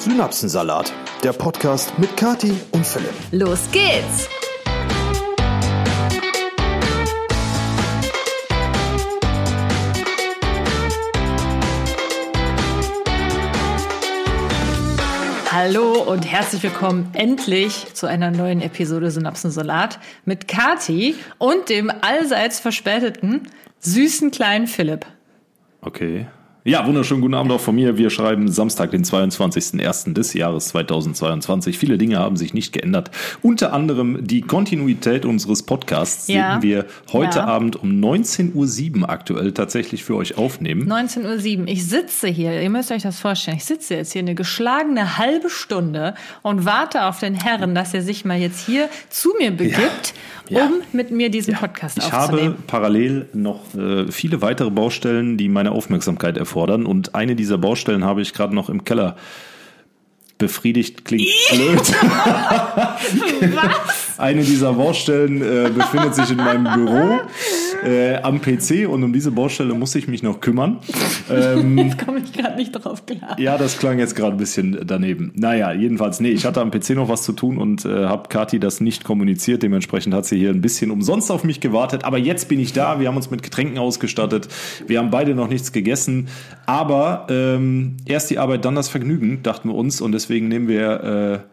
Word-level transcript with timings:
Synapsensalat, 0.00 0.94
der 1.22 1.34
Podcast 1.34 1.98
mit 1.98 2.16
Kati 2.16 2.54
und 2.70 2.86
Philipp. 2.86 3.12
Los 3.32 3.70
geht's! 3.70 4.30
Hallo 15.52 16.02
und 16.04 16.22
herzlich 16.22 16.62
willkommen 16.62 17.10
endlich 17.12 17.92
zu 17.92 18.06
einer 18.06 18.30
neuen 18.30 18.62
Episode 18.62 19.10
Synapsensalat 19.10 19.98
mit 20.24 20.48
Kati 20.48 21.14
und 21.36 21.68
dem 21.68 21.92
allseits 22.00 22.58
verspäteten, 22.58 23.50
süßen 23.80 24.30
kleinen 24.30 24.66
Philipp. 24.66 25.04
Okay. 25.82 26.26
Ja, 26.62 26.86
wunderschönen 26.86 27.22
guten 27.22 27.32
Abend 27.32 27.50
auch 27.52 27.60
von 27.60 27.74
mir. 27.74 27.96
Wir 27.96 28.10
schreiben 28.10 28.46
Samstag, 28.48 28.90
den 28.90 29.02
22.01. 29.02 30.12
des 30.12 30.34
Jahres 30.34 30.68
2022. 30.68 31.78
Viele 31.78 31.96
Dinge 31.96 32.18
haben 32.18 32.36
sich 32.36 32.52
nicht 32.52 32.74
geändert. 32.74 33.10
Unter 33.40 33.72
anderem 33.72 34.18
die 34.26 34.42
Kontinuität 34.42 35.24
unseres 35.24 35.62
Podcasts, 35.62 36.28
Ja. 36.28 36.56
den 36.58 36.62
wir 36.62 36.84
heute 37.14 37.38
Ja. 37.38 37.46
Abend 37.46 37.76
um 37.76 37.98
19.07 37.98 39.00
Uhr 39.00 39.08
aktuell 39.08 39.52
tatsächlich 39.52 40.04
für 40.04 40.16
euch 40.16 40.36
aufnehmen. 40.36 40.86
19.07 40.86 41.60
Uhr. 41.62 41.68
Ich 41.68 41.86
sitze 41.88 42.28
hier, 42.28 42.60
ihr 42.60 42.68
müsst 42.68 42.92
euch 42.92 43.04
das 43.04 43.18
vorstellen, 43.18 43.56
ich 43.56 43.64
sitze 43.64 43.94
jetzt 43.94 44.12
hier 44.12 44.20
eine 44.20 44.34
geschlagene 44.34 45.16
halbe 45.16 45.48
Stunde 45.48 46.12
und 46.42 46.66
warte 46.66 47.06
auf 47.06 47.20
den 47.20 47.36
Herren, 47.36 47.74
dass 47.74 47.94
er 47.94 48.02
sich 48.02 48.26
mal 48.26 48.38
jetzt 48.38 48.66
hier 48.66 48.90
zu 49.08 49.30
mir 49.38 49.50
begibt, 49.50 50.12
Ja. 50.50 50.66
um 50.66 50.72
mit 50.92 51.10
mir 51.10 51.30
diesen 51.30 51.54
Podcast 51.54 51.96
Ich 51.96 52.12
habe 52.12 52.34
aufzunehmen. 52.34 52.56
parallel 52.66 53.28
noch 53.32 53.60
äh, 53.74 54.12
viele 54.12 54.42
weitere 54.42 54.68
Baustellen, 54.70 55.38
die 55.38 55.48
meine 55.48 55.72
Aufmerksamkeit 55.72 56.36
erfordern. 56.36 56.49
Und 56.86 57.14
eine 57.14 57.36
dieser 57.36 57.58
Baustellen 57.58 58.04
habe 58.04 58.22
ich 58.22 58.32
gerade 58.32 58.54
noch 58.54 58.68
im 58.68 58.84
Keller 58.84 59.16
befriedigt. 60.40 61.04
Klingt 61.04 61.28
blöd. 61.52 61.80
Eine 64.18 64.42
dieser 64.42 64.72
Baustellen 64.72 65.40
äh, 65.42 65.70
befindet 65.70 66.14
sich 66.14 66.30
in 66.30 66.38
meinem 66.38 66.64
Büro 66.64 67.20
äh, 67.84 68.16
am 68.16 68.40
PC 68.40 68.88
und 68.88 69.02
um 69.02 69.12
diese 69.12 69.30
Baustelle 69.30 69.74
muss 69.74 69.94
ich 69.94 70.08
mich 70.08 70.22
noch 70.22 70.40
kümmern. 70.40 70.78
Ähm, 71.30 71.92
Komme 72.04 72.20
ich 72.20 72.32
gerade 72.32 72.56
nicht 72.56 72.72
drauf 72.72 73.06
klar. 73.06 73.38
ja, 73.38 73.56
das 73.58 73.78
klang 73.78 73.98
jetzt 73.98 74.14
gerade 74.16 74.32
ein 74.32 74.38
bisschen 74.38 74.80
daneben. 74.86 75.32
Naja, 75.34 75.72
jedenfalls, 75.72 76.20
nee, 76.20 76.30
ich 76.30 76.44
hatte 76.44 76.60
am 76.60 76.70
PC 76.70 76.90
noch 76.90 77.08
was 77.08 77.22
zu 77.22 77.32
tun 77.32 77.58
und 77.58 77.84
äh, 77.84 78.06
habe 78.06 78.28
Kathi 78.28 78.60
das 78.60 78.80
nicht 78.80 79.04
kommuniziert. 79.04 79.62
Dementsprechend 79.62 80.14
hat 80.14 80.26
sie 80.26 80.38
hier 80.38 80.50
ein 80.50 80.60
bisschen 80.60 80.90
umsonst 80.90 81.30
auf 81.30 81.44
mich 81.44 81.60
gewartet. 81.60 82.04
Aber 82.04 82.18
jetzt 82.18 82.48
bin 82.48 82.60
ich 82.60 82.72
da. 82.72 83.00
Wir 83.00 83.08
haben 83.08 83.16
uns 83.16 83.30
mit 83.30 83.42
Getränken 83.42 83.78
ausgestattet. 83.78 84.48
Wir 84.86 84.98
haben 84.98 85.10
beide 85.10 85.34
noch 85.34 85.48
nichts 85.48 85.72
gegessen. 85.72 86.28
Aber 86.66 87.26
ähm, 87.30 87.96
erst 88.04 88.30
die 88.30 88.38
Arbeit, 88.38 88.64
dann 88.64 88.74
das 88.74 88.88
Vergnügen, 88.88 89.42
dachten 89.42 89.68
wir 89.68 89.74
uns. 89.74 90.00
Und 90.00 90.12
deswegen 90.12 90.48
nehmen 90.48 90.68
wir, 90.68 91.44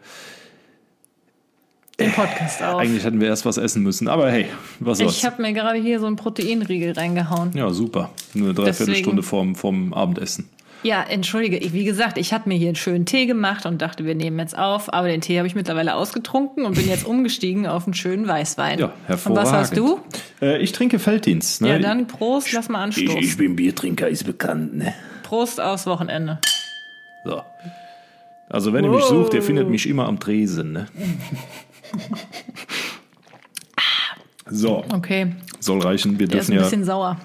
Den 2.00 2.12
Podcast 2.12 2.62
auf. 2.62 2.78
eigentlich 2.78 3.02
hätten 3.04 3.20
wir 3.20 3.26
erst 3.28 3.44
was 3.44 3.56
essen 3.56 3.82
müssen. 3.82 4.06
Aber 4.08 4.30
hey, 4.30 4.46
was 4.78 4.98
soll's. 4.98 5.16
Ich 5.16 5.24
habe 5.24 5.42
mir 5.42 5.52
gerade 5.52 5.78
hier 5.80 5.98
so 5.98 6.06
einen 6.06 6.16
Proteinriegel 6.16 6.92
reingehauen. 6.92 7.50
ja, 7.54 7.70
super. 7.70 8.10
Nur 8.34 8.48
eine 8.50 8.54
Dreiviertelstunde 8.54 9.22
vorm, 9.24 9.54
vorm 9.56 9.92
Abendessen. 9.92 10.48
Ja, 10.84 11.02
entschuldige, 11.02 11.56
ich, 11.56 11.72
wie 11.72 11.82
gesagt, 11.84 12.18
ich 12.18 12.32
hatte 12.32 12.48
mir 12.48 12.54
hier 12.56 12.68
einen 12.68 12.76
schönen 12.76 13.04
Tee 13.04 13.26
gemacht 13.26 13.66
und 13.66 13.82
dachte, 13.82 14.04
wir 14.04 14.14
nehmen 14.14 14.38
jetzt 14.38 14.56
auf, 14.56 14.92
aber 14.92 15.08
den 15.08 15.20
Tee 15.20 15.36
habe 15.38 15.48
ich 15.48 15.56
mittlerweile 15.56 15.96
ausgetrunken 15.96 16.64
und 16.64 16.76
bin 16.76 16.86
jetzt 16.88 17.04
umgestiegen 17.06 17.66
auf 17.66 17.86
einen 17.86 17.94
schönen 17.94 18.28
Weißwein. 18.28 18.78
Ja, 18.78 18.86
Und 18.86 18.92
hervorragend. 19.08 19.46
was 19.48 19.52
hast 19.52 19.76
du? 19.76 19.98
Äh, 20.40 20.58
ich 20.62 20.70
trinke 20.70 21.00
Felddienst. 21.00 21.62
Ne? 21.62 21.70
Ja, 21.70 21.78
dann 21.80 22.06
Prost, 22.06 22.52
lass 22.52 22.68
mal 22.68 22.80
anstoßen. 22.84 23.36
bin 23.38 23.56
Biertrinker, 23.56 24.08
ist 24.08 24.22
bekannt. 24.22 24.76
Ne? 24.76 24.94
Prost 25.24 25.60
aufs 25.60 25.84
Wochenende. 25.88 26.38
So. 27.24 27.42
Also 28.48 28.72
wenn 28.72 28.84
ihr 28.84 28.90
mich 28.90 29.00
Wow. 29.02 29.08
sucht, 29.08 29.34
ihr 29.34 29.42
findet 29.42 29.68
mich 29.68 29.88
immer 29.88 30.06
am 30.06 30.20
Tresen. 30.20 30.72
Ne? 30.72 30.86
So, 34.50 34.84
Okay, 34.92 35.34
soll 35.60 35.80
reichen. 35.82 36.18
Wir 36.18 36.26
der 36.26 36.40
ist 36.40 36.48
dürfen 36.48 36.52
ein 36.52 36.56
ja, 36.58 36.62
bisschen 36.64 36.84
sauer. 36.84 37.18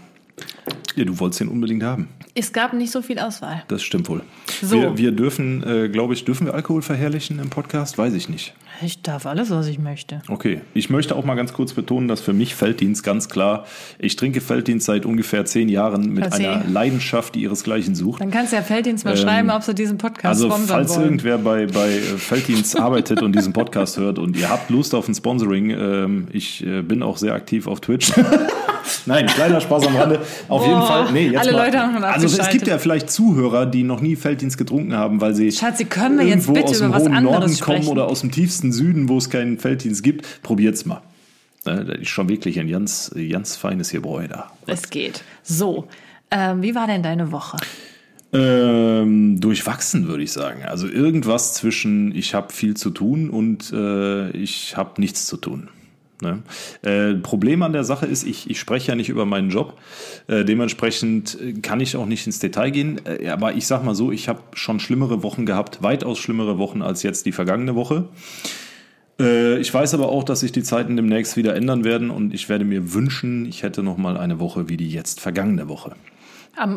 ja. 0.95 1.05
Du 1.05 1.17
wolltest 1.19 1.39
den 1.39 1.47
unbedingt 1.47 1.83
haben. 1.83 2.09
Es 2.35 2.51
gab 2.51 2.73
nicht 2.73 2.91
so 2.91 3.03
viel 3.03 3.19
Auswahl. 3.19 3.63
Das 3.67 3.83
stimmt 3.83 4.09
wohl. 4.09 4.21
So. 4.61 4.81
Wir, 4.81 4.97
wir 4.97 5.11
dürfen, 5.11 5.63
äh, 5.63 5.87
glaube 5.89 6.15
ich, 6.15 6.25
dürfen 6.25 6.47
wir 6.47 6.55
Alkohol 6.55 6.81
verherrlichen 6.81 7.37
im 7.37 7.51
Podcast? 7.51 7.99
Weiß 7.99 8.13
ich 8.15 8.27
nicht. 8.27 8.55
Ich 8.81 9.03
darf 9.03 9.27
alles, 9.27 9.51
was 9.51 9.67
ich 9.67 9.77
möchte. 9.77 10.23
Okay, 10.27 10.61
ich 10.73 10.89
möchte 10.89 11.15
auch 11.15 11.23
mal 11.25 11.35
ganz 11.35 11.53
kurz 11.53 11.73
betonen, 11.73 12.07
dass 12.07 12.21
für 12.21 12.33
mich 12.33 12.55
Felddienst 12.55 13.03
ganz 13.03 13.29
klar, 13.29 13.67
ich 13.99 14.15
trinke 14.15 14.41
Felddienst 14.41 14.87
seit 14.87 15.05
ungefähr 15.05 15.45
zehn 15.45 15.69
Jahren 15.69 16.09
mit 16.09 16.25
Passé. 16.25 16.37
einer 16.49 16.63
Leidenschaft, 16.67 17.35
die 17.35 17.43
ihresgleichen 17.43 17.93
sucht. 17.93 18.19
Dann 18.19 18.31
kannst 18.31 18.51
du 18.51 18.55
ja 18.55 18.63
Felddienst 18.63 19.05
mal 19.05 19.15
schreiben, 19.15 19.51
ob 19.51 19.61
sie 19.61 19.75
diesen 19.75 19.99
Podcast 19.99 20.25
Also 20.25 20.49
falls 20.49 20.89
wollen. 20.95 21.03
irgendwer 21.03 21.37
bei, 21.37 21.67
bei 21.67 21.91
äh, 21.91 21.99
Felddienst 21.99 22.79
arbeitet 22.79 23.21
und 23.21 23.35
diesen 23.35 23.53
Podcast 23.53 23.97
hört 23.97 24.17
und 24.17 24.35
ihr 24.35 24.49
habt 24.49 24.71
Lust 24.71 24.95
auf 24.95 25.07
ein 25.07 25.13
Sponsoring, 25.13 25.69
ähm, 25.69 26.27
ich 26.33 26.65
äh, 26.65 26.81
bin 26.81 27.03
auch 27.03 27.17
sehr 27.17 27.35
aktiv 27.35 27.67
auf 27.67 27.79
Twitch. 27.79 28.11
Nein, 29.05 29.25
kleiner 29.27 29.61
Spaß 29.61 29.87
am 29.87 29.95
Rande. 29.95 30.21
Auf 30.47 30.65
jeden 30.65 30.79
Boah, 30.79 30.87
Fall. 30.87 31.11
Nee, 31.11 31.27
jetzt 31.27 31.41
alle 31.41 31.51
mal. 31.53 31.65
Leute 31.65 31.79
haben 31.79 31.93
schon 31.93 32.03
Also 32.03 32.41
es 32.41 32.49
gibt 32.49 32.67
ja 32.67 32.77
vielleicht 32.77 33.09
Zuhörer, 33.09 33.65
die 33.65 33.83
noch 33.83 34.01
nie 34.01 34.15
Felddienst 34.15 34.57
getrunken 34.57 34.95
haben, 34.95 35.21
weil 35.21 35.33
sie 35.35 35.51
Schatzi, 35.51 35.85
können 35.85 36.19
wir 36.19 36.25
jetzt 36.25 36.47
irgendwo 36.47 36.53
bitte 36.53 36.69
aus 36.69 36.77
dem 36.77 36.87
über 36.87 36.95
was 36.95 37.03
hohen 37.03 37.13
anderes 37.13 37.39
Norden 37.39 37.55
sprechen? 37.55 37.85
kommen 37.85 37.97
oder 37.97 38.07
aus 38.07 38.21
dem 38.21 38.31
tiefsten 38.31 38.71
Süden, 38.71 39.09
wo 39.09 39.17
es 39.17 39.29
keinen 39.29 39.59
Felddienst 39.59 40.03
gibt. 40.03 40.41
Probiert's 40.43 40.85
mal. 40.85 41.01
Das 41.63 41.87
ist 41.99 42.09
schon 42.09 42.27
wirklich 42.27 42.59
ein 42.59 42.67
ganz, 42.67 43.11
ganz 43.29 43.55
feines 43.55 43.91
Gebräu 43.91 44.27
da. 44.27 44.51
Es 44.67 44.89
geht. 44.89 45.23
So, 45.43 45.87
ähm, 46.29 46.61
wie 46.61 46.75
war 46.75 46.87
denn 46.87 47.03
deine 47.03 47.31
Woche? 47.31 47.57
Ähm, 48.33 49.39
durchwachsen, 49.39 50.07
würde 50.07 50.23
ich 50.23 50.31
sagen. 50.31 50.63
Also 50.63 50.87
irgendwas 50.87 51.53
zwischen 51.53 52.13
ich 52.15 52.33
habe 52.33 52.51
viel 52.51 52.75
zu 52.75 52.89
tun 52.89 53.29
und 53.29 53.71
äh, 53.71 54.31
ich 54.31 54.75
habe 54.75 54.99
nichts 54.99 55.27
zu 55.27 55.37
tun. 55.37 55.69
Ne? 56.21 56.43
Äh, 56.83 57.15
Problem 57.15 57.61
an 57.63 57.73
der 57.73 57.83
Sache 57.83 58.05
ist, 58.05 58.23
ich, 58.23 58.49
ich 58.49 58.59
spreche 58.59 58.89
ja 58.89 58.95
nicht 58.95 59.09
über 59.09 59.25
meinen 59.25 59.49
Job. 59.49 59.77
Äh, 60.27 60.45
dementsprechend 60.45 61.39
äh, 61.39 61.53
kann 61.53 61.79
ich 61.79 61.95
auch 61.97 62.05
nicht 62.05 62.25
ins 62.25 62.39
Detail 62.39 62.71
gehen. 62.71 63.01
Äh, 63.05 63.29
aber 63.29 63.53
ich 63.53 63.67
sag 63.67 63.83
mal 63.83 63.95
so, 63.95 64.11
ich 64.11 64.29
habe 64.29 64.41
schon 64.53 64.79
schlimmere 64.79 65.23
Wochen 65.23 65.45
gehabt, 65.45 65.83
weitaus 65.83 66.19
schlimmere 66.19 66.57
Wochen 66.57 66.81
als 66.81 67.03
jetzt 67.03 67.25
die 67.25 67.31
vergangene 67.31 67.75
Woche. 67.75 68.09
Äh, 69.19 69.57
ich 69.59 69.73
weiß 69.73 69.93
aber 69.93 70.09
auch, 70.09 70.23
dass 70.23 70.41
sich 70.41 70.51
die 70.51 70.63
Zeiten 70.63 70.95
demnächst 70.95 71.37
wieder 71.37 71.55
ändern 71.55 71.83
werden 71.83 72.09
und 72.09 72.33
ich 72.33 72.49
werde 72.49 72.65
mir 72.65 72.93
wünschen, 72.93 73.45
ich 73.45 73.63
hätte 73.63 73.83
noch 73.83 73.97
mal 73.97 74.17
eine 74.17 74.39
Woche 74.39 74.69
wie 74.69 74.77
die 74.77 74.89
jetzt 74.89 75.19
vergangene 75.19 75.67
Woche. 75.67 75.95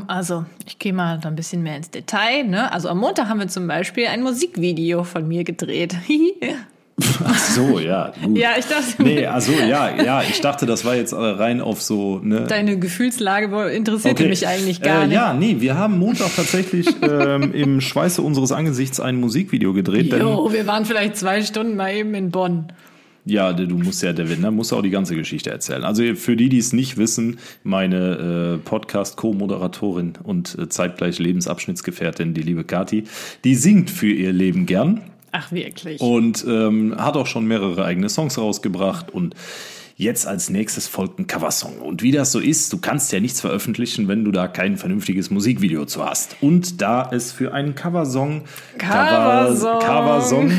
Also, 0.07 0.47
ich 0.67 0.79
gehe 0.79 0.95
mal 0.95 1.21
ein 1.23 1.37
bisschen 1.37 1.63
mehr 1.63 1.77
ins 1.77 1.91
Detail. 1.91 2.45
Ne? 2.45 2.73
Also 2.73 2.89
am 2.89 2.99
Montag 2.99 3.29
haben 3.29 3.41
wir 3.41 3.49
zum 3.49 3.67
Beispiel 3.67 4.07
ein 4.07 4.23
Musikvideo 4.23 5.05
von 5.05 5.29
mir 5.29 5.45
gedreht. 5.45 5.97
Ach 7.25 7.39
so, 7.39 7.79
ja. 7.79 8.13
Gut. 8.25 8.39
ja, 8.39 8.51
ich 8.59 8.65
dachte, 8.65 9.03
Nee, 9.03 9.27
also 9.27 9.53
ja, 9.53 10.03
ja, 10.03 10.23
ich 10.23 10.41
dachte, 10.41 10.65
das 10.65 10.85
war 10.87 10.97
jetzt 10.97 11.13
äh, 11.13 11.17
rein 11.17 11.61
auf 11.61 11.83
so, 11.83 12.21
ne? 12.23 12.45
deine 12.49 12.79
Gefühlslage 12.79 13.69
interessierte 13.71 14.23
Okay. 14.23 14.31
mich 14.31 14.47
eigentlich 14.47 14.81
gar 14.81 15.03
äh, 15.03 15.07
nicht. 15.09 15.15
Ja, 15.15 15.35
nee, 15.35 15.57
wir 15.59 15.77
haben 15.77 15.99
Montag 15.99 16.35
tatsächlich 16.35 16.87
ähm, 17.03 17.53
im 17.53 17.81
Schweiße 17.83 18.23
unseres 18.23 18.51
Angesichts 18.53 18.99
ein 18.99 19.17
Musikvideo 19.17 19.75
gedreht. 19.75 20.11
Jo, 20.13 20.51
wir 20.53 20.67
waren 20.67 20.87
vielleicht 20.87 21.17
zwei 21.17 21.43
Stunden 21.43 21.77
mal 21.77 21.95
eben 21.95 22.15
in 22.15 22.31
Bonn. 22.31 22.73
ja, 23.27 23.53
du 23.53 23.77
musst 23.77 24.03
ja, 24.03 24.15
der 24.15 24.31
Winner 24.31 24.51
musst 24.51 24.73
auch 24.73 24.83
die 24.83 24.91
ganze 24.91 25.17
Geschichte 25.17 25.51
erzählen. 25.51 25.85
Also 25.85 26.03
für 26.15 26.35
die, 26.37 26.49
die 26.49 26.59
es 26.59 26.73
nicht 26.73 26.97
wissen, 26.97 27.39
meine 27.63 28.55
äh, 28.55 28.59
Podcast-Co-Moderatorin 28.67 30.15
und 30.23 30.57
äh, 30.59 30.69
zeitgleich 30.71 31.19
Lebensabschnittsgefährtin, 31.19 32.33
die 32.33 32.43
liebe 32.43 32.65
Kati, 32.65 33.05
die 33.45 33.55
singt 33.55 33.91
für 33.91 34.11
ihr 34.11 34.33
Leben 34.33 34.65
gern. 34.65 35.03
Ach, 35.33 35.53
wirklich. 35.53 36.01
und 36.01 36.45
ähm, 36.49 36.95
hat 36.97 37.17
auch 37.17 37.27
schon 37.27 37.47
mehrere 37.47 37.85
eigene 37.85 38.09
Songs 38.09 38.39
rausgebracht 38.39 39.11
und 39.11 39.35
jetzt 39.99 40.27
als 40.27 40.51
nächstes 40.51 40.89
folgt 40.89 41.19
ein 41.19 41.27
Coversong. 41.27 41.79
Und 41.79 42.03
wie 42.03 42.13
das 42.13 42.31
so 42.31 42.39
ist, 42.39 42.71
du 42.73 42.79
kannst 42.79 43.13
ja 43.13 43.21
nichts 43.21 43.41
veröffentlichen, 43.41 44.09
wenn 44.09 44.25
du 44.25 44.31
da 44.31 44.47
kein 44.47 44.77
vernünftiges 44.77 45.31
Musikvideo 45.31 45.87
zu 45.87 46.05
hast. 46.05 46.37
Und 46.43 46.83
da 46.83 47.09
es 47.11 47.33
für 47.33 47.55
einen 47.55 47.75
Coversong, 47.75 48.43
Coversong. 48.77 49.79
Coversong 49.81 50.51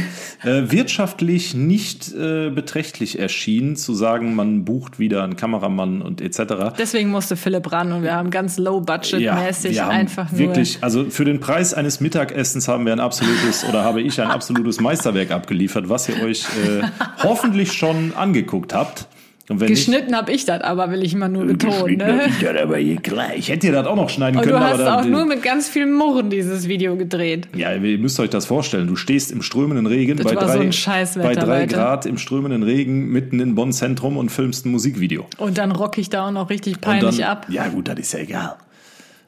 äh, 0.43 0.71
wirtschaftlich 0.71 1.53
nicht 1.53 2.11
äh, 2.13 2.49
beträchtlich 2.49 3.19
erschien, 3.19 3.75
zu 3.75 3.93
sagen, 3.93 4.33
man 4.33 4.65
bucht 4.65 4.97
wieder 4.97 5.23
einen 5.23 5.35
Kameramann 5.35 6.01
und 6.01 6.19
etc. 6.19 6.75
Deswegen 6.75 7.09
musste 7.09 7.35
Philipp 7.35 7.71
ran 7.71 7.91
und 7.91 8.01
wir 8.01 8.15
haben 8.15 8.31
ganz 8.31 8.57
low-budget-mäßig 8.57 9.79
haben 9.81 9.91
einfach 9.91 10.31
nur. 10.31 10.39
wirklich, 10.39 10.79
also 10.81 11.11
für 11.11 11.25
den 11.25 11.39
Preis 11.39 11.75
eines 11.75 11.99
Mittagessens 11.99 12.67
haben 12.67 12.87
wir 12.87 12.93
ein 12.93 12.99
absolutes 12.99 13.65
oder 13.65 13.83
habe 13.83 14.01
ich 14.01 14.19
ein 14.19 14.31
absolutes 14.31 14.81
Meisterwerk 14.81 15.29
abgeliefert, 15.29 15.89
was 15.89 16.09
ihr 16.09 16.23
euch 16.23 16.43
äh, 16.43 16.81
hoffentlich 17.23 17.73
schon 17.73 18.13
angeguckt 18.15 18.73
habt. 18.73 19.07
Und 19.49 19.61
wenn 19.61 19.67
Geschnitten 19.67 20.15
habe 20.15 20.31
ich 20.33 20.43
das, 20.43 20.61
aber 20.61 20.91
will 20.91 21.03
ich 21.03 21.13
immer 21.13 21.29
nur 21.29 21.45
betonen. 21.45 21.97
Ne? 21.97 22.27
nicht, 22.27 22.41
ja, 22.41 22.51
aber 22.61 22.77
hier 22.77 22.97
klar. 22.97 23.33
Ich 23.35 23.47
hätte 23.47 23.67
ihr 23.67 23.73
das 23.73 23.87
auch 23.87 23.95
noch 23.95 24.09
schneiden 24.09 24.37
Und 24.37 24.43
können, 24.43 24.57
du 24.57 24.59
hast 24.59 24.81
aber 24.81 24.97
auch 24.97 25.01
dann, 25.01 25.11
nur 25.11 25.25
mit 25.25 25.41
ganz 25.41 25.69
viel 25.69 25.85
Murren 25.85 26.29
dieses 26.29 26.67
Video 26.67 26.97
gedreht. 26.97 27.47
ja, 27.55 27.73
ihr 27.73 27.97
müsst 27.97 28.19
euch 28.19 28.29
das 28.29 28.45
vorstellen. 28.45 28.87
Du 28.87 28.97
stehst 28.97 29.31
im 29.31 29.41
strömenden 29.41 29.85
Regen 29.85 30.17
bei 30.17 30.23
so 30.23 30.35
drei, 30.35 30.59
ein 30.59 30.73
Scheißwetter, 30.73 31.27
bei 31.27 31.35
drei 31.35 31.61
Leute. 31.61 31.75
Grad 31.75 32.05
im 32.05 32.17
strömenden 32.17 32.63
Regen 32.63 33.07
mitten 33.07 33.39
in 33.39 33.55
Bonn 33.55 33.71
Zentrum 33.71 34.17
und 34.17 34.29
filmst 34.29 34.65
ein 34.65 34.71
Musikvideo. 34.71 35.25
Und 35.37 35.57
dann 35.57 35.71
rock 35.71 35.97
ich 35.97 36.09
da 36.09 36.27
auch 36.27 36.31
noch 36.31 36.49
richtig 36.49 36.81
peinlich 36.81 37.19
dann, 37.19 37.29
ab. 37.29 37.45
Ja, 37.49 37.67
gut, 37.69 37.87
das 37.87 37.99
ist 37.99 38.13
ja 38.13 38.19
egal. 38.19 38.55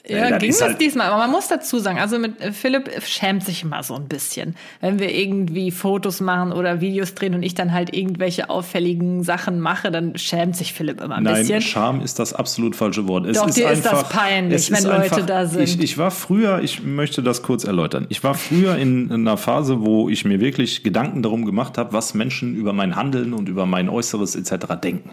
Ja, 0.09 0.25
Äh, 0.25 0.29
das 0.31 0.39
ging 0.39 0.49
das 0.51 0.61
halt- 0.61 0.81
diesmal. 0.81 1.07
Aber 1.07 1.17
man 1.17 1.31
muss 1.31 1.47
dazu 1.47 1.79
sagen, 1.79 1.99
also 1.99 2.19
mit 2.19 2.41
äh, 2.41 2.51
Philipp 2.51 2.89
schämt 3.05 3.43
sich 3.45 3.63
immer 3.63 3.83
so 3.83 3.95
ein 3.95 4.07
bisschen. 4.07 4.55
Wenn 4.81 4.99
wir 4.99 5.13
irgendwie 5.15 5.71
Fotos 5.71 6.19
machen 6.19 6.51
oder 6.51 6.81
Videos 6.81 7.13
drehen 7.15 7.33
und 7.35 7.43
ich 7.43 7.53
dann 7.55 7.71
halt 7.73 7.95
irgendwelche 7.95 8.49
auffälligen 8.49 9.23
Sachen 9.23 9.59
mache, 9.59 9.91
dann 9.91 10.17
schämt 10.17 10.55
sich 10.55 10.73
Philipp 10.73 11.01
immer 11.01 11.15
ein 11.17 11.23
Nein, 11.23 11.35
bisschen. 11.35 11.61
Scham 11.61 12.01
ist 12.01 12.19
das 12.19 12.33
absolut 12.33 12.75
falsche 12.75 13.07
Wort. 13.07 13.25
Es 13.25 13.37
Doch, 13.37 13.47
ist 13.47 13.57
dir 13.57 13.69
ist 13.69 13.85
das 13.85 13.93
einfach, 13.93 14.09
peinlich, 14.09 14.71
wenn 14.71 14.83
Leute 14.83 14.95
einfach, 15.01 15.25
da 15.25 15.45
sind. 15.45 15.61
Ich, 15.63 15.79
ich 15.79 15.97
war 15.97 16.11
früher, 16.11 16.61
ich 16.61 16.83
möchte 16.83 17.21
das 17.23 17.41
kurz 17.43 17.63
erläutern. 17.63 18.05
Ich 18.09 18.23
war 18.23 18.33
früher 18.33 18.75
in 18.77 19.11
einer 19.11 19.37
Phase, 19.37 19.81
wo 19.81 20.09
ich 20.09 20.25
mir 20.25 20.39
wirklich 20.39 20.83
Gedanken 20.83 21.21
darum 21.21 21.45
gemacht 21.45 21.77
habe, 21.77 21.93
was 21.93 22.13
Menschen 22.13 22.55
über 22.55 22.73
mein 22.73 22.95
Handeln 22.95 23.33
und 23.33 23.47
über 23.49 23.65
mein 23.65 23.89
Äußeres 23.89 24.35
etc. 24.35 24.73
denken. 24.81 25.11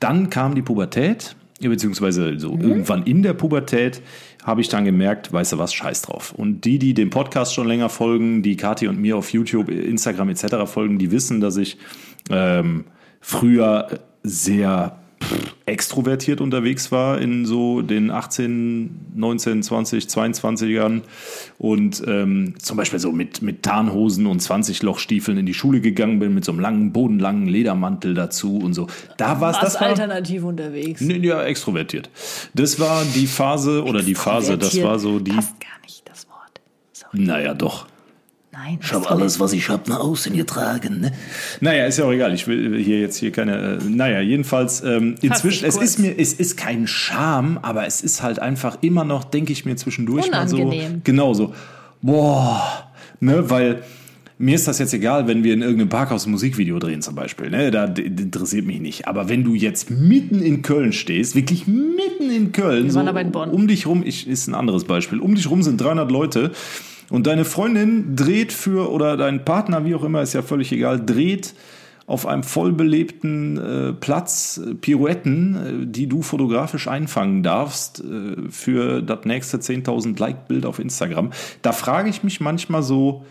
Dann 0.00 0.30
kam 0.30 0.54
die 0.54 0.62
Pubertät, 0.62 1.36
beziehungsweise 1.68 2.38
so 2.38 2.52
Mhm. 2.52 2.60
irgendwann 2.60 3.02
in 3.04 3.22
der 3.22 3.34
Pubertät 3.34 4.02
habe 4.44 4.60
ich 4.60 4.68
dann 4.68 4.84
gemerkt, 4.84 5.32
weißt 5.32 5.52
du 5.52 5.58
was, 5.58 5.72
scheiß 5.72 6.02
drauf. 6.02 6.32
Und 6.36 6.64
die, 6.64 6.78
die 6.78 6.94
dem 6.94 7.10
Podcast 7.10 7.54
schon 7.54 7.66
länger 7.66 7.88
folgen, 7.88 8.42
die 8.42 8.56
Kathi 8.56 8.88
und 8.88 8.98
mir 9.00 9.16
auf 9.16 9.32
YouTube, 9.32 9.68
Instagram 9.70 10.28
etc. 10.28 10.66
folgen, 10.66 10.98
die 10.98 11.10
wissen, 11.10 11.40
dass 11.40 11.56
ich 11.56 11.78
ähm, 12.30 12.84
früher 13.20 14.00
sehr 14.22 14.98
extrovertiert 15.66 16.40
unterwegs 16.40 16.92
war 16.92 17.20
in 17.20 17.46
so 17.46 17.82
den 17.82 18.10
18, 18.10 19.12
19, 19.14 19.62
20, 19.62 20.04
22ern 20.04 21.02
und 21.58 22.02
ähm, 22.06 22.54
zum 22.58 22.76
Beispiel 22.76 22.98
so 22.98 23.12
mit, 23.12 23.42
mit 23.42 23.62
Tarnhosen 23.62 24.26
und 24.26 24.40
20 24.40 24.82
Lochstiefeln 24.82 25.38
in 25.38 25.46
die 25.46 25.54
Schule 25.54 25.80
gegangen 25.80 26.18
bin, 26.18 26.34
mit 26.34 26.44
so 26.44 26.52
einem 26.52 26.60
langen, 26.60 26.92
bodenlangen 26.92 27.46
Ledermantel 27.46 28.14
dazu 28.14 28.58
und 28.58 28.74
so. 28.74 28.86
Da 29.16 29.40
war 29.40 29.50
es, 29.50 29.56
Warst 29.56 29.62
das 29.62 29.80
war, 29.80 29.88
alternativ 29.88 30.44
unterwegs. 30.44 31.00
Nee, 31.00 31.18
ja, 31.18 31.42
extrovertiert. 31.44 32.10
Das 32.54 32.78
war 32.78 33.04
die 33.14 33.26
Phase 33.26 33.84
oder 33.84 34.02
die 34.02 34.14
Phase, 34.14 34.58
das 34.58 34.80
war 34.82 34.98
so 34.98 35.18
die, 35.18 35.32
Passt 35.32 35.58
gar 35.60 35.80
nicht, 35.82 36.08
das 36.08 36.28
Wort. 36.28 36.60
Sorry. 36.92 37.24
naja 37.24 37.54
doch. 37.54 37.86
Nein. 38.64 38.78
Ich 38.80 38.92
habe 38.92 39.10
alles, 39.10 39.40
was 39.40 39.52
ich 39.52 39.68
hab, 39.68 39.88
nach 39.88 40.00
außen 40.00 40.34
getragen. 40.34 41.00
Ne? 41.00 41.12
Naja, 41.60 41.84
ist 41.84 41.98
ja 41.98 42.06
auch 42.06 42.12
egal. 42.12 42.32
Ich 42.32 42.46
will 42.46 42.82
hier 42.82 43.00
jetzt 43.00 43.18
hier 43.18 43.30
keine. 43.30 43.78
Äh, 43.78 43.84
naja, 43.84 44.20
jedenfalls 44.20 44.82
ähm, 44.82 45.16
inzwischen. 45.20 45.66
Es 45.66 45.76
ist 45.76 45.98
mir, 45.98 46.18
es 46.18 46.32
ist 46.32 46.56
kein 46.56 46.86
Scham, 46.86 47.58
aber 47.60 47.86
es 47.86 48.00
ist 48.00 48.22
halt 48.22 48.38
einfach 48.38 48.78
immer 48.80 49.04
noch, 49.04 49.24
denke 49.24 49.52
ich 49.52 49.66
mir 49.66 49.76
zwischendurch 49.76 50.30
mal 50.30 50.48
so. 50.48 50.56
Unangenehm. 50.56 51.02
Genau 51.04 51.34
so. 51.34 51.54
Boah, 52.00 52.88
ne, 53.20 53.50
weil 53.50 53.82
mir 54.38 54.54
ist 54.54 54.66
das 54.66 54.78
jetzt 54.78 54.94
egal, 54.94 55.28
wenn 55.28 55.44
wir 55.44 55.52
in 55.52 55.60
irgendeinem 55.60 55.90
Parkhaus 55.90 56.26
ein 56.26 56.30
Musikvideo 56.30 56.78
drehen 56.78 57.02
zum 57.02 57.14
Beispiel. 57.14 57.50
Ne, 57.50 57.70
da 57.70 57.84
interessiert 57.84 58.64
mich 58.64 58.80
nicht. 58.80 59.06
Aber 59.06 59.28
wenn 59.28 59.44
du 59.44 59.54
jetzt 59.54 59.90
mitten 59.90 60.40
in 60.40 60.62
Köln 60.62 60.92
stehst, 60.92 61.34
wirklich 61.34 61.66
mitten 61.66 62.30
in 62.34 62.52
Köln, 62.52 62.90
so 62.90 62.98
waren 62.98 63.08
aber 63.08 63.20
in 63.20 63.30
Bonn. 63.30 63.50
um 63.50 63.68
dich 63.68 63.86
rum, 63.86 64.02
ich 64.06 64.26
ist 64.26 64.46
ein 64.46 64.54
anderes 64.54 64.84
Beispiel. 64.84 65.20
Um 65.20 65.34
dich 65.34 65.50
rum 65.50 65.62
sind 65.62 65.78
300 65.80 66.10
Leute. 66.10 66.52
Und 67.10 67.26
deine 67.26 67.44
Freundin 67.44 68.16
dreht 68.16 68.52
für, 68.52 68.90
oder 68.90 69.16
dein 69.16 69.44
Partner, 69.44 69.84
wie 69.84 69.94
auch 69.94 70.04
immer, 70.04 70.22
ist 70.22 70.32
ja 70.32 70.42
völlig 70.42 70.72
egal, 70.72 71.04
dreht 71.04 71.54
auf 72.06 72.26
einem 72.26 72.42
vollbelebten 72.42 73.56
äh, 73.56 73.92
Platz 73.94 74.60
äh, 74.62 74.74
Pirouetten, 74.74 75.84
äh, 75.84 75.86
die 75.86 76.06
du 76.06 76.22
fotografisch 76.22 76.86
einfangen 76.86 77.42
darfst 77.42 78.00
äh, 78.04 78.50
für 78.50 79.00
das 79.00 79.24
nächste 79.24 79.58
10.000 79.58 80.18
Like-Bild 80.18 80.66
auf 80.66 80.78
Instagram. 80.78 81.30
Da 81.62 81.72
frage 81.72 82.10
ich 82.10 82.22
mich 82.22 82.40
manchmal 82.40 82.82
so, 82.82 83.24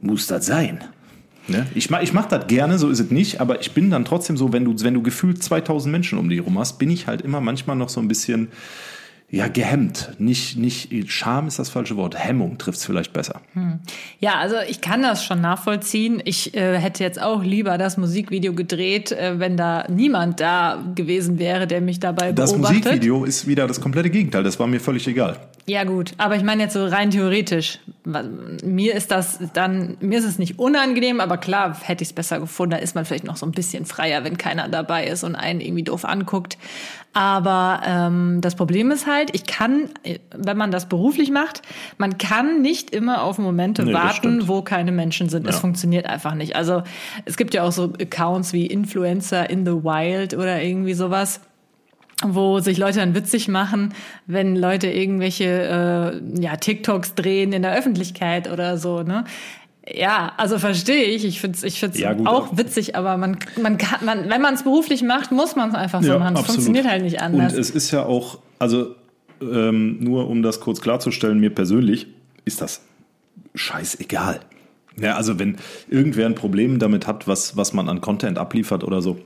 muss 0.00 0.26
das 0.26 0.46
sein? 0.46 0.84
Ne? 1.48 1.66
Ich, 1.74 1.90
ich 1.90 2.12
mache 2.12 2.28
das 2.30 2.46
gerne, 2.46 2.78
so 2.78 2.88
ist 2.88 3.00
es 3.00 3.10
nicht, 3.10 3.40
aber 3.40 3.60
ich 3.60 3.72
bin 3.72 3.90
dann 3.90 4.04
trotzdem 4.04 4.36
so, 4.36 4.52
wenn 4.52 4.64
du, 4.64 4.74
wenn 4.82 4.94
du 4.94 5.02
gefühlt 5.02 5.42
2000 5.42 5.92
Menschen 5.92 6.18
um 6.18 6.28
dich 6.28 6.44
rum 6.44 6.58
hast, 6.58 6.78
bin 6.78 6.90
ich 6.90 7.06
halt 7.06 7.22
immer 7.22 7.40
manchmal 7.40 7.76
noch 7.76 7.90
so 7.90 8.00
ein 8.00 8.08
bisschen 8.08 8.48
ja, 9.28 9.48
gehemmt. 9.48 10.12
Nicht, 10.18 10.56
nicht, 10.56 10.88
Scham 11.10 11.48
ist 11.48 11.58
das 11.58 11.68
falsche 11.68 11.96
Wort. 11.96 12.16
Hemmung 12.16 12.58
trifft 12.58 12.78
es 12.78 12.86
vielleicht 12.86 13.12
besser. 13.12 13.40
Ja, 14.20 14.34
also 14.36 14.54
ich 14.68 14.80
kann 14.80 15.02
das 15.02 15.24
schon 15.24 15.40
nachvollziehen. 15.40 16.22
Ich 16.24 16.54
äh, 16.54 16.78
hätte 16.78 17.02
jetzt 17.02 17.20
auch 17.20 17.42
lieber 17.42 17.76
das 17.76 17.96
Musikvideo 17.96 18.54
gedreht, 18.54 19.10
äh, 19.10 19.40
wenn 19.40 19.56
da 19.56 19.84
niemand 19.88 20.38
da 20.38 20.80
gewesen 20.94 21.40
wäre, 21.40 21.66
der 21.66 21.80
mich 21.80 21.98
dabei 21.98 22.32
Das 22.32 22.52
beobachtet. 22.52 22.84
Musikvideo 22.84 23.24
ist 23.24 23.48
wieder 23.48 23.66
das 23.66 23.80
komplette 23.80 24.10
Gegenteil. 24.10 24.44
Das 24.44 24.60
war 24.60 24.68
mir 24.68 24.78
völlig 24.78 25.08
egal. 25.08 25.36
Ja 25.68 25.82
gut, 25.82 26.12
aber 26.18 26.36
ich 26.36 26.44
meine 26.44 26.62
jetzt 26.62 26.74
so 26.74 26.86
rein 26.86 27.10
theoretisch. 27.10 27.80
Mir 28.62 28.94
ist 28.94 29.10
das 29.10 29.40
dann, 29.52 29.96
mir 29.98 30.20
ist 30.20 30.24
es 30.24 30.38
nicht 30.38 30.60
unangenehm, 30.60 31.18
aber 31.18 31.38
klar 31.38 31.76
hätte 31.82 32.04
ich 32.04 32.10
es 32.10 32.12
besser 32.12 32.38
gefunden. 32.38 32.70
Da 32.70 32.76
ist 32.76 32.94
man 32.94 33.04
vielleicht 33.04 33.24
noch 33.24 33.36
so 33.36 33.44
ein 33.44 33.50
bisschen 33.50 33.84
freier, 33.84 34.22
wenn 34.22 34.38
keiner 34.38 34.68
dabei 34.68 35.08
ist 35.08 35.24
und 35.24 35.34
einen 35.34 35.60
irgendwie 35.60 35.82
doof 35.82 36.04
anguckt. 36.04 36.56
Aber 37.16 37.80
ähm, 37.86 38.42
das 38.42 38.56
Problem 38.56 38.90
ist 38.90 39.06
halt, 39.06 39.30
ich 39.32 39.46
kann, 39.46 39.88
wenn 40.36 40.58
man 40.58 40.70
das 40.70 40.86
beruflich 40.86 41.30
macht, 41.30 41.62
man 41.96 42.18
kann 42.18 42.60
nicht 42.60 42.90
immer 42.90 43.22
auf 43.22 43.38
Momente 43.38 43.84
Nee, 43.84 43.94
warten, 43.94 44.48
wo 44.48 44.60
keine 44.60 44.92
Menschen 44.92 45.30
sind. 45.30 45.46
Es 45.48 45.54
Ja. 45.54 45.60
funktioniert 45.62 46.04
einfach 46.04 46.34
nicht. 46.34 46.56
Also 46.56 46.82
es 47.24 47.38
gibt 47.38 47.54
ja 47.54 47.62
auch 47.62 47.72
so 47.72 47.84
Accounts 47.98 48.52
wie 48.52 48.66
Influencer 48.66 49.48
in 49.48 49.64
the 49.64 49.72
Wild 49.72 50.34
oder 50.34 50.62
irgendwie 50.62 50.92
sowas 50.92 51.40
wo 52.22 52.60
sich 52.60 52.78
Leute 52.78 52.98
dann 53.00 53.14
witzig 53.14 53.46
machen, 53.48 53.92
wenn 54.26 54.56
Leute 54.56 54.86
irgendwelche 54.86 55.44
äh, 56.24 56.40
ja, 56.42 56.56
TikToks 56.56 57.14
drehen 57.14 57.52
in 57.52 57.60
der 57.62 57.74
Öffentlichkeit 57.76 58.50
oder 58.50 58.78
so, 58.78 59.02
ne? 59.02 59.24
Ja, 59.92 60.32
also 60.36 60.58
verstehe 60.58 61.04
ich. 61.04 61.24
Ich 61.24 61.40
finde 61.40 61.56
es 61.56 61.62
ich 61.62 61.78
find's 61.78 61.98
Ja, 61.98 62.12
gut, 62.12 62.26
auch 62.26 62.48
aber- 62.48 62.58
witzig, 62.58 62.96
aber 62.96 63.16
man, 63.16 63.36
man 63.62 63.78
kann, 63.78 64.04
man, 64.04 64.28
wenn 64.28 64.40
man 64.42 64.54
es 64.54 64.64
beruflich 64.64 65.02
macht, 65.02 65.30
muss 65.32 65.54
man 65.54 65.68
es 65.68 65.74
einfach 65.74 66.02
so 66.02 66.18
machen. 66.18 66.34
Es 66.36 66.46
funktioniert 66.46 66.88
halt 66.88 67.02
nicht 67.02 67.20
anders. 67.20 67.52
Und 67.54 67.60
es 67.60 67.70
ist 67.70 67.90
ja 67.92 68.04
auch, 68.04 68.38
also 68.58 68.94
ähm, 69.40 69.98
nur 70.00 70.28
um 70.28 70.42
das 70.42 70.60
kurz 70.60 70.80
klarzustellen, 70.80 71.38
mir 71.38 71.50
persönlich 71.50 72.08
ist 72.44 72.60
das 72.60 72.80
scheißegal. 73.54 74.40
Ja, 75.00 75.14
also 75.16 75.38
wenn 75.38 75.56
irgendwer 75.88 76.26
ein 76.26 76.34
Problem 76.34 76.78
damit 76.78 77.06
hat, 77.06 77.28
was, 77.28 77.56
was 77.56 77.72
man 77.72 77.88
an 77.88 78.00
Content 78.00 78.38
abliefert 78.38 78.82
oder 78.82 79.02
so, 79.02 79.18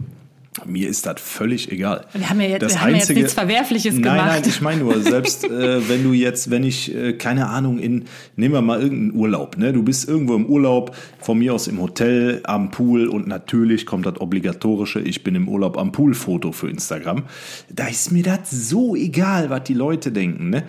mir 0.67 0.89
ist 0.89 1.07
das 1.07 1.21
völlig 1.21 1.71
egal. 1.71 2.07
Wir 2.13 2.29
haben 2.29 2.41
ja 2.41 2.49
jetzt- 2.49 2.63
Das 2.63 2.75
wir 2.75 2.81
haben 2.81 2.91
ja 2.91 2.97
jetzt 2.97 3.11
nichts 3.11 3.33
Verwerfliches 3.35 3.95
nein, 3.95 4.03
gemacht. 4.03 4.27
Nein, 4.27 4.43
ich 4.47 4.61
meine 4.61 4.81
nur, 4.83 5.01
selbst 5.01 5.45
äh, 5.51 5.89
wenn 5.89 6.03
du 6.03 6.13
jetzt, 6.13 6.51
wenn 6.51 6.65
ich, 6.65 6.93
äh, 6.95 7.13
keine 7.13 7.47
Ahnung, 7.49 7.79
in, 7.79 8.07
nehmen 8.37 8.55
wir 8.55 8.61
mal 8.61 8.81
irgendeinen 8.83 9.15
Urlaub, 9.15 9.57
ne? 9.57 9.73
Du 9.73 9.83
bist 9.85 10.09
irgendwo 10.09 10.35
im 10.35 10.47
Urlaub, 10.47 10.95
von 11.21 11.39
mir 11.39 11.55
aus 11.55 11.69
im 11.69 11.81
Hotel, 11.81 12.41
am 12.45 12.71
Pool 12.73 13.07
und 13.07 13.29
natürlich 13.29 13.87
kommt 13.87 14.07
das 14.07 14.21
obligatorische, 14.21 15.01
ich 15.01 15.23
bin 15.23 15.37
im 15.37 15.49
Urlaub 15.49 15.79
am 15.79 15.93
Pool-Foto 15.93 16.51
für 16.51 16.69
Instagram. 16.69 17.25
Da 17.73 17.87
ist 17.87 18.11
mir 18.11 18.25
das 18.25 18.51
so 18.51 18.97
egal, 18.97 19.51
was 19.51 19.63
die 19.65 19.75
Leute 19.75 20.11
denken, 20.11 20.51
ne? 20.51 20.65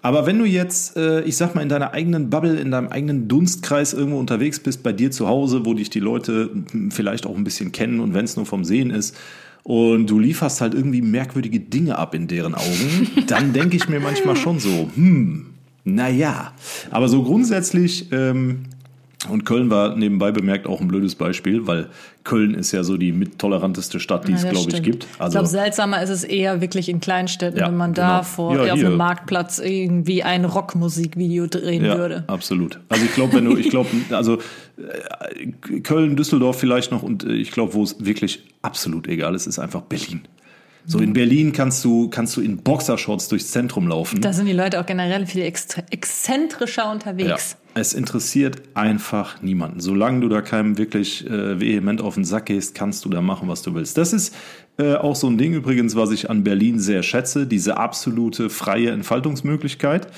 Aber 0.00 0.26
wenn 0.26 0.38
du 0.38 0.44
jetzt, 0.44 0.96
äh, 0.96 1.22
ich 1.22 1.36
sag 1.36 1.54
mal, 1.54 1.62
in 1.62 1.68
deiner 1.68 1.92
eigenen 1.92 2.30
Bubble, 2.30 2.58
in 2.60 2.70
deinem 2.70 2.88
eigenen 2.88 3.28
Dunstkreis 3.28 3.94
irgendwo 3.94 4.18
unterwegs 4.18 4.60
bist, 4.60 4.82
bei 4.82 4.92
dir 4.92 5.10
zu 5.10 5.28
Hause, 5.28 5.64
wo 5.64 5.74
dich 5.74 5.90
die 5.90 6.00
Leute 6.00 6.50
vielleicht 6.90 7.26
auch 7.26 7.36
ein 7.36 7.44
bisschen 7.44 7.72
kennen 7.72 8.00
und 8.00 8.14
wenn 8.14 8.24
es 8.24 8.36
nur 8.36 8.46
vom 8.46 8.64
Sehen 8.64 8.90
ist, 8.90 9.16
und 9.64 10.08
du 10.08 10.18
lieferst 10.18 10.62
halt 10.62 10.72
irgendwie 10.72 11.02
merkwürdige 11.02 11.60
Dinge 11.60 11.98
ab 11.98 12.14
in 12.14 12.26
deren 12.26 12.54
Augen, 12.54 13.08
dann 13.26 13.52
denke 13.52 13.76
ich 13.76 13.86
mir 13.88 14.00
manchmal 14.00 14.34
schon 14.34 14.58
so, 14.60 14.88
hm, 14.94 15.46
naja. 15.84 16.52
Aber 16.90 17.08
so 17.08 17.22
grundsätzlich, 17.22 18.10
ähm, 18.10 18.60
und 19.28 19.44
Köln 19.44 19.68
war 19.68 19.96
nebenbei 19.96 20.32
bemerkt 20.32 20.66
auch 20.66 20.80
ein 20.80 20.88
blödes 20.88 21.16
Beispiel, 21.16 21.66
weil 21.66 21.88
Köln 22.28 22.52
ist 22.52 22.72
ja 22.72 22.84
so 22.84 22.98
die 22.98 23.10
mittoleranteste 23.12 24.00
Stadt, 24.00 24.28
die 24.28 24.32
es, 24.32 24.42
Ja, 24.42 24.50
das 24.50 24.64
glaube 24.66 24.76
ich, 24.76 24.82
gibt. 24.82 25.04
ich 25.04 25.30
glaube, 25.30 25.46
seltsamer 25.46 26.02
ist 26.02 26.10
es 26.10 26.24
eher 26.24 26.60
wirklich 26.60 26.90
in 26.90 27.00
Kleinstädten, 27.00 27.58
Ja, 27.58 27.68
wenn 27.68 27.76
man 27.78 27.94
da 27.94 28.18
genau. 28.18 28.22
vor 28.22 28.66
Ja, 28.66 28.74
auf 28.74 28.78
dem 28.78 28.96
Marktplatz 28.98 29.58
irgendwie 29.58 30.22
ein 30.22 30.44
Rockmusikvideo 30.44 31.46
drehen 31.46 31.86
Ja, 31.86 31.96
würde. 31.96 32.24
absolut. 32.26 32.78
Also 32.90 33.04
ich 33.06 33.14
glaube, 33.14 33.32
wenn 33.32 33.46
du, 33.46 33.56
ich 33.56 33.70
glaube, 33.70 33.88
also 34.10 34.34
äh, 34.76 35.80
Köln, 35.80 36.16
Düsseldorf 36.16 36.58
vielleicht 36.58 36.92
noch 36.92 37.02
und 37.02 37.24
äh, 37.24 37.32
ich 37.32 37.50
glaube, 37.50 37.72
wo 37.72 37.82
es 37.82 37.96
wirklich 38.04 38.42
absolut 38.60 39.08
egal 39.08 39.34
ist, 39.34 39.46
ist 39.46 39.58
einfach 39.58 39.80
Berlin. 39.80 40.20
So 40.90 41.00
in 41.00 41.12
Berlin 41.12 41.52
kannst 41.52 41.84
du 41.84 42.08
kannst 42.08 42.34
du 42.38 42.40
in 42.40 42.56
Boxershorts 42.56 43.28
durchs 43.28 43.50
Zentrum 43.50 43.88
laufen. 43.88 44.22
Da 44.22 44.32
sind 44.32 44.46
die 44.46 44.54
Leute 44.54 44.80
auch 44.80 44.86
generell 44.86 45.26
viel 45.26 45.42
exzentrischer 45.42 46.84
Ja, 46.84 46.92
unterwegs. 46.92 47.58
es 47.74 47.92
interessiert 47.92 48.62
einfach 48.72 49.42
niemanden. 49.42 49.80
Solange 49.80 50.20
du 50.20 50.30
da 50.30 50.40
keinem 50.40 50.78
wirklich 50.78 51.28
äh, 51.28 51.60
vehement 51.60 52.00
auf 52.00 52.14
den 52.14 52.24
Sack 52.24 52.46
gehst, 52.46 52.74
kannst 52.74 53.04
du 53.04 53.10
da 53.10 53.20
machen, 53.20 53.48
was 53.48 53.60
du 53.60 53.74
willst. 53.74 53.98
Das 53.98 54.14
ist 54.14 54.34
äh, 54.78 54.94
auch 54.94 55.14
so 55.14 55.26
ein 55.26 55.36
Ding 55.36 55.52
übrigens, 55.52 55.94
was 55.94 56.10
ich 56.10 56.30
an 56.30 56.42
Berlin 56.42 56.80
sehr 56.80 57.02
schätze, 57.02 57.46
diese 57.46 57.76
absolute 57.76 58.48
freie 58.48 58.90
Entfaltungsmöglichkeit. 58.90 60.08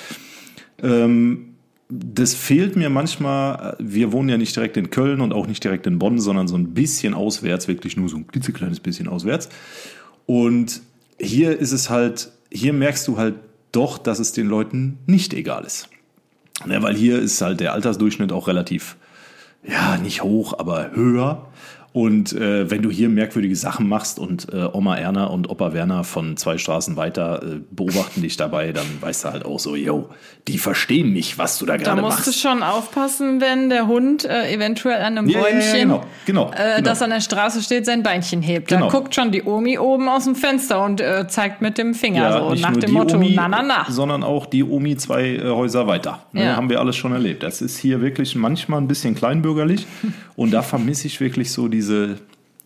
Ähm, 0.84 1.46
das 1.88 2.34
fehlt 2.34 2.76
mir 2.76 2.90
manchmal. 2.90 3.76
Wir 3.80 4.12
wohnen 4.12 4.28
ja 4.28 4.38
nicht 4.38 4.54
direkt 4.54 4.76
in 4.76 4.90
Köln 4.90 5.20
und 5.20 5.32
auch 5.32 5.48
nicht 5.48 5.64
direkt 5.64 5.88
in 5.88 5.98
Bonn, 5.98 6.20
sondern 6.20 6.46
so 6.46 6.54
ein 6.56 6.74
bisschen 6.74 7.14
auswärts, 7.14 7.66
wirklich 7.66 7.96
nur 7.96 8.08
so 8.08 8.18
ein 8.18 8.28
klitzekleines 8.28 8.78
bisschen 8.78 9.08
auswärts. 9.08 9.48
Und 10.30 10.82
hier 11.18 11.58
ist 11.58 11.72
es 11.72 11.90
halt, 11.90 12.30
hier 12.52 12.72
merkst 12.72 13.08
du 13.08 13.18
halt 13.18 13.34
doch, 13.72 13.98
dass 13.98 14.20
es 14.20 14.30
den 14.30 14.46
Leuten 14.46 14.96
nicht 15.06 15.34
egal 15.34 15.64
ist. 15.64 15.88
Ne, 16.64 16.80
weil 16.84 16.94
hier 16.94 17.18
ist 17.18 17.42
halt 17.42 17.58
der 17.58 17.72
Altersdurchschnitt 17.72 18.30
auch 18.30 18.46
relativ, 18.46 18.96
ja, 19.66 19.96
nicht 19.96 20.22
hoch, 20.22 20.56
aber 20.56 20.92
höher. 20.92 21.48
Und 21.92 22.32
äh, 22.32 22.70
wenn 22.70 22.82
du 22.82 22.90
hier 22.90 23.08
merkwürdige 23.08 23.56
Sachen 23.56 23.88
machst 23.88 24.20
und 24.20 24.52
äh, 24.52 24.68
Oma 24.72 24.96
Erna 24.96 25.24
und 25.24 25.50
Opa 25.50 25.72
Werner 25.72 26.04
von 26.04 26.36
zwei 26.36 26.56
Straßen 26.56 26.96
weiter 26.96 27.42
äh, 27.42 27.60
beobachten 27.72 28.22
dich 28.22 28.36
dabei, 28.36 28.72
dann 28.72 28.86
weißt 29.00 29.24
du 29.24 29.28
halt 29.32 29.44
auch 29.44 29.58
so, 29.58 29.74
yo, 29.74 30.08
die 30.46 30.58
verstehen 30.58 31.12
nicht, 31.12 31.36
was 31.36 31.58
du 31.58 31.66
da 31.66 31.76
Da 31.76 31.82
gerade 31.82 32.00
musst 32.00 32.18
machst. 32.18 32.28
du 32.28 32.32
schon 32.32 32.62
aufpassen, 32.62 33.40
wenn 33.40 33.70
der 33.70 33.88
Hund 33.88 34.24
äh, 34.24 34.52
eventuell 34.54 35.02
an 35.02 35.18
einem 35.18 35.28
Ja, 35.28 35.40
ja, 35.40 35.48
ja, 35.48 35.52
Bäumchen, 35.52 35.80
genau, 35.80 36.04
genau, 36.26 36.50
äh, 36.52 36.76
genau. 36.76 36.80
das 36.82 37.02
an 37.02 37.10
der 37.10 37.20
Straße 37.20 37.60
steht, 37.60 37.86
sein 37.86 38.04
Beinchen 38.04 38.40
hebt. 38.40 38.68
Genau. 38.68 38.86
Da 38.86 38.92
guckt 38.92 39.14
schon 39.14 39.32
die 39.32 39.42
Omi 39.42 39.76
oben 39.76 40.08
aus 40.08 40.24
dem 40.24 40.36
Fenster 40.36 40.84
und 40.84 41.00
äh, 41.00 41.26
zeigt 41.26 41.60
mit 41.60 41.76
dem 41.76 41.94
Finger 41.94 42.50
so 42.54 42.54
nach 42.54 42.70
dem 42.76 42.80
die 42.80 42.92
Motto, 42.92 43.16
Omi, 43.16 43.32
na 43.34 43.48
na 43.48 43.62
na. 43.62 43.86
sondern 43.88 44.22
auch 44.22 44.46
die 44.46 44.62
Omi 44.62 44.96
zwei 44.96 45.40
Häuser 45.42 45.88
weiter. 45.88 46.20
Ne. 46.32 46.54
Haben 46.54 46.70
wir 46.70 46.78
alles 46.78 46.94
schon 46.94 47.10
erlebt. 47.12 47.42
Das 47.42 47.60
ist 47.60 47.78
hier 47.78 48.00
wirklich 48.00 48.36
manchmal 48.36 48.80
ein 48.80 48.86
bisschen 48.86 49.16
kleinbürgerlich 49.16 49.88
und 50.36 50.52
da 50.52 50.62
vermisse 50.62 51.08
ich 51.08 51.20
wirklich 51.20 51.50
so 51.50 51.66
diese, 51.80 52.16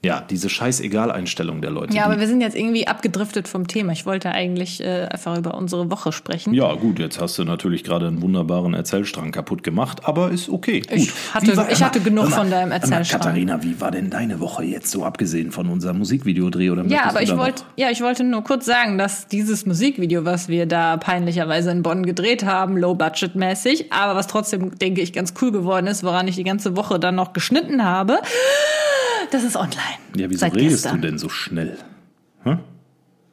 ja, 0.05 0.21
diese 0.21 0.49
Scheißegal-Einstellung 0.51 1.63
der 1.63 1.71
Leute. 1.71 1.95
Ja, 1.97 2.05
aber 2.05 2.19
wir 2.21 2.27
sind 2.27 2.41
jetzt 2.43 2.55
irgendwie 2.57 2.87
abgedriftet 2.87 3.49
vom 3.49 3.67
Thema. 3.69 3.93
Ich 3.93 4.05
wollte 4.05 4.31
eigentlich 4.33 4.83
äh, 4.83 5.07
einfach 5.11 5.39
über 5.39 5.55
unsere 5.55 5.91
Woche 5.91 6.13
sprechen. 6.13 6.53
ja, 6.53 6.75
gut, 6.75 6.99
jetzt 6.99 7.21
hast 7.21 7.39
du 7.39 7.45
natürlich 7.45 7.85
gerade 7.85 8.09
einen 8.09 8.21
wunderbaren 8.21 8.75
Erzählstrang 8.75 9.31
kaputt 9.33 9.63
gemacht, 9.63 10.01
aber 10.05 10.31
ist 10.31 10.49
okay. 10.51 10.81
Gut. 10.81 10.91
Ich 10.99 11.11
hatte- 11.33 11.47
Wie 11.57 11.73
ich 11.73 11.83
hatte 11.83 12.01
genug 12.01 12.29
mal, 12.29 12.37
von 12.37 12.51
deinem 12.51 12.69
mal, 12.71 12.75
Erzählstrang. 12.75 13.21
Katharina, 13.21 13.63
wie 13.63 13.81
war 13.81 13.93
denn 13.93 14.11
deine 14.11 14.41
Woche 14.41 14.65
jetzt 14.65 14.91
so 14.91 15.05
abgesehen 15.05 15.53
von 15.53 15.69
unserem 15.71 15.99
Musikvideodreh 15.99 16.69
oder 16.71 16.85
Ja, 16.87 17.05
aber 17.05 17.23
ich 17.23 17.35
wollte, 17.37 17.63
ja, 17.77 17.89
ich 17.91 18.03
wollte 18.03 18.25
nur 18.25 18.43
kurz 18.45 18.67
sagen, 18.67 18.99
dass 18.99 19.29
dieses 19.29 19.65
Musikvideo, 19.65 20.25
was 20.27 20.49
wir 20.49 20.67
da 20.67 20.97
peinlicherweise 20.99 21.71
in 21.71 21.83
Bonn 21.83 22.05
gedreht 22.05 22.45
haben, 22.45 22.77
low 22.77 22.95
budget 22.95 23.37
mäßig, 23.37 23.91
aber 23.93 24.17
was 24.17 24.27
trotzdem, 24.27 24.77
denke 24.79 25.01
ich, 25.01 25.15
ganz 25.15 25.33
cool 25.41 25.51
geworden 25.51 25.87
ist, 25.87 26.03
woran 26.05 26.29
ich 26.29 26.35
die 26.37 26.45
ganze 26.45 26.77
Woche 26.77 27.01
dann 27.01 27.15
noch 27.15 27.33
geschnitten 27.33 27.85
habe, 27.85 28.19
das 29.31 29.45
ist 29.45 29.57
online. 29.57 29.99
Ja, 30.17 30.29
wieso 30.31 30.41
Seit 30.41 30.55
redest 30.55 30.85
gestern. 30.85 31.01
du 31.01 31.07
denn 31.09 31.19
so 31.19 31.29
schnell? 31.29 31.79
Hä? 32.45 32.59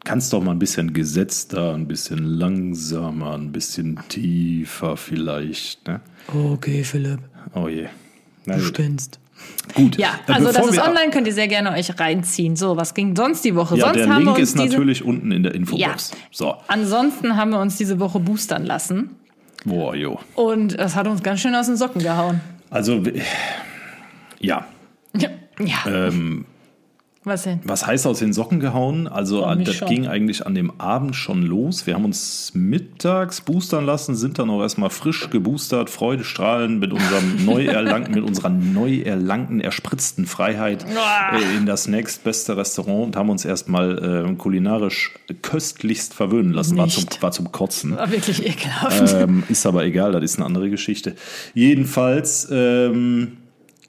Kannst 0.04 0.34
doch 0.34 0.42
mal 0.42 0.52
ein 0.52 0.60
bisschen 0.60 0.94
gesetzter, 0.94 1.74
ein 1.76 1.88
bisschen 1.88 2.24
langsamer, 2.24 3.34
ein 3.36 3.52
bisschen 3.52 4.00
tiefer 4.10 4.98
vielleicht. 4.98 5.88
Ne? 5.88 6.02
Okay, 6.34 6.84
Philipp, 6.84 7.20
Oh 7.54 7.68
je. 7.68 7.88
Na 8.46 8.56
gut. 8.56 8.64
spinnst. 8.66 9.20
Gut. 9.76 9.98
Ja, 9.98 10.20
Äh, 10.28 10.34
also 10.34 10.52
das 10.52 10.68
ist 10.68 10.80
online, 10.80 11.12
könnt 11.12 11.28
ihr 11.28 11.34
sehr 11.34 11.48
gerne 11.48 11.72
euch 11.72 12.00
reinziehen. 12.00 12.56
So, 12.56 12.78
was 12.78 12.94
ging 12.94 13.16
sonst 13.16 13.44
die 13.46 13.56
Woche? 13.56 13.76
Ja, 13.78 13.86
sonst 13.86 13.98
der 13.98 14.10
haben 14.10 14.24
Link 14.24 14.36
wir 14.38 14.40
uns 14.42 14.50
ist 14.50 14.56
natürlich 14.56 15.04
unten 15.04 15.32
in 15.32 15.44
der 15.44 15.54
ja, 15.54 15.58
Infobox. 15.60 16.12
So. 16.32 16.56
ansonsten 16.68 17.36
haben 17.38 17.52
wir 17.52 17.60
uns 17.60 17.78
diese 17.78 18.00
Woche 18.00 18.20
boostern 18.20 18.66
lassen 18.66 19.12
Boah, 19.66 19.96
jo. 19.96 20.20
und 20.36 20.80
das 20.80 20.96
hat 20.96 21.08
uns 21.08 21.22
ganz 21.24 21.42
schön 21.42 21.54
aus 21.56 21.68
den 21.68 21.78
Socken 21.78 22.02
gehauen. 22.02 22.42
Also, 22.72 23.04
ja. 24.40 24.66
Ja. 25.66 25.86
Ähm, 25.88 26.46
was 27.24 27.44
denn? 27.44 27.60
Was 27.66 27.86
heißt 27.86 28.08
aus 28.08 28.18
den 28.18 28.34
Socken 28.34 28.60
gehauen? 28.60 29.08
Also 29.08 29.46
Oh, 29.46 29.56
mich 29.56 29.68
das 29.68 29.76
schon. 29.76 29.88
ging 29.90 30.08
eigentlich 30.08 30.48
an 30.48 30.56
dem 30.56 30.82
Abend 30.82 31.16
schon 31.16 31.44
los. 31.44 31.86
Wir 31.86 31.94
haben 31.94 32.04
uns 32.06 32.52
mittags 32.56 33.42
boostern 33.42 33.86
lassen, 33.86 34.16
sind 34.16 34.40
dann 34.40 34.50
auch 34.50 34.62
erstmal 34.62 34.90
frisch 34.90 35.30
geboostert, 35.30 35.92
Freudestrahlen 35.92 36.80
mit 36.80 36.92
unserem 36.94 37.46
neu 37.46 37.66
erlangten, 37.66 38.16
mit 38.16 38.24
unserer 38.24 38.50
neu 38.50 39.02
erlangten, 39.02 39.62
erspritzten 39.62 40.26
Freiheit 40.26 40.84
äh, 40.84 41.58
in 41.58 41.68
das 41.68 41.88
nächstbeste 41.88 42.58
Restaurant 42.58 43.06
und 43.06 43.16
haben 43.16 43.30
uns 43.30 43.46
erstmal 43.46 44.26
äh, 44.28 44.34
kulinarisch 44.34 45.12
köstlichst 45.44 46.16
verwöhnen 46.16 46.54
lassen. 46.54 46.76
War 46.76 46.88
zum, 46.88 47.06
war 47.20 47.32
zum 47.32 47.52
Kotzen. 47.52 47.98
War 47.98 48.10
wirklich 48.12 48.44
ekelhaft. 48.48 49.14
Ähm, 49.14 49.44
ist 49.48 49.68
aber 49.68 49.84
egal, 49.86 50.12
das 50.14 50.24
ist 50.24 50.38
eine 50.38 50.48
andere 50.48 50.72
Geschichte. 50.72 51.16
Jedenfalls 51.54 52.48
ähm, 52.52 53.34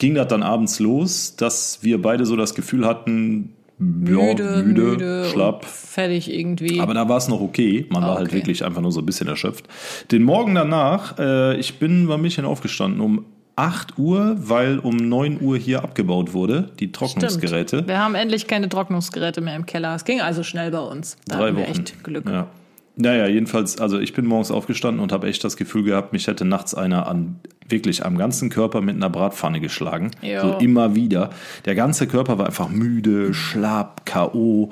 ging 0.02 0.14
das 0.14 0.28
dann 0.28 0.42
abends 0.42 0.78
los, 0.80 1.36
dass 1.36 1.78
wir 1.82 2.02
beide 2.02 2.26
so 2.26 2.36
das 2.36 2.54
Gefühl 2.54 2.84
hatten, 2.86 3.52
ja, 3.78 3.84
müde, 3.86 4.62
müde, 4.64 4.82
müde, 4.82 5.24
schlapp. 5.32 5.64
fertig 5.64 6.30
irgendwie. 6.32 6.80
Aber 6.80 6.92
da 6.94 7.08
war 7.08 7.16
es 7.16 7.28
noch 7.28 7.40
okay. 7.40 7.86
Man 7.88 8.02
war 8.02 8.16
halt 8.16 8.28
Okay. 8.28 8.36
wirklich 8.36 8.64
einfach 8.64 8.80
nur 8.82 8.92
so 8.92 9.00
ein 9.00 9.06
bisschen 9.06 9.28
erschöpft. 9.28 9.66
Den 10.10 10.22
Morgen 10.24 10.54
danach, 10.54 11.18
äh, 11.18 11.56
ich 11.56 11.78
bin 11.78 12.06
beim 12.08 12.20
Mädchen 12.22 12.44
aufgestanden 12.44 13.00
um 13.00 13.24
8 13.56 13.98
Uhr, 13.98 14.36
weil 14.38 14.78
um 14.78 14.96
9 14.96 15.40
Uhr 15.40 15.56
hier 15.58 15.82
abgebaut 15.84 16.32
wurde, 16.32 16.70
die 16.80 16.90
Trocknungsgeräte. 16.92 17.76
Stimmt. 17.76 17.88
Wir 17.88 17.98
haben 17.98 18.14
endlich 18.14 18.46
keine 18.46 18.68
Trocknungsgeräte 18.68 19.40
mehr 19.40 19.56
im 19.56 19.66
Keller. 19.66 19.94
Es 19.94 20.04
ging 20.04 20.20
also 20.20 20.42
schnell 20.42 20.70
bei 20.70 20.80
uns. 20.80 21.16
Da 21.26 21.36
Drei 21.36 21.44
hatten 21.48 21.56
wir 21.58 21.62
Wochen. 21.68 21.70
echt 21.80 22.02
Glück. 22.04 22.24
Ja. 22.28 22.46
Naja, 22.96 23.26
jedenfalls, 23.26 23.78
also 23.80 23.98
ich 23.98 24.12
bin 24.12 24.26
morgens 24.26 24.50
aufgestanden 24.50 25.02
und 25.02 25.12
habe 25.12 25.26
echt 25.26 25.42
das 25.44 25.56
Gefühl 25.56 25.84
gehabt, 25.84 26.12
mich 26.12 26.26
hätte 26.26 26.44
nachts 26.44 26.74
einer 26.74 27.08
an 27.08 27.40
wirklich 27.66 28.04
am 28.04 28.18
ganzen 28.18 28.50
Körper 28.50 28.82
mit 28.82 28.96
einer 28.96 29.08
Bratpfanne 29.08 29.60
geschlagen. 29.60 30.10
Jo. 30.20 30.40
So 30.42 30.58
immer 30.58 30.94
wieder. 30.94 31.30
Der 31.64 31.74
ganze 31.74 32.06
Körper 32.06 32.38
war 32.38 32.46
einfach 32.46 32.68
müde, 32.68 33.32
schlapp, 33.32 34.04
K.O. 34.04 34.70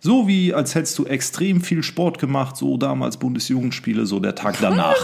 So 0.00 0.28
wie 0.28 0.52
als 0.52 0.74
hättest 0.74 0.98
du 0.98 1.06
extrem 1.06 1.62
viel 1.62 1.82
Sport 1.82 2.18
gemacht, 2.18 2.56
so 2.56 2.76
damals 2.76 3.16
Bundesjugendspiele, 3.16 4.04
so 4.04 4.20
der 4.20 4.34
Tag 4.34 4.56
danach. 4.60 4.96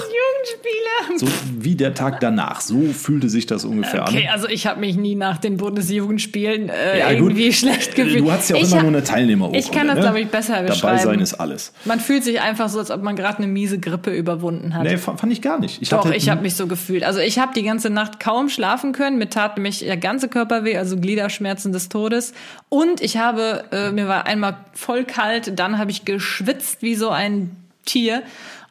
Jugendspiele. 0.56 1.18
So 1.18 1.26
wie 1.60 1.74
der 1.74 1.94
Tag 1.94 2.20
danach. 2.20 2.60
So 2.60 2.80
fühlte 2.92 3.28
sich 3.28 3.46
das 3.46 3.64
ungefähr 3.64 4.02
Okay, 4.02 4.26
an. 4.28 4.34
also 4.34 4.48
ich 4.48 4.66
habe 4.66 4.80
mich 4.80 4.96
nie 4.96 5.14
nach 5.14 5.38
den 5.38 5.56
Bundesjugendspielen 5.56 6.68
äh, 6.68 6.98
Ja, 6.98 7.08
gut. 7.08 7.16
irgendwie 7.30 7.52
schlecht 7.52 7.94
gefühlt. 7.94 8.20
Du 8.20 8.32
hast 8.32 8.50
ja 8.50 8.56
auch 8.56 8.60
ich 8.62 8.70
immer 8.72 8.82
nur 8.82 8.90
eine 8.92 9.04
Teilnehmerurkunde. 9.04 9.58
Ich 9.58 9.70
kann 9.70 9.86
das, 9.88 9.96
ne? 9.96 10.02
glaube 10.02 10.20
ich, 10.20 10.28
besser 10.28 10.54
Dabei 10.56 10.68
beschreiben. 10.68 10.98
sein 11.02 11.20
ist 11.20 11.34
alles. 11.34 11.72
Man 11.84 12.00
fühlt 12.00 12.24
sich 12.24 12.40
einfach 12.40 12.68
so, 12.68 12.78
als 12.78 12.90
ob 12.90 13.02
man 13.02 13.16
gerade 13.16 13.38
eine 13.38 13.46
miese 13.46 13.78
Grippe 13.78 14.10
überwunden 14.14 14.74
hat. 14.74 14.84
Nee, 14.84 14.96
fand 14.96 15.20
fand 15.20 15.32
ich 15.32 15.42
gar 15.42 15.58
nicht. 15.58 15.80
Ich 15.82 15.88
Doch, 15.88 16.04
hatte- 16.04 16.16
ich 16.16 16.28
habe 16.28 16.42
mich 16.42 16.54
so 16.54 16.66
gefühlt. 16.66 17.04
Also 17.04 17.20
ich 17.20 17.38
habe 17.38 17.52
die 17.54 17.62
ganze 17.62 17.90
Nacht 17.90 18.20
kaum 18.20 18.48
schlafen 18.48 18.92
können. 18.92 19.18
Mir 19.18 19.28
tat 19.30 19.56
nämlich 19.56 19.80
der 19.80 19.96
ganze 19.96 20.28
Körper 20.28 20.64
weh, 20.64 20.76
also 20.76 20.96
Gliederschmerzen 20.96 21.72
des 21.72 21.88
Todes. 21.88 22.32
Und 22.68 23.00
ich 23.00 23.16
habe, 23.16 23.64
äh, 23.72 23.90
mir 23.92 24.08
war 24.08 24.26
einmal 24.26 24.56
voll 24.72 25.04
kalt, 25.04 25.58
dann 25.58 25.78
habe 25.78 25.90
ich 25.90 26.04
geschwitzt 26.04 26.82
wie 26.82 26.94
so 26.94 27.08
ein 27.10 27.56
Tier. 27.84 28.22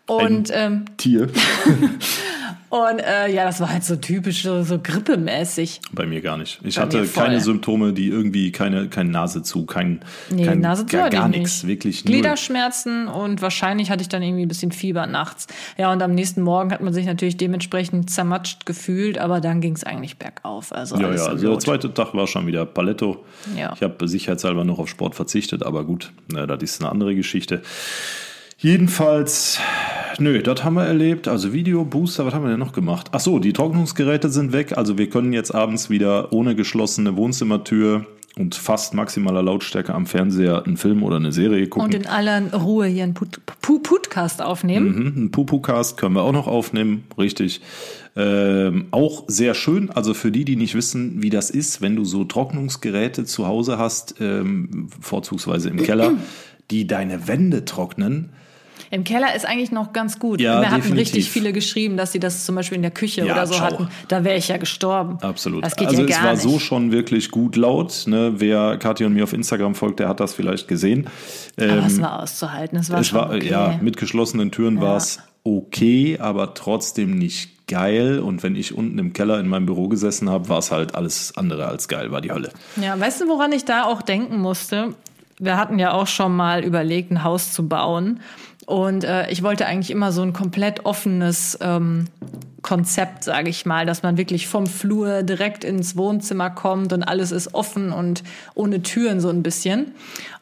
Und, 0.08 0.52
ähm, 0.54 0.86
Tier. 0.96 1.28
und 2.70 3.00
äh, 3.00 3.30
ja, 3.30 3.44
das 3.44 3.60
war 3.60 3.74
halt 3.74 3.84
so 3.84 3.98
typisch, 3.98 4.44
so, 4.44 4.64
so 4.64 4.80
grippemäßig. 4.80 5.82
Bei 5.92 6.06
mir 6.06 6.22
gar 6.22 6.38
nicht. 6.38 6.60
Ich 6.64 6.78
Bei 6.78 6.84
hatte 6.84 7.06
keine 7.06 7.42
Symptome, 7.42 7.92
die 7.92 8.08
irgendwie 8.08 8.54
keine, 8.54 8.88
keine 8.88 9.10
Nase 9.10 9.44
zu, 9.44 9.66
kein, 9.66 10.00
Nee, 10.30 10.46
kein 10.46 10.62
Nase 10.62 10.86
zu 10.86 10.96
gar, 10.96 11.10
gar 11.10 11.28
nicht. 11.28 11.40
nichts, 11.40 11.68
wirklich 11.68 12.06
null. 12.06 12.14
Gliederschmerzen 12.14 13.10
und 13.10 13.42
wahrscheinlich 13.42 13.92
hatte 13.92 14.02
ich 14.02 14.08
dann 14.08 14.24
irgendwie 14.24 14.44
ein 14.46 14.48
bisschen 14.48 14.72
Fieber 14.72 15.08
nachts. 15.08 15.48
Ja, 15.78 15.92
und 15.92 16.02
am 16.02 16.16
nächsten 16.16 16.42
Morgen 16.42 16.72
hat 16.72 16.80
man 16.82 16.94
sich 16.94 17.06
natürlich 17.06 17.36
dementsprechend 17.36 18.10
zermatscht 18.10 18.66
gefühlt, 18.66 19.18
aber 19.18 19.42
dann 19.42 19.60
ging 19.60 19.76
es 19.76 19.84
eigentlich 19.84 20.18
bergauf. 20.18 20.72
Also 20.72 20.96
Ja, 20.96 21.14
ja, 21.14 21.26
also 21.26 21.50
der 21.50 21.60
zweite 21.60 21.94
Tag 21.94 22.14
war 22.14 22.28
schon 22.28 22.48
wieder 22.48 22.66
Paletto. 22.66 23.26
Ja. 23.58 23.74
Ich 23.76 23.84
habe 23.84 24.08
sicherheitshalber 24.08 24.64
noch 24.64 24.80
auf 24.80 24.88
Sport 24.88 25.16
verzichtet, 25.16 25.64
aber 25.64 25.84
gut, 25.84 26.14
na, 26.32 26.48
das 26.48 26.64
ist 26.64 26.82
eine 26.82 26.90
andere 26.90 27.14
Geschichte. 27.14 27.62
Jedenfalls, 28.60 29.60
nö, 30.18 30.42
das 30.42 30.64
haben 30.64 30.74
wir 30.76 30.84
erlebt. 30.86 31.28
Also 31.28 31.54
Video, 31.54 31.86
Booster, 31.86 32.26
was 32.26 32.34
haben 32.34 32.44
wir 32.44 32.50
denn 32.50 32.60
noch 32.60 32.74
gemacht? 32.74 33.10
Ach 33.12 33.20
so, 33.20 33.38
die 33.40 33.54
Trocknungsgeräte 33.54 34.30
sind 34.30 34.52
weg. 34.52 34.78
Also 34.78 34.98
wir 34.98 35.10
können 35.10 35.32
jetzt 35.32 35.54
abends 35.54 35.90
wieder 35.92 36.34
ohne 36.34 36.56
geschlossene 36.56 37.16
Wohnzimmertür 37.16 38.06
und 38.36 38.56
fast 38.56 38.94
maximaler 38.96 39.44
Lautstärke 39.44 39.94
am 39.94 40.06
Fernseher 40.08 40.64
einen 40.66 40.78
Film 40.78 41.04
oder 41.04 41.18
eine 41.18 41.32
Serie 41.32 41.68
gucken. 41.68 41.86
Und 41.86 41.94
in 41.96 42.08
aller 42.08 42.52
Ruhe 42.54 42.88
hier 42.88 43.04
einen 43.04 43.14
Put 43.14 43.40
Pu- 43.62 43.82
Podcast 43.84 44.42
aufnehmen. 44.42 44.90
Mhm, 45.16 45.24
Ein 45.26 45.32
Pupu-Cast 45.32 45.98
können 45.98 46.16
wir 46.16 46.24
auch 46.24 46.32
noch 46.34 46.48
aufnehmen, 46.48 47.04
richtig. 47.18 47.62
Ähm, 48.16 48.88
auch 48.90 49.26
sehr 49.28 49.54
schön, 49.54 49.92
also 49.92 50.16
für 50.16 50.32
die, 50.32 50.46
die 50.46 50.56
nicht 50.56 50.74
wissen, 50.74 51.22
wie 51.22 51.30
das 51.30 51.52
ist, 51.52 51.82
wenn 51.82 51.96
du 51.96 52.06
so 52.06 52.24
Trocknungsgeräte 52.24 53.26
zu 53.26 53.46
Hause 53.48 53.78
hast, 53.78 54.16
ähm, 54.20 54.88
vorzugsweise 55.00 55.70
im 55.70 55.78
Keller, 55.78 56.14
die 56.72 56.88
deine 56.88 57.28
Wände 57.28 57.64
trocknen. 57.66 58.30
Im 58.92 59.04
Keller 59.04 59.36
ist 59.36 59.46
eigentlich 59.46 59.72
noch 59.72 59.94
ganz 59.94 60.20
gut. 60.20 60.40
Ja, 60.42 60.60
Mir 60.60 60.68
hatten 60.72 60.82
definitiv. 60.82 61.02
richtig 61.14 61.30
viele 61.32 61.54
geschrieben, 61.54 61.98
dass 61.98 62.12
sie 62.12 62.20
das 62.20 62.46
zum 62.46 62.56
Beispiel 62.56 62.76
in 62.78 62.82
der 62.82 62.92
Küche 62.92 63.26
Ja, 63.26 63.34
oder 63.34 63.48
so 63.48 63.54
ciao. 63.56 63.66
hatten. 63.66 63.88
Da 64.08 64.24
wäre 64.24 64.38
ich 64.38 64.48
ja 64.48 64.58
gestorben. 64.58 65.18
Absolut. 65.22 65.64
Das 65.66 65.76
geht 65.76 65.88
also 65.90 66.02
ja 66.02 66.08
es 66.08 66.16
gar 66.16 66.24
war 66.26 66.34
nicht. 66.34 66.42
so 66.44 66.60
schon 66.60 66.92
wirklich 66.92 67.32
gut 67.32 67.56
laut. 67.56 68.04
Ne? 68.08 68.34
Wer 68.38 68.78
Kathi 68.78 69.06
und 69.06 69.14
mir 69.14 69.24
auf 69.24 69.34
Instagram 69.34 69.76
folgt, 69.76 70.00
der 70.00 70.08
hat 70.08 70.20
das 70.20 70.34
vielleicht 70.34 70.68
gesehen. 70.68 71.08
Aber 71.58 71.66
Ähm, 71.68 71.84
es 71.86 72.02
war 72.02 72.22
auszuhalten. 72.24 72.78
Es 72.80 72.90
war 72.90 73.00
es 73.02 73.08
schon 73.08 73.20
war, 73.20 73.30
okay. 73.34 73.50
ja, 73.50 73.80
mit 73.82 73.98
geschlossenen 73.98 74.52
Türen 74.52 74.80
war 74.82 74.98
es 74.98 75.20
okay, 75.44 76.18
aber 76.20 76.54
trotzdem 76.54 77.18
nicht 77.18 77.68
geil. 77.68 78.20
Und 78.20 78.44
wenn 78.44 78.56
ich 78.56 78.74
unten 78.76 78.98
im 79.00 79.14
Keller 79.14 79.40
in 79.40 79.48
meinem 79.48 79.66
Büro 79.66 79.88
gesessen 79.90 80.30
habe, 80.30 80.50
war 80.50 80.60
es 80.60 80.72
halt 80.72 80.96
alles 80.96 81.34
andere 81.36 81.68
als 81.68 81.88
geil, 81.88 82.12
war 82.12 82.22
die 82.22 82.32
Hölle. 82.32 82.52
Ja, 82.82 83.00
weißt 83.00 83.22
du, 83.22 83.28
woran 83.28 83.52
ich 83.52 83.66
da 83.66 83.84
auch 83.84 84.02
denken 84.02 84.40
musste? 84.40 84.94
Wir 85.40 85.58
hatten 85.58 85.78
ja 85.78 85.92
auch 85.92 86.08
schon 86.08 86.36
mal 86.36 86.64
überlegt, 86.64 87.12
ein 87.12 87.24
Haus 87.24 87.52
zu 87.54 87.68
bauen. 87.68 88.22
Und 88.68 89.06
äh, 89.06 89.30
ich 89.32 89.44
wollte 89.44 89.66
eigentlich 89.66 89.92
immer 89.92 90.12
so 90.12 90.22
ein 90.22 90.34
komplett 90.34 90.86
offenes 90.86 91.58
ähm, 91.62 92.08
Konzept, 92.62 93.24
sage 93.24 93.50
ich 93.50 93.66
mal, 93.66 93.86
dass 93.86 94.04
man 94.04 94.18
wirklich 94.18 94.48
vom 94.48 94.68
Flur 94.68 95.24
direkt 95.24 95.64
ins 95.64 95.96
Wohnzimmer 95.96 96.50
kommt 96.50 96.92
und 96.92 97.02
alles 97.04 97.32
ist 97.32 97.54
offen 97.54 97.94
und 97.94 98.24
ohne 98.56 98.82
Türen 98.84 99.22
so 99.22 99.30
ein 99.30 99.42
bisschen. 99.42 99.94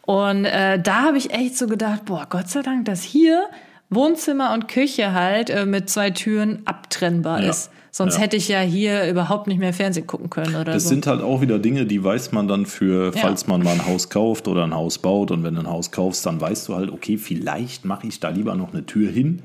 Und 0.01 0.45
äh, 0.45 0.79
da 0.81 1.03
habe 1.03 1.19
ich 1.19 1.31
echt 1.31 1.55
so 1.55 1.67
gedacht, 1.67 2.05
boah, 2.05 2.25
Gott 2.27 2.49
sei 2.49 2.63
Dank, 2.63 2.85
dass 2.85 3.03
hier 3.03 3.45
Wohnzimmer 3.91 4.53
und 4.53 4.67
Küche 4.67 5.13
halt 5.13 5.51
äh, 5.51 5.67
mit 5.67 5.91
zwei 5.91 6.09
Türen 6.09 6.63
abtrennbar 6.65 7.43
Ja. 7.43 7.51
ist. 7.51 7.69
Sonst 7.97 8.15
Ja. 8.15 8.23
hätte 8.23 8.35
ich 8.35 8.49
ja 8.49 8.59
hier 8.59 9.09
überhaupt 9.09 9.47
nicht 9.47 9.57
mehr 9.57 9.71
Fernsehen 9.71 10.05
gucken 10.05 10.29
können 10.29 10.55
oder 10.55 10.73
Das 10.73 10.83
so. 10.83 10.89
sind 10.89 11.07
halt 11.07 11.21
auch 11.21 11.39
wieder 11.39 11.59
Dinge, 11.59 11.85
die 11.85 12.03
weiß 12.03 12.33
man 12.33 12.45
dann 12.49 12.65
für, 12.65 13.13
Ja. 13.15 13.21
falls 13.21 13.47
man 13.47 13.63
mal 13.63 13.71
ein 13.71 13.85
Haus 13.87 14.09
kauft 14.09 14.49
oder 14.49 14.65
ein 14.65 14.73
Haus 14.75 14.97
baut. 14.97 15.31
Und 15.31 15.45
wenn 15.45 15.55
du 15.55 15.61
ein 15.61 15.69
Haus 15.69 15.91
kaufst, 15.91 16.25
dann 16.25 16.41
weißt 16.41 16.67
du 16.67 16.75
halt, 16.75 16.91
okay, 16.91 17.15
vielleicht 17.17 17.85
mache 17.85 18.05
ich 18.07 18.19
da 18.19 18.27
lieber 18.27 18.53
noch 18.55 18.73
eine 18.73 18.85
Tür 18.85 19.09
hin. 19.09 19.41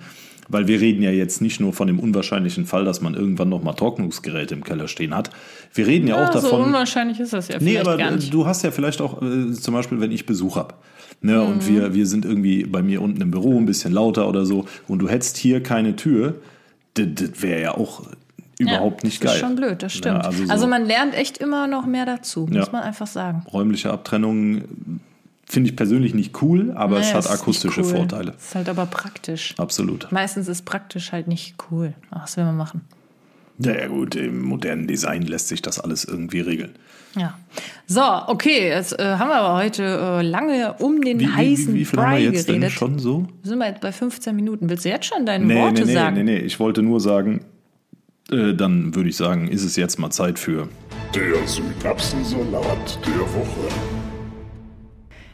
Weil 0.48 0.66
wir 0.66 0.80
reden 0.80 1.00
ja 1.00 1.12
jetzt 1.12 1.40
nicht 1.40 1.60
nur 1.60 1.72
von 1.72 1.86
dem 1.86 2.00
unwahrscheinlichen 2.00 2.66
Fall, 2.66 2.84
dass 2.84 3.00
man 3.00 3.14
irgendwann 3.14 3.50
noch 3.50 3.62
mal 3.62 3.74
Trocknungsgeräte 3.74 4.52
im 4.52 4.64
Keller 4.64 4.88
stehen 4.88 5.14
hat. 5.14 5.30
Wir 5.72 5.86
reden 5.86 6.08
ja, 6.08 6.16
auch 6.16 6.34
ja, 6.34 6.40
so 6.40 6.48
davon. 6.50 6.64
unwahrscheinlich 6.64 7.20
ist 7.20 7.32
das 7.32 7.46
ja 7.46 7.58
Nee, 7.60 7.70
vielleicht 7.74 7.86
aber 7.86 7.96
gar 7.98 8.10
äh, 8.10 8.16
nicht. 8.16 8.34
du 8.34 8.46
hast 8.46 8.64
ja 8.64 8.72
vielleicht 8.72 9.00
auch, 9.00 9.22
äh, 9.22 9.52
zum 9.52 9.74
Beispiel, 9.74 10.00
wenn 10.00 10.10
ich 10.10 10.26
Besuch 10.26 10.56
hab. 10.56 10.82
Ne, 11.22 11.34
Mhm. 11.34 11.52
Und 11.52 11.68
wir, 11.68 11.94
wir 11.94 12.04
sind 12.04 12.24
irgendwie 12.24 12.64
bei 12.64 12.82
mir 12.82 13.00
unten 13.00 13.20
im 13.20 13.30
Büro 13.30 13.56
ein 13.58 13.66
bisschen 13.66 13.92
lauter 13.92 14.28
oder 14.28 14.44
so. 14.44 14.64
Und 14.88 14.98
du 14.98 15.08
hättest 15.08 15.36
hier 15.36 15.62
keine 15.62 15.94
Tür. 15.94 16.34
Das, 16.94 17.06
das 17.14 17.42
wäre 17.42 17.60
ja 17.62 17.76
auch 17.76 18.02
überhaupt 18.60 19.02
ja, 19.02 19.06
nicht 19.08 19.22
das 19.24 19.30
geil. 19.32 19.34
ist 19.36 19.40
schon 19.46 19.56
blöd, 19.56 19.82
das 19.82 19.92
stimmt. 19.92 20.18
Ja, 20.18 20.20
also, 20.28 20.42
also, 20.48 20.56
so 20.64 20.66
man 20.68 20.84
lernt 20.86 21.14
echt 21.14 21.38
immer 21.38 21.66
noch 21.66 21.86
mehr 21.86 22.06
dazu, 22.06 22.46
muss 22.46 22.66
Ja. 22.66 22.72
man 22.72 22.82
einfach 22.82 23.06
sagen. 23.06 23.42
räumliche 23.52 23.90
Abtrennung 23.90 24.62
finde 25.46 25.70
ich 25.70 25.76
persönlich 25.76 26.14
nicht 26.14 26.40
cool, 26.42 26.72
aber 26.76 26.98
es 27.00 27.06
Naja, 27.06 27.14
hat 27.14 27.24
ist 27.24 27.30
nicht 27.30 27.40
akustische 27.40 27.80
cool. 27.80 27.86
Vorteile. 27.96 28.34
Ist 28.38 28.54
halt 28.54 28.68
aber 28.68 28.86
praktisch. 28.86 29.54
Absolut. 29.58 30.06
Meistens 30.12 30.46
ist 30.46 30.64
praktisch 30.64 31.10
halt 31.12 31.26
nicht 31.26 31.56
cool. 31.70 31.94
Ach, 32.10 32.22
was 32.22 32.36
will 32.36 32.44
man 32.44 32.56
machen? 32.56 32.82
Ja, 33.58 33.72
ja, 33.76 33.88
gut, 33.88 34.14
im 34.14 34.40
modernen 34.42 34.86
Design 34.86 35.22
lässt 35.22 35.48
sich 35.48 35.60
das 35.60 35.78
alles 35.80 36.04
irgendwie 36.04 36.40
regeln. 36.40 36.70
Ja. 37.16 37.36
So, 37.86 38.00
okay, 38.28 38.68
jetzt 38.68 38.98
äh, 38.98 39.16
haben 39.16 39.28
wir 39.28 39.34
aber 39.34 39.58
heute 39.58 39.82
äh, 39.82 40.22
lange 40.22 40.74
um 40.78 41.02
den 41.02 41.18
Wie, 41.20 41.26
wie, 41.26 41.30
heißen 41.30 41.74
wie, 41.74 41.80
wie 41.80 41.84
viel 41.84 41.98
haben 41.98 42.06
Brei 42.06 42.18
wir 42.20 42.30
jetzt 42.32 42.46
geredet. 42.46 42.62
denn 42.62 42.70
schon 42.70 42.98
so? 43.00 43.26
Sind 43.42 43.58
wir 43.58 43.66
jetzt 43.66 43.80
bei 43.80 43.90
15 43.92 44.34
Minuten? 44.36 44.70
Willst 44.70 44.84
du 44.84 44.88
jetzt 44.88 45.06
schon 45.06 45.26
deine 45.26 45.44
Nee, 45.44 45.56
Worte 45.60 45.80
nee, 45.82 45.86
nee, 45.88 45.92
sagen? 45.92 46.16
nee, 46.16 46.22
nee. 46.22 46.38
Ich 46.38 46.58
wollte 46.60 46.80
nur 46.82 47.00
sagen, 47.00 47.40
äh, 48.30 48.54
dann 48.54 48.94
würde 48.94 49.08
ich 49.08 49.16
sagen, 49.16 49.48
ist 49.48 49.64
es 49.64 49.76
jetzt 49.76 49.98
mal 49.98 50.10
Zeit 50.10 50.38
für. 50.38 50.68
Der 51.14 51.46
Synapsensalat 51.46 52.98
der 53.06 53.34
Woche. 53.34 53.68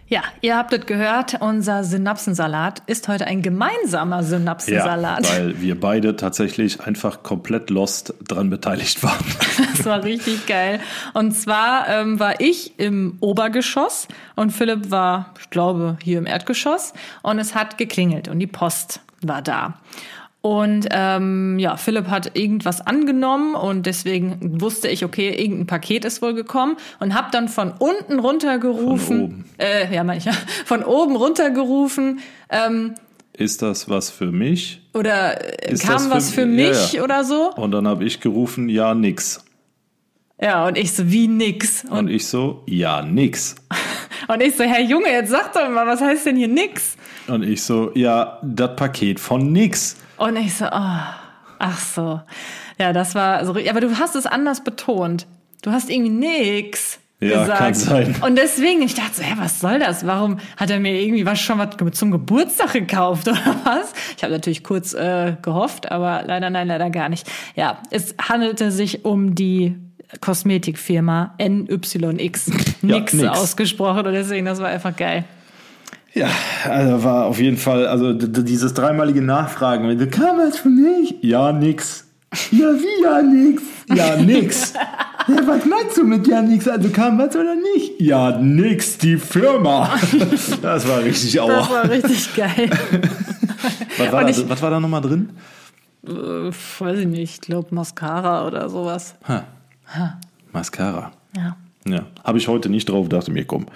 Ja, 0.09 0.23
ihr 0.41 0.57
habt 0.57 0.73
es 0.73 0.87
gehört, 0.87 1.41
unser 1.41 1.83
Synapsensalat 1.83 2.81
ist 2.87 3.09
heute 3.09 3.26
ein 3.26 3.43
gemeinsamer 3.43 4.23
Synapsensalat. 4.23 5.29
weil 5.29 5.61
wir 5.61 5.81
beide 5.81 6.15
tatsächlich 6.15 6.81
einfach 6.81 7.25
komplett 7.25 7.71
lost 7.71 8.15
dran 8.26 8.49
beteiligt 8.49 9.03
waren. 9.03 9.25
Das 9.76 9.85
war 9.85 10.05
richtig 10.05 10.47
geil. 10.47 10.81
Und 11.12 11.33
zwar 11.33 11.88
ähm, 11.88 12.19
war 12.19 12.41
ich 12.41 12.79
im 12.79 13.19
Obergeschoss 13.21 14.09
und 14.35 14.50
Philipp 14.50 14.91
war, 14.91 15.35
ich 15.41 15.50
glaube, 15.50 15.99
hier 16.03 16.19
im 16.19 16.26
Erdgeschoss. 16.26 16.93
Und 17.23 17.38
es 17.38 17.55
hat 17.55 17.76
geklingelt 17.76 18.29
und 18.29 18.38
die 18.38 18.47
Post 18.47 19.00
war 19.23 19.43
da. 19.43 19.75
Und 20.47 20.87
ähm, 20.93 21.59
ja, 21.59 21.76
Philipp 21.76 22.07
hat 22.07 22.37
irgendwas 22.38 22.81
angenommen 22.81 23.57
und 23.57 23.85
deswegen 23.85 24.61
wusste 24.61 24.87
ich, 24.87 25.05
okay, 25.05 25.31
irgendein 25.31 25.67
Paket 25.67 26.05
ist 26.05 26.23
wohl 26.23 26.35
gekommen 26.35 26.76
und 27.00 27.15
habe 27.15 27.31
dann 27.33 27.49
von 27.49 27.73
unten 27.81 28.21
runtergerufen, 28.21 28.99
Von 28.99 29.23
oben. 29.25 29.45
Äh, 29.59 29.93
ja, 29.93 30.05
manchmal, 30.05 30.37
von 30.65 30.85
oben 30.85 31.17
runtergerufen, 31.17 32.21
ähm, 32.50 32.95
Ist 33.33 33.61
das 33.61 33.88
was 33.91 34.11
für 34.11 34.31
mich? 34.31 34.83
oder 34.95 35.65
äh, 35.65 35.73
Ist 35.73 35.83
kam 35.83 35.99
für- 35.99 36.11
was 36.11 36.31
für 36.31 36.43
ja, 36.43 36.47
mich 36.47 36.93
ja. 36.93 37.03
oder 37.03 37.25
so. 37.25 37.50
Und 37.57 37.73
dann 37.73 37.88
habe 37.88 38.05
ich 38.05 38.21
gerufen, 38.21 38.69
ja, 38.69 38.95
nix. 38.95 39.45
Ja, 40.41 40.69
und 40.69 40.79
ich 40.79 40.93
so, 40.93 41.11
wie 41.11 41.26
nix. 41.26 41.83
Und 41.87 41.91
Und 41.99 42.09
ich 42.09 42.29
so, 42.29 42.62
ja, 42.67 43.03
nix. 43.03 43.57
Und 44.29 44.41
ich 44.43 44.55
so, 44.57 44.62
Herr 44.62 44.81
Junge, 44.83 45.09
jetzt 45.11 45.31
sag 45.31 45.53
doch 45.55 45.69
mal, 45.71 45.87
was 45.88 46.00
heißt 46.00 46.26
denn 46.26 46.37
hier 46.37 46.47
nix? 46.49 46.97
Und 47.26 47.43
ich 47.43 47.62
so, 47.65 47.91
ja, 47.97 48.38
das 48.45 48.76
Paket 48.76 49.19
von 49.19 49.50
nix. 49.50 49.97
Und 50.18 50.37
ich 50.37 50.54
so, 50.54 50.66
oh, 50.66 50.99
ach 51.58 51.78
so. 51.80 52.20
Ja, 52.78 52.92
das 52.92 53.14
war 53.14 53.44
so, 53.44 53.52
ri- 53.52 53.68
aber 53.70 53.80
du 53.80 53.99
hast 53.99 54.14
es 54.16 54.26
anders 54.26 54.62
betont. 54.64 55.26
Du 55.62 55.70
hast 55.73 55.90
irgendwie 55.90 56.11
nix 56.11 56.99
Ja, 57.20 57.40
gesagt. 57.42 57.58
kann 57.58 57.75
sein. 57.75 58.16
Und 58.20 58.37
deswegen, 58.37 58.82
ich 58.82 58.94
dachte 58.94 59.14
so, 59.14 59.23
hä, 59.23 59.35
was 59.37 59.61
soll 59.61 59.78
das? 59.78 60.06
Warum 60.06 60.38
hat 60.56 60.70
er 60.70 60.78
mir 60.80 61.00
irgendwie 61.00 61.25
was 61.26 61.40
schon 61.40 61.58
was 61.58 61.70
zum 61.92 62.11
Geburtstag 62.11 62.73
gekauft 62.75 63.26
oder 63.28 63.56
was? 63.64 63.92
Ich 64.16 64.23
habe 64.23 64.32
natürlich 64.35 64.62
kurz 64.62 64.92
äh, 64.94 65.35
gehofft, 65.42 65.90
aber 65.90 66.23
leider 66.26 66.50
nein, 66.50 66.68
leider 66.68 66.90
gar 66.90 67.08
nicht. 67.08 67.26
Ja, 67.54 67.78
es 67.90 68.14
handelte 68.20 68.70
sich 68.70 69.04
um 69.04 69.35
die 69.35 69.76
Kosmetikfirma 70.20 71.35
NYX. 71.38 72.46
Ja, 72.46 72.54
Nix 72.82 73.12
nix. 73.14 73.28
ausgesprochen 73.28 74.06
und 74.06 74.12
deswegen, 74.12 74.47
das 74.47 74.60
war 74.60 74.69
einfach 74.69 74.95
geil. 74.95 75.25
Ja, 76.14 76.28
also 76.64 77.04
war 77.04 77.26
auf 77.26 77.38
jeden 77.38 77.56
Fall, 77.58 77.86
also 77.86 78.12
dieses 78.14 78.73
dreimalige 78.75 79.21
Nachfragen. 79.23 79.99
Du 79.99 80.06
kam 80.08 80.38
was 80.38 80.56
für 80.58 80.69
mich? 80.71 81.14
Ja, 81.21 81.52
nix. 81.52 82.04
Ja, 82.50 82.69
wie 82.73 83.02
ja, 83.02 83.23
nix? 83.23 83.62
Ja, 83.95 84.16
nix. 84.16 84.73
Ja, 85.28 85.38
was 85.45 85.64
meinst 85.64 85.97
du 85.97 86.04
mit 86.04 86.25
ja, 86.28 86.40
nix? 86.40 86.69
Also 86.69 86.88
kam 86.90 87.19
was 87.19 87.34
oder 87.34 87.56
nicht? 87.75 88.00
Ja, 88.00 88.38
nix, 88.38 88.97
die 88.97 89.16
Firma. 89.16 89.90
Das 90.62 90.86
war 90.88 91.02
richtig 91.02 91.32
Das 91.32 91.42
auer. 91.42 91.69
war 91.69 91.90
richtig 91.90 92.36
geil. 92.36 92.71
Was 93.99 94.12
war, 94.12 94.21
Und 94.21 94.26
da, 94.26 94.28
ich- 94.28 94.49
was 94.49 94.62
war 94.62 94.71
da 94.71 94.78
nochmal 94.78 95.00
drin? 95.00 95.30
äh, 96.06 96.10
weiß 96.78 96.99
ich 97.00 97.06
nicht, 97.08 97.23
ich 97.34 97.40
glaube 97.40 97.75
Mascara 97.75 98.47
oder 98.47 98.69
sowas. 98.69 99.16
Mascara. 100.52 101.10
Ja. 101.36 101.56
Ja, 101.86 102.06
habe 102.25 102.38
ich 102.38 102.49
heute 102.49 102.68
nicht 102.68 102.88
drauf, 102.88 103.08
dachte 103.08 103.30
mir, 103.30 103.44
komm. 103.44 103.66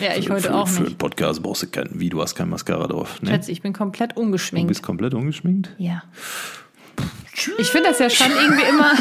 Ja, 0.00 0.16
ich 0.16 0.26
für, 0.26 0.34
heute 0.34 0.48
für, 0.48 0.54
auch 0.54 0.68
Für 0.68 0.80
nicht. 0.80 0.88
einen 0.90 0.98
Podcast 0.98 1.42
brauchst 1.42 1.62
du 1.62 1.66
keinen, 1.66 2.00
wie, 2.00 2.08
du 2.08 2.20
hast 2.22 2.34
kein 2.34 2.48
Mascara 2.48 2.86
drauf. 2.86 3.20
Ne? 3.20 3.30
Schätze, 3.30 3.52
ich 3.52 3.60
bin 3.62 3.72
komplett 3.72 4.16
Du 4.16 4.20
ungeschminkt. 4.20 4.68
bist 4.68 4.82
komplett 4.82 5.14
ungeschminkt? 5.14 5.70
Ja. 5.78 6.02
Ich 7.58 7.68
finde 7.68 7.90
das 7.90 7.98
ja 7.98 8.10
schon 8.10 8.32
irgendwie 8.32 8.68
immer. 8.68 8.92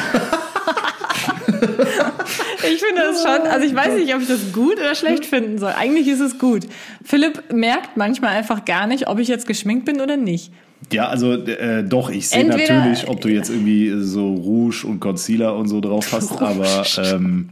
ich 2.69 2.82
finde 2.82 3.01
das 3.01 3.23
schon, 3.23 3.47
also 3.47 3.65
ich 3.65 3.73
weiß 3.73 3.95
nicht, 3.95 4.13
ob 4.13 4.21
ich 4.21 4.27
das 4.27 4.51
gut 4.53 4.77
oder 4.80 4.93
schlecht 4.95 5.25
finden 5.25 5.58
soll. 5.58 5.73
Eigentlich 5.77 6.08
ist 6.08 6.19
es 6.19 6.38
gut. 6.38 6.67
Philipp 7.03 7.51
merkt 7.53 7.97
manchmal 7.97 8.36
einfach 8.36 8.65
gar 8.65 8.86
nicht, 8.88 9.08
ob 9.08 9.19
ich 9.19 9.27
jetzt 9.27 9.47
geschminkt 9.47 9.86
bin 9.86 10.01
oder 10.01 10.17
nicht. 10.17 10.51
Ja, 10.91 11.08
also 11.08 11.34
äh, 11.34 11.84
doch, 11.84 12.10
ich 12.12 12.27
sehe 12.30 12.45
natürlich, 12.45 13.08
ob 13.08 13.21
du 13.21 13.30
jetzt 13.30 13.49
irgendwie 13.49 13.93
so 14.03 14.36
Rouge 14.36 14.86
und 14.86 14.99
Concealer 14.99 15.56
und 15.56 15.67
so 15.67 15.82
drauf 15.82 16.12
hast, 16.12 16.39
aber 16.41 16.86
ähm, 17.03 17.49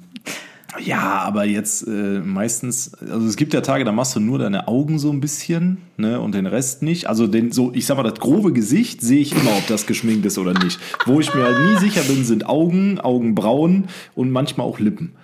ja, 0.80 1.20
aber 1.20 1.46
jetzt 1.46 1.88
äh, 1.88 2.20
meistens, 2.20 2.94
also 2.96 3.26
es 3.28 3.36
gibt 3.36 3.54
ja 3.54 3.62
Tage, 3.62 3.84
da 3.86 3.92
machst 3.92 4.16
du 4.16 4.20
nur 4.20 4.40
deine 4.40 4.68
Augen 4.68 5.00
so 5.00 5.12
ein 5.12 5.20
bisschen, 5.20 5.78
ne, 5.98 6.20
und 6.20 6.34
den 6.36 6.46
Rest 6.46 6.82
nicht. 6.82 7.08
Also 7.08 7.28
den 7.28 7.52
so, 7.52 7.72
ich 7.74 7.86
sag 7.86 7.98
mal, 7.98 8.04
das 8.04 8.20
grobe 8.20 8.54
Gesicht 8.54 9.02
sehe 9.02 9.20
ich 9.20 9.32
immer, 9.34 9.52
ob 9.58 9.68
das 9.68 9.86
geschminkt 9.88 10.26
ist 10.26 10.38
oder 10.38 10.54
nicht. 10.54 10.80
Wo 11.06 11.20
ich 11.20 11.34
mir 11.34 11.44
halt 11.44 11.60
nie 11.60 11.78
sicher 11.80 12.02
bin, 12.04 12.26
sind 12.26 12.48
Augen, 12.48 13.00
Augenbrauen 13.00 13.86
und 14.16 14.32
manchmal 14.32 14.68
auch 14.68 14.80
Lippen. 14.80 15.16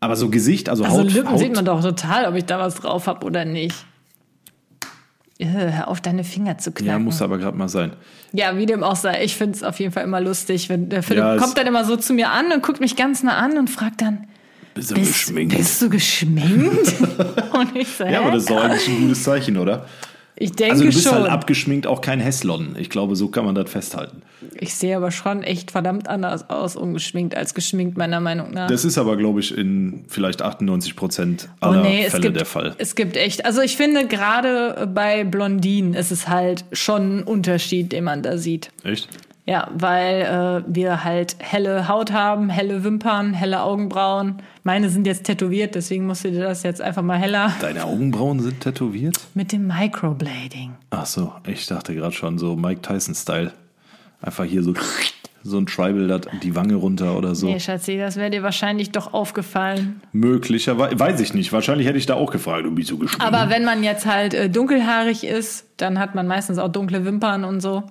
Aber 0.00 0.16
so 0.16 0.28
Gesicht, 0.28 0.68
also, 0.68 0.84
Also 0.84 0.98
Haut, 0.98 1.12
Lippen 1.12 1.30
Haut, 1.30 1.38
sieht 1.38 1.54
man 1.54 1.64
doch 1.64 1.80
total, 1.80 2.26
ob 2.26 2.34
ich 2.34 2.44
da 2.44 2.58
was 2.58 2.74
drauf 2.76 3.06
habe 3.06 3.24
oder 3.24 3.44
nicht. 3.44 3.86
Äh, 5.38 5.46
Hör 5.46 5.88
auf, 5.88 6.00
deine 6.00 6.24
Finger 6.24 6.58
zu 6.58 6.70
knacken. 6.72 6.86
ja, 6.86 6.98
muss 6.98 7.20
aber 7.22 7.38
gerade 7.38 7.56
mal 7.56 7.68
sein. 7.68 7.92
Ja, 8.32 8.56
wie 8.56 8.66
dem 8.66 8.82
auch 8.84 8.96
sei. 8.96 9.24
Ich 9.24 9.34
finde 9.34 9.56
es 9.56 9.62
auf 9.62 9.80
jeden 9.80 9.92
Fall 9.92 10.04
immer 10.04 10.20
lustig, 10.20 10.68
wenn 10.68 10.88
der 10.88 11.02
Philipp 11.02 11.24
Ja, 11.24 11.36
kommt 11.36 11.56
dann 11.58 11.66
immer 11.66 11.84
so 11.84 11.96
zu 11.96 12.12
mir 12.12 12.30
an 12.30 12.52
und 12.52 12.62
guckt 12.62 12.80
mich 12.80 12.96
ganz 12.96 13.22
nah 13.22 13.36
an 13.36 13.58
und 13.58 13.68
fragt 13.70 14.02
dann, 14.02 14.26
Bist 14.74 14.90
du 14.90 14.94
bist, 14.94 15.12
geschminkt? 15.12 15.56
bist 15.56 15.82
du 15.82 15.88
geschminkt? 15.88 16.94
und 17.52 17.76
ich 17.76 17.88
so, 17.88 18.04
ja, 18.04 18.20
aber 18.20 18.32
das 18.32 18.42
ist 18.42 18.50
doch 18.50 18.62
eigentlich 18.62 18.88
ein 18.88 19.00
gutes 19.02 19.22
Zeichen, 19.22 19.56
oder? 19.56 19.86
ich 20.36 20.50
denke 20.50 20.72
Also 20.72 20.84
du 20.84 20.90
bist 20.90 21.04
schon. 21.04 21.12
halt 21.14 21.28
abgeschminkt 21.28 21.86
auch 21.86 22.00
kein 22.00 22.18
Hässlon. 22.18 22.74
Ich 22.76 22.90
glaube, 22.90 23.14
so 23.14 23.28
kann 23.28 23.44
man 23.44 23.54
das 23.54 23.70
festhalten. 23.70 24.22
ich 24.58 24.74
sehe 24.74 24.96
aber 24.96 25.12
schon 25.12 25.44
echt 25.44 25.70
verdammt 25.70 26.08
anders 26.08 26.50
aus, 26.50 26.74
ungeschminkt 26.74 27.36
als 27.36 27.54
geschminkt, 27.54 27.96
meiner 27.96 28.18
Meinung 28.18 28.50
nach. 28.50 28.66
Das 28.66 28.84
ist 28.84 28.98
aber, 28.98 29.16
glaube 29.16 29.38
ich, 29.38 29.56
in 29.56 30.04
vielleicht 30.08 30.42
98 30.42 30.96
Prozent 30.96 31.48
Oh 31.62 31.66
aller 31.66 31.82
nee, 31.82 32.04
es 32.04 32.10
Fälle 32.10 32.22
gibt, 32.22 32.36
der 32.36 32.46
Fall. 32.46 32.74
es 32.78 32.96
gibt 32.96 33.16
echt, 33.16 33.44
also 33.46 33.60
ich 33.60 33.76
finde 33.76 34.08
gerade 34.08 34.88
bei 34.92 35.22
Blondinen 35.22 35.94
ist 35.94 36.10
es 36.10 36.26
halt 36.26 36.64
schon 36.72 37.18
ein 37.18 37.22
Unterschied, 37.22 37.92
den 37.92 38.02
man 38.02 38.22
da 38.24 38.36
sieht. 38.36 38.70
Echt? 38.82 39.08
Ja, 39.46 39.68
weil 39.74 40.22
äh, 40.66 40.74
wir 40.74 41.04
halt 41.04 41.36
helle 41.38 41.86
Haut 41.86 42.12
haben, 42.12 42.48
helle 42.48 42.82
Wimpern, 42.82 43.34
helle 43.34 43.62
Augenbrauen. 43.62 44.36
Meine 44.62 44.88
sind 44.88 45.06
jetzt 45.06 45.24
tätowiert, 45.24 45.74
deswegen 45.74 46.06
musst 46.06 46.24
du 46.24 46.30
dir 46.30 46.40
das 46.44 46.62
jetzt 46.62 46.80
einfach 46.80 47.02
mal 47.02 47.18
heller 47.18 47.52
Deine 47.60 47.84
Augenbrauen 47.84 48.40
sind 48.40 48.60
tätowiert? 48.60 49.18
mit 49.34 49.52
dem 49.52 49.66
Microblading. 49.66 50.72
Ach 50.90 51.04
so, 51.04 51.32
ich 51.46 51.66
dachte 51.66 51.94
gerade 51.94 52.12
schon 52.14 52.38
so 52.38 52.56
Mike 52.56 52.80
Tyson-Style. 52.80 53.52
Einfach 54.22 54.44
hier 54.44 54.62
so, 54.62 54.72
so 55.42 55.58
ein 55.58 55.66
Tribal, 55.66 56.08
dat- 56.08 56.26
die 56.42 56.56
Wange 56.56 56.76
runter 56.76 57.14
oder 57.18 57.34
so. 57.34 57.46
Nee, 57.46 57.60
Schatzi, 57.60 57.98
das 57.98 58.16
wäre 58.16 58.30
dir 58.30 58.42
wahrscheinlich 58.42 58.92
doch 58.92 59.12
aufgefallen. 59.12 60.00
Möglicherweise, 60.12 60.98
weiß 60.98 61.20
ich 61.20 61.34
nicht. 61.34 61.52
Wahrscheinlich 61.52 61.86
hätte 61.86 61.98
ich 61.98 62.06
da 62.06 62.14
auch 62.14 62.30
gefragt, 62.30 62.64
du 62.64 62.70
bist 62.70 62.88
so 62.88 62.96
geschminkt. 62.96 63.22
Aber 63.22 63.50
wenn 63.50 63.64
man 63.66 63.82
jetzt 63.84 64.06
halt 64.06 64.32
äh, 64.32 64.48
dunkelhaarig 64.48 65.24
ist, 65.24 65.66
dann 65.76 65.98
hat 65.98 66.14
man 66.14 66.26
meistens 66.26 66.56
auch 66.56 66.68
dunkle 66.68 67.04
Wimpern 67.04 67.44
und 67.44 67.60
so. 67.60 67.82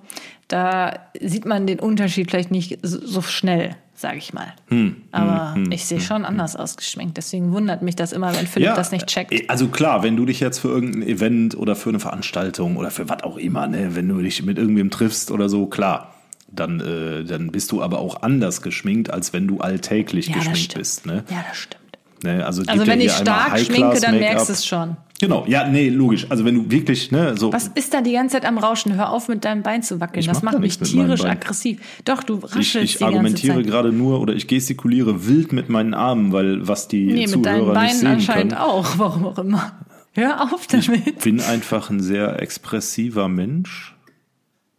Da 0.48 0.98
sieht 1.20 1.46
man 1.46 1.66
den 1.66 1.80
Unterschied 1.80 2.30
vielleicht 2.30 2.50
nicht 2.50 2.78
so, 2.82 3.22
schnell, 3.22 3.76
sage 3.94 4.18
ich 4.18 4.32
mal. 4.34 4.52
Hm, 4.68 4.96
Aber 5.10 5.56
ich 5.70 5.86
sehe 5.86 6.00
schon 6.00 6.24
anders 6.24 6.54
ausgeschminkt. 6.54 7.16
Deswegen 7.16 7.52
wundert 7.52 7.80
mich 7.82 7.96
das 7.96 8.12
immer, 8.12 8.36
wenn 8.36 8.46
Philipp 8.46 8.74
das 8.74 8.92
nicht 8.92 9.06
checkt. 9.06 9.32
äh, 9.32 9.44
Also 9.48 9.68
klar, 9.68 10.02
wenn 10.02 10.16
du 10.16 10.26
dich 10.26 10.40
jetzt 10.40 10.58
für 10.58 10.68
irgendein 10.68 11.02
Event 11.02 11.56
oder 11.56 11.74
für 11.76 11.88
eine 11.88 12.00
Veranstaltung 12.00 12.76
oder 12.76 12.90
für 12.90 13.08
was 13.08 13.22
auch 13.22 13.36
immer, 13.38 13.66
ne, 13.66 13.96
wenn 13.96 14.08
du 14.08 14.20
dich 14.20 14.42
mit 14.44 14.58
irgendwem 14.58 14.90
triffst 14.90 15.30
oder 15.30 15.48
so, 15.48 15.66
klar. 15.66 16.14
dann, 16.48 16.78
äh, 16.80 17.24
dann 17.24 17.50
bist 17.50 17.72
du 17.72 17.82
aber 17.82 17.98
auch 17.98 18.22
anders 18.22 18.62
geschminkt, 18.62 19.10
als 19.10 19.32
wenn 19.32 19.48
du 19.48 19.58
alltäglich 19.60 20.28
Ja, 20.28 20.34
geschminkt 20.36 20.74
bist. 20.74 21.04
Ne? 21.06 21.24
Ja, 21.30 21.44
das 21.48 21.56
stimmt. 21.56 21.82
Ne? 22.22 22.44
Also, 22.46 22.62
Also 22.66 22.86
wenn 22.86 23.00
ja 23.00 23.06
ich 23.06 23.12
stark 23.12 23.58
schminke, 23.58 23.98
dann 24.00 24.18
merkst 24.18 24.48
du 24.48 24.52
es 24.52 24.64
schon. 24.66 24.96
Genau, 25.24 25.44
ja, 25.46 25.66
nee, 25.66 25.88
logisch. 25.88 26.26
Also 26.28 26.44
wenn 26.44 26.54
du 26.54 26.70
wirklich, 26.70 27.10
ne, 27.10 27.34
so. 27.36 27.50
Was 27.52 27.68
ist 27.74 27.94
da 27.94 28.02
die 28.02 28.12
ganze 28.12 28.34
Zeit 28.34 28.44
am 28.44 28.58
Rauschen? 28.58 28.94
Hör 28.94 29.10
auf, 29.10 29.28
mit 29.28 29.44
deinem 29.44 29.62
Bein 29.62 29.82
zu 29.82 30.00
wackeln. 30.00 30.20
Ich 30.20 30.26
das 30.26 30.38
mach 30.38 30.52
macht 30.52 30.54
da 30.56 30.58
mich 30.58 30.78
tierisch 30.78 31.24
aggressiv. 31.24 31.80
Doch, 32.04 32.22
du 32.22 32.38
Ich, 32.38 32.56
raschelst 32.56 32.76
ich 32.76 32.98
ganze 32.98 33.04
argumentiere 33.06 33.62
gerade 33.62 33.90
nur 33.90 34.20
oder 34.20 34.34
ich 34.34 34.46
gestikuliere 34.46 35.26
wild 35.26 35.52
mit 35.52 35.70
meinen 35.70 35.94
Armen, 35.94 36.32
weil 36.32 36.68
was 36.68 36.88
die 36.88 37.06
Nee, 37.06 37.26
mit 37.26 37.46
deinen 37.46 37.60
Zuhörer 37.60 37.74
Beinen 37.74 37.96
sehen 37.96 38.06
anscheinend 38.08 38.52
können. 38.52 38.62
auch. 38.62 38.94
Warum 38.98 39.26
auch 39.26 39.38
immer. 39.38 39.72
Hör 40.12 40.42
auf 40.42 40.66
damit. 40.66 41.06
Ich 41.06 41.14
bin 41.16 41.40
einfach 41.40 41.88
ein 41.90 42.00
sehr 42.00 42.40
expressiver 42.42 43.28
Mensch. 43.28 43.94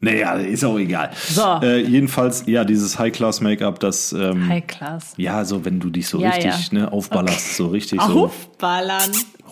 Naja, 0.02 0.34
ist 0.34 0.64
auch 0.64 0.78
egal. 0.78 1.10
So. 1.28 1.42
Äh, 1.64 1.82
jedenfalls, 1.82 2.44
ja, 2.46 2.64
dieses 2.64 3.00
High-Class-Make-up, 3.00 3.80
das, 3.80 4.14
ähm, 4.14 4.48
High 4.48 4.68
Class. 4.68 5.14
ja, 5.18 5.44
so 5.46 5.66
wenn 5.66 5.80
du 5.80 5.90
dich 5.90 6.08
so 6.08 6.20
Ja, 6.20 6.30
richtig 6.30 6.72
ja. 6.72 6.80
Ne, 6.80 6.92
aufballerst, 6.92 7.56
so 7.56 7.68
richtig 7.70 8.00
so. 8.02 8.32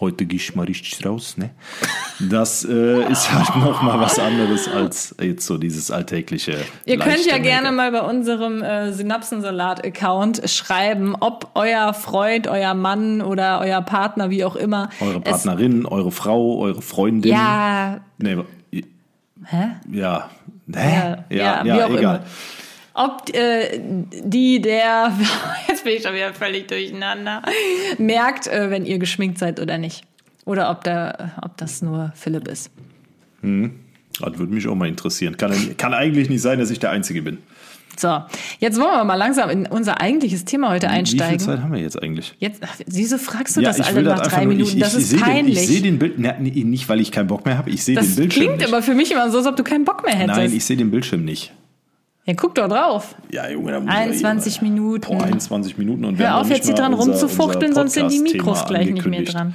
Heute 0.03 0.25
geh 0.25 0.35
ich 0.35 0.53
mal 0.53 0.65
richtig 0.65 1.05
raus, 1.05 1.37
ne? 1.37 1.51
Das 2.19 2.65
äh, 2.65 3.09
ist 3.09 3.31
halt 3.31 3.55
noch 3.63 3.81
mal 3.81 3.97
was 4.01 4.19
anderes 4.19 4.67
als 4.67 5.15
jetzt 5.21 5.45
so 5.45 5.57
dieses 5.57 5.91
alltägliche. 5.91 6.57
Ihr 6.85 6.99
könnt 6.99 7.25
ja 7.25 7.37
gerne 7.37 7.71
mal 7.71 7.89
bei 7.93 8.01
unserem 8.01 8.61
äh, 8.61 8.91
Synapsensalat-Account 8.91 10.41
schreiben, 10.49 11.15
ob 11.17 11.51
euer 11.55 11.93
Freund, 11.93 12.47
euer 12.49 12.73
Mann 12.73 13.21
oder 13.21 13.61
euer 13.61 13.81
Partner, 13.81 14.29
wie 14.29 14.43
auch 14.43 14.57
immer, 14.57 14.89
Eure 14.99 15.21
Partnerin, 15.21 15.85
eure 15.85 16.11
Frau, 16.11 16.59
eure 16.59 16.81
Freundin. 16.81 17.31
ja, 17.31 18.01
Nee, 18.17 18.39
hä? 19.45 19.67
ja. 19.89 20.29
Hä? 20.73 21.15
Ja, 21.29 21.63
ja, 21.63 21.63
wie 21.63 21.71
auch 21.81 21.89
immer. 21.89 22.19
Ob 22.93 23.29
äh, 23.35 23.79
die, 24.23 24.61
der, 24.61 25.11
jetzt 25.67 25.83
bin 25.83 25.93
ich 25.95 26.03
schon 26.03 26.13
wieder 26.13 26.33
völlig 26.33 26.67
durcheinander, 26.67 27.41
merkt, 27.97 28.47
äh, 28.47 28.69
wenn 28.69 28.85
ihr 28.85 28.99
geschminkt 28.99 29.37
seid 29.39 29.59
oder 29.59 29.77
nicht. 29.77 30.03
Oder 30.45 30.69
ob, 30.69 30.83
der, 30.83 31.31
ob 31.41 31.55
das 31.57 31.81
nur 31.81 32.11
Philipp 32.15 32.47
ist. 32.49 32.69
Das 33.41 34.37
würde 34.37 34.53
mich 34.53 34.67
auch 34.67 34.75
mal 34.75 34.87
interessieren. 34.89 35.37
Kann, 35.37 35.53
kann 35.77 35.93
eigentlich 35.93 36.29
nicht 36.29 36.41
sein, 36.41 36.59
dass 36.59 36.69
ich 36.69 36.79
der 36.79 36.91
Einzige 36.91 37.21
bin. 37.21 37.37
So, 37.95 38.21
jetzt 38.59 38.79
wollen 38.79 38.91
wir 38.91 39.03
mal 39.03 39.15
langsam 39.15 39.49
in 39.51 39.67
unser 39.67 40.01
eigentliches 40.01 40.45
Thema 40.45 40.71
heute 40.71 40.87
Wie 40.87 40.91
viel 40.91 40.97
einsteigen. 40.99 41.39
Zeit 41.39 41.61
haben 41.61 41.71
wir 41.73 41.79
jetzt 41.79 42.01
eigentlich? 42.01 42.33
Jetzt, 42.39 42.61
ach, 42.63 42.75
wieso 42.87 43.17
fragst 43.19 43.55
du 43.55 43.61
das 43.61 43.79
alle 43.81 44.01
nach 44.01 44.19
einfach 44.19 44.31
drei 44.31 44.45
nur- 44.45 44.53
Minuten? 44.55 44.77
Ich, 44.77 44.83
das 44.83 44.95
ich, 44.95 45.03
ist 45.03 45.13
ich 45.13 45.21
peinlich. 45.21 45.55
Den, 45.55 45.63
ich 45.63 45.69
sehe 45.69 45.81
den 45.81 45.99
Bild, 45.99 46.17
nee, 46.19 46.63
nicht 46.63 46.89
weil 46.89 46.99
ich 46.99 47.11
keinen 47.11 47.27
Bock 47.27 47.45
mehr 47.45 47.57
habe. 47.57 47.69
Ich 47.69 47.83
sehe 47.83 47.95
das 47.95 48.07
den 48.07 48.15
Bildschirm 48.15 48.43
klingt 48.45 48.57
nicht. 48.59 48.67
aber 48.67 48.81
für 48.81 48.95
mich 48.95 49.11
immer 49.11 49.29
so, 49.29 49.37
als 49.37 49.47
ob 49.47 49.55
du 49.55 49.63
keinen 49.63 49.85
Bock 49.85 50.03
mehr 50.05 50.15
hättest. 50.15 50.37
Nein, 50.37 50.53
ich 50.53 50.65
sehe 50.65 50.75
den 50.75 50.89
Bildschirm 50.89 51.23
nicht. 51.23 51.53
Ja, 52.25 52.33
guck 52.35 52.55
doch 52.55 52.67
drauf. 52.69 53.15
Ja, 53.31 53.49
Junge, 53.49 53.71
da 53.73 53.79
muss 53.79 53.89
ich 53.89 53.95
21 53.95 54.53
hier- 54.59 54.63
Minuten. 54.69 55.17
Boah, 55.17 55.23
21 55.25 55.77
Minuten 55.77 56.05
und 56.05 56.17
wir 56.19 56.27
Hör 56.29 56.41
auf, 56.41 56.49
jetzt 56.49 56.65
hier 56.65 56.75
dran 56.75 56.93
unser- 56.93 57.11
rumzufuchteln, 57.11 57.73
sonst 57.73 57.93
sind 57.93 58.11
die 58.11 58.19
Mikros 58.19 58.65
gleich 58.65 58.89
nicht 58.89 59.05
mehr 59.05 59.23
dran. 59.23 59.53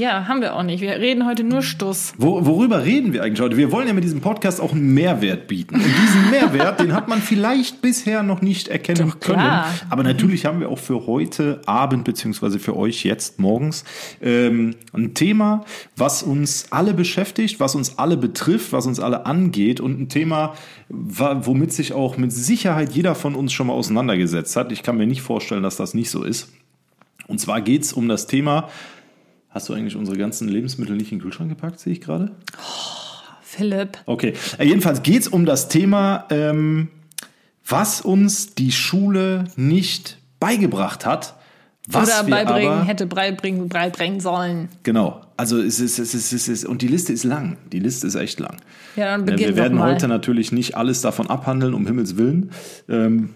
Ja, 0.00 0.26
haben 0.26 0.40
wir 0.40 0.56
auch 0.56 0.62
nicht. 0.62 0.80
Wir 0.80 0.92
reden 0.92 1.26
heute 1.26 1.44
nur 1.44 1.60
Stuss. 1.60 2.14
Wo, 2.16 2.46
worüber 2.46 2.86
reden 2.86 3.12
wir 3.12 3.22
eigentlich 3.22 3.42
heute? 3.42 3.58
Wir 3.58 3.70
wollen 3.70 3.86
ja 3.86 3.92
mit 3.92 4.02
diesem 4.02 4.22
Podcast 4.22 4.58
auch 4.58 4.72
einen 4.72 4.94
Mehrwert 4.94 5.46
bieten. 5.46 5.74
Und 5.74 5.84
diesen 5.84 6.30
Mehrwert, 6.30 6.80
den 6.80 6.94
hat 6.94 7.06
man 7.06 7.20
vielleicht 7.20 7.82
bisher 7.82 8.22
noch 8.22 8.40
nicht 8.40 8.68
erkennen 8.68 9.10
Doch, 9.10 9.20
können. 9.20 9.40
klar. 9.40 9.66
Aber 9.90 10.02
natürlich 10.02 10.46
haben 10.46 10.58
wir 10.58 10.70
auch 10.70 10.78
für 10.78 11.06
heute 11.06 11.60
Abend, 11.66 12.04
beziehungsweise 12.04 12.58
für 12.58 12.78
euch 12.78 13.04
jetzt 13.04 13.38
morgens, 13.38 13.84
ähm, 14.22 14.74
ein 14.94 15.12
Thema, 15.12 15.66
was 15.96 16.22
uns 16.22 16.68
alle 16.70 16.94
beschäftigt, 16.94 17.60
was 17.60 17.74
uns 17.74 17.98
alle 17.98 18.16
betrifft, 18.16 18.72
was 18.72 18.86
uns 18.86 19.00
alle 19.00 19.26
angeht 19.26 19.80
und 19.80 20.00
ein 20.00 20.08
Thema, 20.08 20.54
womit 20.88 21.74
sich 21.74 21.92
auch 21.92 22.16
mit 22.16 22.32
Sicherheit 22.32 22.92
jeder 22.92 23.14
von 23.14 23.34
uns 23.34 23.52
schon 23.52 23.66
mal 23.66 23.74
auseinandergesetzt 23.74 24.56
hat. 24.56 24.72
Ich 24.72 24.82
kann 24.82 24.96
mir 24.96 25.06
nicht 25.06 25.20
vorstellen, 25.20 25.62
dass 25.62 25.76
das 25.76 25.92
nicht 25.92 26.08
so 26.08 26.22
ist. 26.22 26.50
Und 27.26 27.38
zwar 27.38 27.60
geht's 27.60 27.92
um 27.92 28.08
das 28.08 28.26
Thema, 28.26 28.70
hast 29.50 29.68
du 29.68 29.74
eigentlich 29.74 29.96
unsere 29.96 30.16
ganzen 30.16 30.48
Lebensmittel 30.48 30.96
nicht 30.96 31.12
in 31.12 31.18
den 31.18 31.24
Kühlschrank 31.24 31.50
gepackt, 31.50 31.80
sehe 31.80 31.92
ich 31.92 32.00
gerade? 32.00 32.30
Philipp. 33.42 33.98
Okay, 34.06 34.34
äh, 34.58 34.64
jedenfalls 34.64 35.02
geht 35.02 35.22
es 35.22 35.28
um 35.28 35.44
das 35.44 35.68
Thema, 35.68 36.26
ähm, 36.30 36.88
was 37.66 38.00
uns 38.00 38.54
die 38.54 38.72
Schule 38.72 39.44
nicht 39.56 40.18
beigebracht 40.38 41.04
hat. 41.04 41.36
Was 41.88 42.08
Oder 42.08 42.30
beibringen, 42.30 42.72
aber, 42.72 42.84
hätte 42.84 43.06
beibringen, 43.06 43.68
beibringen 43.68 44.20
sollen. 44.20 44.68
Genau, 44.84 45.22
also 45.36 45.60
es 45.60 45.80
ist, 45.80 45.98
es 45.98 46.14
ist, 46.14 46.32
es 46.32 46.46
ist, 46.46 46.64
und 46.64 46.82
die 46.82 46.88
Liste 46.88 47.12
ist 47.12 47.24
lang. 47.24 47.56
Die 47.72 47.80
Liste 47.80 48.06
ist 48.06 48.14
echt 48.14 48.38
lang. 48.38 48.58
Ja, 48.94 49.16
dann 49.16 49.20
Ja, 49.26 49.32
beginn 49.32 49.48
wir 49.48 49.56
werden 49.56 49.78
mal. 49.78 49.94
heute 49.94 50.06
natürlich 50.06 50.52
nicht 50.52 50.76
alles 50.76 51.00
davon 51.00 51.28
abhandeln, 51.28 51.74
um 51.74 51.86
Himmels 51.86 52.16
Willen. 52.16 52.50
Ähm, 52.88 53.30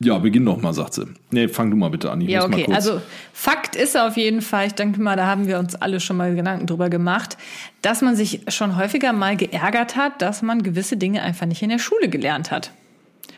ja, 0.00 0.16
beginn 0.18 0.44
doch 0.44 0.60
mal, 0.62 0.72
sagt 0.72 0.94
sie. 0.94 1.06
Nee, 1.32 1.48
fang 1.48 1.70
du 1.70 1.76
mal 1.76 1.90
bitte 1.90 2.12
an. 2.12 2.20
Ich 2.20 2.28
Ja, 2.28 2.44
okay. 2.44 2.66
Also 2.72 3.00
Fakt 3.32 3.74
ist 3.74 3.96
auf 3.96 4.16
jeden 4.16 4.42
Fall, 4.42 4.68
ich 4.68 4.74
denke 4.74 5.00
mal, 5.00 5.16
da 5.16 5.26
haben 5.26 5.48
wir 5.48 5.58
uns 5.58 5.74
alle 5.74 5.98
schon 5.98 6.16
mal 6.16 6.36
Gedanken 6.36 6.66
drüber 6.66 6.88
gemacht, 6.88 7.36
dass 7.82 8.00
man 8.00 8.14
sich 8.14 8.42
schon 8.48 8.76
häufiger 8.76 9.12
mal 9.12 9.36
geärgert 9.36 9.96
hat, 9.96 10.22
dass 10.22 10.42
man 10.42 10.62
gewisse 10.62 10.96
Dinge 10.96 11.22
einfach 11.22 11.46
nicht 11.46 11.62
in 11.62 11.70
der 11.70 11.80
Schule 11.80 12.08
gelernt 12.08 12.52
hat. 12.52 12.70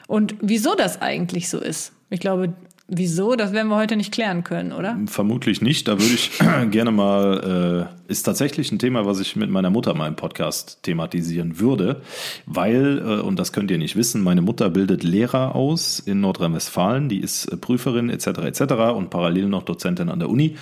Und 0.07 0.35
wieso 0.43 0.75
das 0.75 1.01
eigentlich 1.01 1.49
so 1.49 1.59
ist. 1.61 1.93
Ich 2.11 2.21
glaube, 2.21 2.53
wieso, 2.91 3.37
das 3.37 3.53
werden 3.53 3.69
wir 3.69 3.77
heute 3.77 3.97
nicht 3.97 4.13
klären 4.13 4.45
können, 4.45 4.73
oder? 4.73 4.99
Vermutlich 5.07 5.63
nicht. 5.63 5.89
Da 5.89 5.93
würde 5.93 6.13
ich 6.13 6.33
gerne 6.71 6.91
mal, 6.91 7.89
äh, 8.09 8.11
ist 8.11 8.25
tatsächlich 8.25 8.71
ein 8.73 8.79
Thema, 8.79 9.07
was 9.07 9.21
ich 9.21 9.37
mit 9.37 9.49
meiner 9.49 9.71
Mutter 9.71 9.95
mal 9.95 10.09
im 10.09 10.17
Podcast 10.17 10.83
thematisieren 10.83 11.61
würde, 11.61 12.03
weil, 12.47 12.99
äh, 12.99 13.21
und 13.23 13.39
das 13.39 13.53
könnt 13.53 13.71
ihr 13.71 13.79
nicht 13.79 13.97
wissen, 13.97 14.23
meine 14.23 14.43
Mutter 14.43 14.69
bildet 14.71 15.05
Lehrer 15.05 15.55
aus 15.55 16.01
in 16.01 16.21
Nordrhein-Westfalen, 16.21 17.09
die 17.09 17.21
ist 17.21 17.47
äh, 17.47 17.57
Prüferin 17.57 18.11
etc. 18.11 18.27
etc. 18.27 18.63
und 18.95 19.11
parallel 19.11 19.47
noch 19.47 19.63
Dozentin 19.63 20.09
an 20.09 20.19
der 20.19 20.29
Uni. 20.29 20.57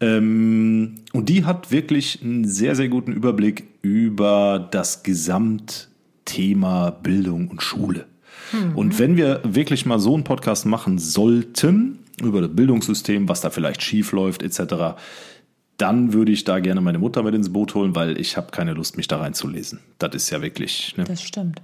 Ähm, 0.00 0.96
und 1.12 1.28
die 1.28 1.44
hat 1.44 1.70
wirklich 1.70 2.20
einen 2.22 2.44
sehr, 2.44 2.74
sehr 2.76 2.88
guten 2.88 3.12
Überblick 3.12 3.64
über 3.82 4.68
das 4.70 5.02
Gesamtthema 5.02 6.90
Bildung 6.90 7.48
und 7.48 7.62
Schule. 7.62 8.06
Und 8.74 8.98
wenn 8.98 9.16
wir 9.16 9.40
wirklich 9.44 9.86
mal 9.86 9.98
so 9.98 10.14
einen 10.14 10.24
Podcast 10.24 10.66
machen 10.66 10.98
sollten 10.98 11.98
über 12.20 12.40
das 12.40 12.54
Bildungssystem, 12.54 13.28
was 13.28 13.40
da 13.40 13.50
vielleicht 13.50 13.82
schief 13.82 14.12
läuft 14.12 14.42
etc., 14.42 14.96
dann 15.78 16.12
würde 16.12 16.32
ich 16.32 16.44
da 16.44 16.60
gerne 16.60 16.80
meine 16.80 16.98
Mutter 16.98 17.22
mit 17.22 17.34
ins 17.34 17.52
Boot 17.52 17.74
holen, 17.74 17.94
weil 17.96 18.20
ich 18.20 18.36
habe 18.36 18.50
keine 18.52 18.72
Lust, 18.74 18.96
mich 18.96 19.08
da 19.08 19.18
reinzulesen. 19.18 19.80
Das 19.98 20.14
ist 20.14 20.30
ja 20.30 20.40
wirklich. 20.42 20.94
Ne? 20.96 21.04
Das 21.04 21.22
stimmt. 21.22 21.60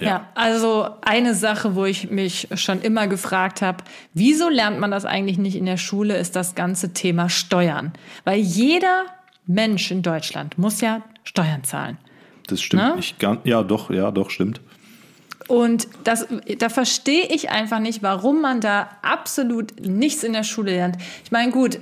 Ja. 0.00 0.28
also 0.34 0.88
eine 1.00 1.34
Sache, 1.34 1.74
wo 1.74 1.84
ich 1.84 2.10
mich 2.10 2.48
schon 2.54 2.80
immer 2.82 3.08
gefragt 3.08 3.62
habe, 3.62 3.82
wieso 4.14 4.48
lernt 4.48 4.78
man 4.78 4.90
das 4.90 5.04
eigentlich 5.04 5.38
nicht 5.38 5.56
in 5.56 5.66
der 5.66 5.76
Schule, 5.78 6.16
ist 6.18 6.36
das 6.36 6.54
ganze 6.54 6.92
Thema 6.92 7.28
Steuern. 7.28 7.92
Weil 8.24 8.38
jeder 8.38 9.06
Mensch 9.46 9.90
in 9.90 10.02
Deutschland 10.02 10.58
muss 10.58 10.80
ja 10.80 11.02
Steuern 11.24 11.64
zahlen. 11.64 11.96
Das 12.46 12.60
stimmt 12.60 12.82
Ne? 12.82 12.96
nicht. 12.96 13.16
Ja, 13.44 13.62
doch, 13.62 13.90
ja, 13.90 14.10
doch, 14.10 14.30
stimmt. 14.30 14.60
Und 15.48 15.88
das, 16.04 16.26
da 16.58 16.68
verstehe 16.68 17.26
ich 17.34 17.50
einfach 17.50 17.80
nicht, 17.80 18.02
warum 18.02 18.40
man 18.42 18.60
da 18.60 18.90
absolut 19.02 19.80
nichts 19.80 20.22
in 20.22 20.34
der 20.34 20.44
Schule 20.44 20.72
lernt. 20.72 20.96
Ich 21.24 21.32
meine, 21.32 21.50
gut, 21.50 21.80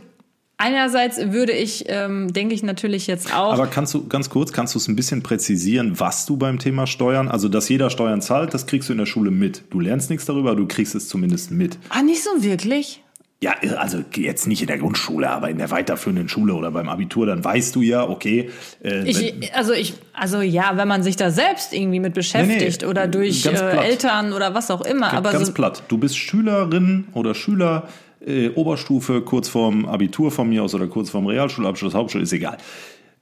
einerseits 0.57 1.19
würde 1.33 1.53
ich, 1.53 1.85
ähm, 1.89 2.33
denke 2.33 2.55
ich 2.55 2.63
natürlich 2.63 3.07
jetzt 3.07 3.35
auch. 3.35 3.53
Aber 3.53 3.67
kannst 3.67 3.93
du 3.95 4.07
ganz 4.07 4.31
kurz, 4.31 4.53
kannst 4.53 4.75
du 4.75 4.79
es 4.79 4.89
ein 4.89 4.97
bisschen 4.97 5.23
präzisieren, 5.23 5.99
was 5.99 6.27
du 6.27 6.37
beim 6.37 6.59
Thema 6.59 6.87
Steuern, 6.87 7.29
also 7.29 7.49
dass 7.49 7.69
jeder 7.69 7.91
Steuern 7.91 8.23
zahlt, 8.23 8.55
das 8.55 8.67
kriegst 8.67 8.89
du 8.89 8.93
in 8.93 8.99
der 8.99 9.07
Schule 9.07 9.31
mit. 9.31 9.65
Du 9.71 9.81
lernst 9.81 10.11
nichts 10.11 10.25
darüber, 10.27 10.55
du 10.55 10.67
kriegst 10.67 10.95
es 10.95 11.09
zumindest 11.09 11.51
mit. 11.51 11.79
ah, 11.91 12.03
nicht 12.03 12.23
so 12.23 12.43
wirklich? 12.43 13.03
Ja, 13.43 13.55
also 13.77 14.03
jetzt 14.15 14.47
nicht 14.47 14.63
in 14.63 14.67
der 14.67 14.79
Grundschule, 14.79 15.29
aber 15.29 15.51
in 15.51 15.59
der 15.59 15.71
weiterführenden 15.71 16.27
Schule 16.27 16.55
oder 16.55 16.71
beim 16.71 16.89
Abitur, 16.89 17.27
dann 17.27 17.45
weißt 17.45 17.77
du 17.77 17.83
ja, 17.83 18.09
okay. 18.09 18.51
Äh, 18.83 19.03
Ich, 19.11 19.55
also 19.55 19.75
ich, 19.75 19.93
also 20.15 20.41
ja, 20.41 20.73
wenn 20.77 20.89
man 20.89 21.03
sich 21.03 21.17
da 21.17 21.31
selbst 21.31 21.75
irgendwie 21.75 22.01
mit 22.01 22.15
beschäftigt 22.15 22.81
Nee, 22.81 22.87
nee, 22.87 22.91
oder 22.91 23.07
durch 23.07 23.43
ganz 23.43 23.61
äh. 23.61 23.77
Eltern 23.77 24.33
oder 24.33 24.55
was 24.55 24.71
auch 24.71 24.81
immer, 24.81 25.13
aber 25.13 25.33
ganz 25.33 25.49
so, 25.49 25.53
platt. 25.53 25.83
Du 25.89 25.99
bist 25.99 26.17
Schülerin 26.17 27.09
oder 27.13 27.35
Schüler, 27.35 27.89
äh, 28.27 28.49
Oberstufe, 28.51 29.21
kurz 29.21 29.51
vorm 29.51 29.85
Abitur 29.85 30.31
von 30.31 30.49
mir 30.49 30.63
aus 30.63 30.75
oder 30.75 30.87
kurz 30.87 31.11
vorm 31.11 31.27
Realschulabschluss, 31.27 31.93
Hauptschule, 31.93 32.25
ist 32.25 32.33
egal. 32.33 32.57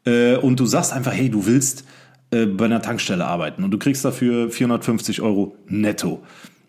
Äh, 0.07 0.37
und 0.37 0.61
du 0.61 0.66
sagst 0.66 0.92
einfach, 0.92 1.12
hey, 1.12 1.29
du 1.29 1.44
willst 1.46 1.85
äh, 2.31 2.46
bei 2.46 2.66
einer 2.66 2.83
Tankstelle 2.83 3.27
arbeiten 3.27 3.64
und 3.64 3.72
du 3.72 3.79
kriegst 3.79 4.05
dafür 4.05 4.48
450 4.48 5.22
Euro 5.22 5.57
netto. 5.66 6.22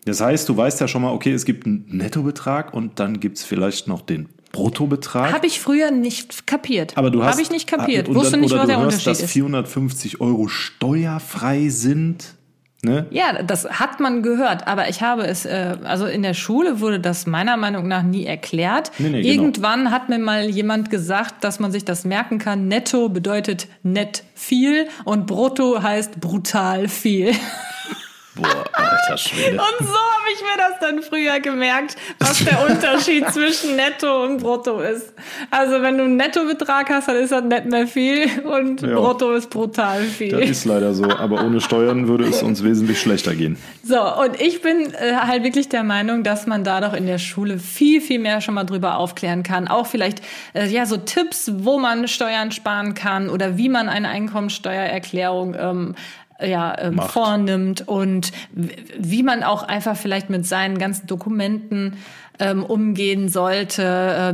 Das 0.06 0.20
heißt, 0.20 0.48
du 0.48 0.56
weißt 0.56 0.80
ja 0.80 0.88
schon 0.88 1.02
mal, 1.02 1.12
okay, 1.12 1.32
es 1.32 1.44
gibt 1.44 1.66
einen 1.66 1.84
Nettobetrag 1.88 2.72
und 2.72 3.00
dann 3.00 3.18
gibt's 3.18 3.42
vielleicht 3.42 3.88
noch 3.88 4.02
den 4.02 4.28
Bruttobetrag. 4.52 5.32
habe 5.32 5.48
ich 5.48 5.60
früher 5.60 5.90
nicht 5.90 6.46
kapiert. 6.46 6.96
Aber 6.96 7.10
du 7.10 7.22
hast. 7.22 7.32
habe 7.32 7.42
ich 7.42 7.50
nicht 7.50 7.66
kapiert. 7.66 8.12
Wusste 8.14 8.32
dann, 8.32 8.40
nicht, 8.40 8.54
was 8.54 8.62
du 8.62 8.66
der 8.68 8.76
hörst, 8.76 8.86
Unterschied 8.86 9.06
dass 9.08 9.20
ist. 9.22 9.32
450 9.32 10.20
Euro 10.20 10.46
steuerfrei 10.46 11.68
sind. 11.68 12.36
Ne? 12.82 13.06
Ja, 13.10 13.42
das 13.42 13.68
hat 13.68 13.98
man 13.98 14.22
gehört, 14.22 14.68
aber 14.68 14.88
ich 14.88 15.02
habe 15.02 15.26
es, 15.26 15.44
äh, 15.44 15.76
also 15.82 16.06
in 16.06 16.22
der 16.22 16.34
Schule 16.34 16.80
wurde 16.80 17.00
das 17.00 17.26
meiner 17.26 17.56
Meinung 17.56 17.88
nach 17.88 18.04
nie 18.04 18.24
erklärt. 18.26 18.92
Nee, 18.98 19.08
nee, 19.08 19.22
genau. 19.22 19.42
Irgendwann 19.42 19.90
hat 19.90 20.08
mir 20.08 20.20
mal 20.20 20.48
jemand 20.48 20.88
gesagt, 20.88 21.42
dass 21.42 21.58
man 21.58 21.72
sich 21.72 21.84
das 21.84 22.04
merken 22.04 22.38
kann. 22.38 22.68
Netto 22.68 23.08
bedeutet 23.08 23.66
nett 23.82 24.22
viel 24.34 24.86
und 25.04 25.26
brutto 25.26 25.82
heißt 25.82 26.20
brutal 26.20 26.86
viel. 26.86 27.32
Boah, 28.36 28.64
alter 28.72 29.18
Schwede. 29.18 29.52
Und 29.56 29.86
so 29.86 29.94
habe 29.94 30.28
ich 30.34 30.40
mir 30.42 30.56
das 30.58 30.78
dann 30.80 31.02
früher 31.02 31.40
gemerkt, 31.40 31.96
was 32.18 32.44
der 32.44 32.64
Unterschied 32.68 33.28
zwischen 33.32 33.76
Netto 33.76 34.24
und 34.24 34.38
Brutto 34.42 34.80
ist. 34.80 35.14
Also 35.50 35.80
wenn 35.82 35.96
du 35.96 36.04
einen 36.04 36.16
Nettobetrag 36.16 36.88
hast, 36.90 37.08
dann 37.08 37.16
ist 37.16 37.32
das 37.32 37.44
nicht 37.44 37.64
mehr 37.66 37.86
viel 37.86 38.28
und 38.44 38.82
Ja. 38.82 38.96
Brutto 38.96 39.32
ist 39.32 39.48
brutal 39.50 40.02
viel. 40.02 40.32
Das 40.32 40.50
ist 40.50 40.64
leider 40.66 40.92
so, 40.94 41.04
aber 41.04 41.42
ohne 41.44 41.60
Steuern 41.60 42.08
würde 42.08 42.24
es 42.24 42.42
uns 42.42 42.62
wesentlich 42.62 43.00
schlechter 43.00 43.34
gehen. 43.34 43.56
So, 43.82 44.00
und 44.00 44.40
ich 44.40 44.60
bin 44.62 44.92
äh, 44.94 45.14
halt 45.14 45.42
wirklich 45.42 45.68
der 45.68 45.84
Meinung, 45.84 46.22
dass 46.22 46.46
man 46.46 46.64
da 46.64 46.80
doch 46.80 46.92
in 46.92 47.06
der 47.06 47.18
Schule 47.18 47.58
viel, 47.58 48.00
viel 48.00 48.18
mehr 48.18 48.40
schon 48.40 48.54
mal 48.54 48.64
drüber 48.64 48.98
aufklären 48.98 49.42
kann. 49.42 49.68
Auch 49.68 49.86
vielleicht, 49.86 50.20
äh, 50.54 50.66
ja, 50.66 50.84
so 50.86 50.96
Tipps, 50.96 51.50
wo 51.54 51.78
man 51.78 52.08
Steuern 52.08 52.50
sparen 52.52 52.94
kann 52.94 53.30
oder 53.30 53.56
wie 53.56 53.68
man 53.68 53.88
eine 53.88 54.08
Einkommensteuererklärung 54.08 55.54
ähm, 55.58 55.94
ja, 56.40 56.78
ähm, 56.78 56.98
vornimmt 56.98 57.86
und 57.88 58.32
wie 58.52 59.22
man 59.22 59.42
auch 59.42 59.62
einfach 59.62 59.96
vielleicht 59.96 60.28
mit 60.30 60.46
seinen 60.46 60.78
ganzen 60.78 61.06
Dokumenten 61.06 61.94
ähm, 62.38 62.62
umgehen 62.64 63.28
sollte, 63.28 63.82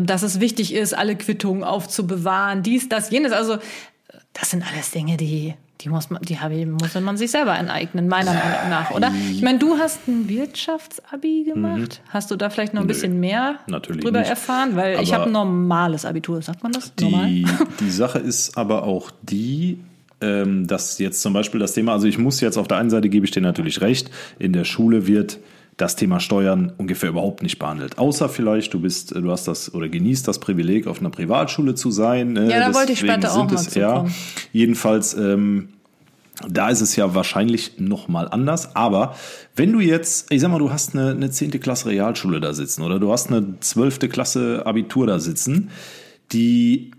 äh, 0.00 0.04
dass 0.04 0.22
es 0.22 0.40
wichtig 0.40 0.74
ist, 0.74 0.94
alle 0.96 1.14
Quittungen 1.16 1.62
aufzubewahren, 1.62 2.62
dies, 2.62 2.88
das, 2.88 3.10
jenes. 3.10 3.32
Also 3.32 3.58
das 4.32 4.50
sind 4.50 4.64
alles 4.72 4.90
Dinge, 4.90 5.16
die, 5.16 5.54
die 5.82 5.88
muss 5.88 6.10
man, 6.10 6.20
die 6.22 6.40
habe 6.40 6.54
ich, 6.54 6.66
muss 6.66 6.94
man 6.94 7.16
sich 7.16 7.30
selber 7.30 7.52
aneignen, 7.52 8.08
meiner 8.08 8.32
Meinung 8.32 8.70
nach, 8.70 8.90
oder? 8.92 9.12
Ich 9.30 9.42
meine, 9.42 9.58
du 9.58 9.76
hast 9.78 10.08
ein 10.08 10.28
Wirtschaftsabi 10.28 11.44
gemacht. 11.44 12.00
Hast 12.08 12.30
du 12.30 12.36
da 12.36 12.50
vielleicht 12.50 12.74
noch 12.74 12.80
ein 12.80 12.86
bisschen 12.88 13.20
mehr 13.20 13.56
Mhm. 13.68 13.82
drüber 13.82 14.20
nicht. 14.20 14.30
erfahren? 14.30 14.74
Weil 14.74 15.00
ich 15.00 15.10
Aber 15.12 15.20
habe 15.22 15.30
ein 15.30 15.32
normales 15.34 16.04
Abitur, 16.04 16.40
sagt 16.42 16.62
man 16.62 16.72
das? 16.72 16.92
Normal? 17.00 17.26
Die, 17.28 17.46
die 17.80 17.90
Sache 17.90 18.18
ist 18.18 18.56
aber 18.56 18.84
auch 18.84 19.10
die, 19.22 19.78
ähm, 20.22 20.66
dass 20.66 20.98
jetzt 20.98 21.20
zum 21.20 21.32
Beispiel 21.32 21.60
das 21.60 21.74
Thema, 21.74 21.92
also 21.92 22.06
ich 22.06 22.18
muss 22.18 22.40
jetzt 22.40 22.56
auf 22.56 22.68
der 22.68 22.78
einen 22.78 22.90
Seite 22.90 23.08
gebe 23.08 23.26
ich 23.26 23.32
dir 23.32 23.42
natürlich 23.42 23.80
recht, 23.80 24.10
in 24.38 24.52
der 24.52 24.64
Schule 24.64 25.06
wird 25.06 25.38
das 25.76 25.96
Thema 25.96 26.20
Steuern 26.20 26.72
ungefähr 26.76 27.08
überhaupt 27.08 27.42
nicht 27.42 27.58
behandelt. 27.58 27.98
Außer 27.98 28.28
vielleicht, 28.28 28.74
du 28.74 28.80
bist, 28.80 29.14
du 29.14 29.30
hast 29.30 29.48
das 29.48 29.74
oder 29.74 29.88
genießt 29.88 30.28
das 30.28 30.38
Privileg, 30.38 30.86
auf 30.86 31.00
einer 31.00 31.10
Privatschule 31.10 31.74
zu 31.74 31.90
sein. 31.90 32.34
ne? 32.34 32.50
Ja, 32.50 32.68
da 32.68 32.74
wollte 32.74 32.92
ich 32.92 33.00
später 33.00 33.32
auch 33.32 33.46
mal 33.46 33.54
es, 33.54 33.74
ja. 33.74 34.06
Jedenfalls, 34.52 35.14
ähm, 35.14 35.70
da 36.48 36.68
ist 36.68 36.80
es 36.80 36.96
ja 36.96 37.14
wahrscheinlich 37.14 37.78
noch 37.78 38.08
mal 38.08 38.28
anders. 38.28 38.76
Aber 38.76 39.16
wenn 39.56 39.72
du 39.72 39.80
jetzt, 39.80 40.30
ich 40.30 40.40
sag 40.40 40.50
mal, 40.50 40.58
du 40.58 40.70
hast 40.70 40.94
eine, 40.94 41.10
eine 41.10 41.30
10. 41.30 41.50
Klasse 41.60 41.88
Realschule 41.88 42.40
da 42.40 42.52
sitzen 42.52 42.82
oder 42.82 42.98
du 42.98 43.10
hast 43.10 43.30
eine 43.30 43.58
12. 43.60 43.98
Klasse 44.10 44.66
Abitur 44.66 45.06
da 45.06 45.18
sitzen, 45.20 45.70
die 46.32 46.90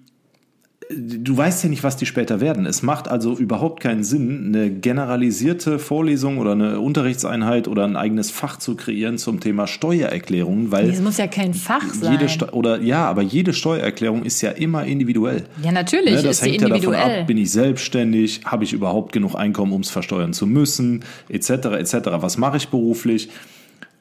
du 0.98 1.36
weißt 1.38 1.64
ja 1.64 1.70
nicht, 1.70 1.84
was 1.84 1.98
die 1.98 2.06
später 2.06 2.42
werden. 2.42 2.66
Es 2.66 2.82
macht 2.84 3.08
also 3.08 3.36
überhaupt 3.36 3.82
keinen 3.82 4.04
Sinn, 4.04 4.48
eine 4.48 4.70
generalisierte 4.70 5.80
Vorlesung 5.80 6.38
oder 6.38 6.52
eine 6.54 6.80
Unterrichtseinheit 6.80 7.68
oder 7.68 7.84
ein 7.86 7.96
eigenes 7.96 8.32
Fach 8.32 8.58
zu 8.58 8.76
kreieren 8.76 9.18
zum 9.18 9.40
Thema 9.40 9.68
Steuererklärungen, 9.68 10.72
weil 10.72 10.90
Es 10.90 11.02
muss 11.02 11.18
ja 11.18 11.28
kein 11.28 11.54
Fach 11.54 11.94
sein. 11.94 12.14
jede 12.14 12.30
Steu- 12.30 12.52
oder 12.52 12.82
ja, 12.82 13.06
aber 13.06 13.22
jede 13.22 13.54
Steuererklärung 13.54 14.24
ist 14.24 14.42
ja 14.42 14.52
immer 14.52 14.86
individuell. 14.86 15.44
ja, 15.64 15.72
natürlich 15.72 16.16
Ne, 16.16 16.24
das 16.24 16.42
hängt 16.42 16.62
ja 16.62 16.70
davon 16.70 16.96
ab, 16.96 17.28
bin 17.28 17.38
ich 17.38 17.52
selbstständig, 17.52 18.42
habe 18.46 18.64
ich 18.64 18.74
überhaupt 18.74 19.12
genug 19.12 19.36
Einkommen, 19.36 19.74
um 19.74 19.82
es 19.82 19.90
versteuern 19.90 20.34
zu 20.34 20.46
müssen, 20.48 21.04
etc. 21.30 21.50
etc. 21.80 21.96
Was 22.20 22.38
mache 22.38 22.58
ich 22.58 22.68
beruflich? 22.70 23.30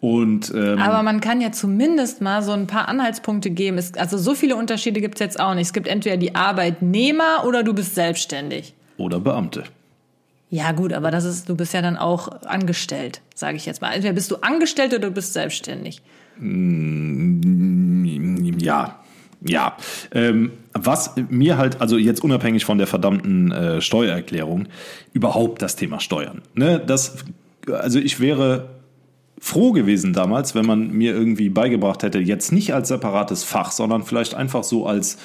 Und 0.02 0.52
ähm, 0.52 0.80
Aber 0.80 1.04
man 1.04 1.20
kann 1.20 1.40
ja 1.40 1.52
zumindest 1.52 2.20
mal 2.20 2.42
so 2.42 2.50
ein 2.50 2.66
paar 2.66 2.88
Anhaltspunkte 2.88 3.50
geben. 3.50 3.78
Es, 3.78 3.94
also 3.94 4.18
so 4.18 4.34
viele 4.34 4.56
Unterschiede 4.56 5.00
gibt 5.00 5.14
es 5.14 5.20
jetzt 5.20 5.38
auch 5.38 5.54
nicht. 5.54 5.68
Es 5.68 5.72
gibt 5.72 5.86
entweder 5.86 6.16
die 6.16 6.34
Arbeitnehmer 6.34 7.44
oder 7.46 7.62
du 7.62 7.72
bist 7.72 7.94
selbstständig. 7.94 8.74
oder 8.96 9.20
Beamte. 9.20 9.62
Ja 10.50 10.72
gut, 10.72 10.92
aber 10.92 11.12
das 11.12 11.24
ist, 11.24 11.48
du 11.48 11.54
bist 11.54 11.72
ja 11.72 11.82
dann 11.82 11.96
auch 11.96 12.42
angestellt, 12.42 13.20
sage 13.36 13.56
ich 13.56 13.64
jetzt 13.64 13.80
mal. 13.80 13.92
Entweder 13.92 14.12
bist 14.12 14.28
du 14.32 14.38
angestellt 14.42 14.92
oder 14.92 15.06
du 15.06 15.12
bist 15.12 15.34
selbstständig. 15.34 16.02
Ja, 18.58 19.00
ja. 19.40 19.76
Ähm, 20.12 20.50
was 20.72 21.14
mir 21.30 21.58
halt, 21.58 21.80
also 21.80 21.96
jetzt 21.96 22.24
unabhängig 22.24 22.64
von 22.64 22.76
der 22.76 22.88
verdammten 22.88 23.52
äh, 23.52 23.80
Steuererklärung, 23.80 24.66
überhaupt 25.12 25.62
das 25.62 25.76
Thema 25.76 26.00
Steuern. 26.00 26.42
Ne, 26.54 26.82
das, 26.84 27.18
also 27.70 28.00
ich 28.00 28.18
wäre 28.18 28.81
froh 29.42 29.72
gewesen 29.72 30.12
damals, 30.12 30.54
wenn 30.54 30.64
man 30.64 30.92
mir 30.92 31.12
irgendwie 31.14 31.48
beigebracht 31.48 32.04
hätte, 32.04 32.20
jetzt 32.20 32.52
nicht 32.52 32.74
als 32.74 32.86
separates 32.86 33.42
Fach, 33.42 33.72
sondern 33.72 34.04
vielleicht 34.04 34.34
einfach 34.34 34.62
so 34.62 34.86
als, 34.86 35.18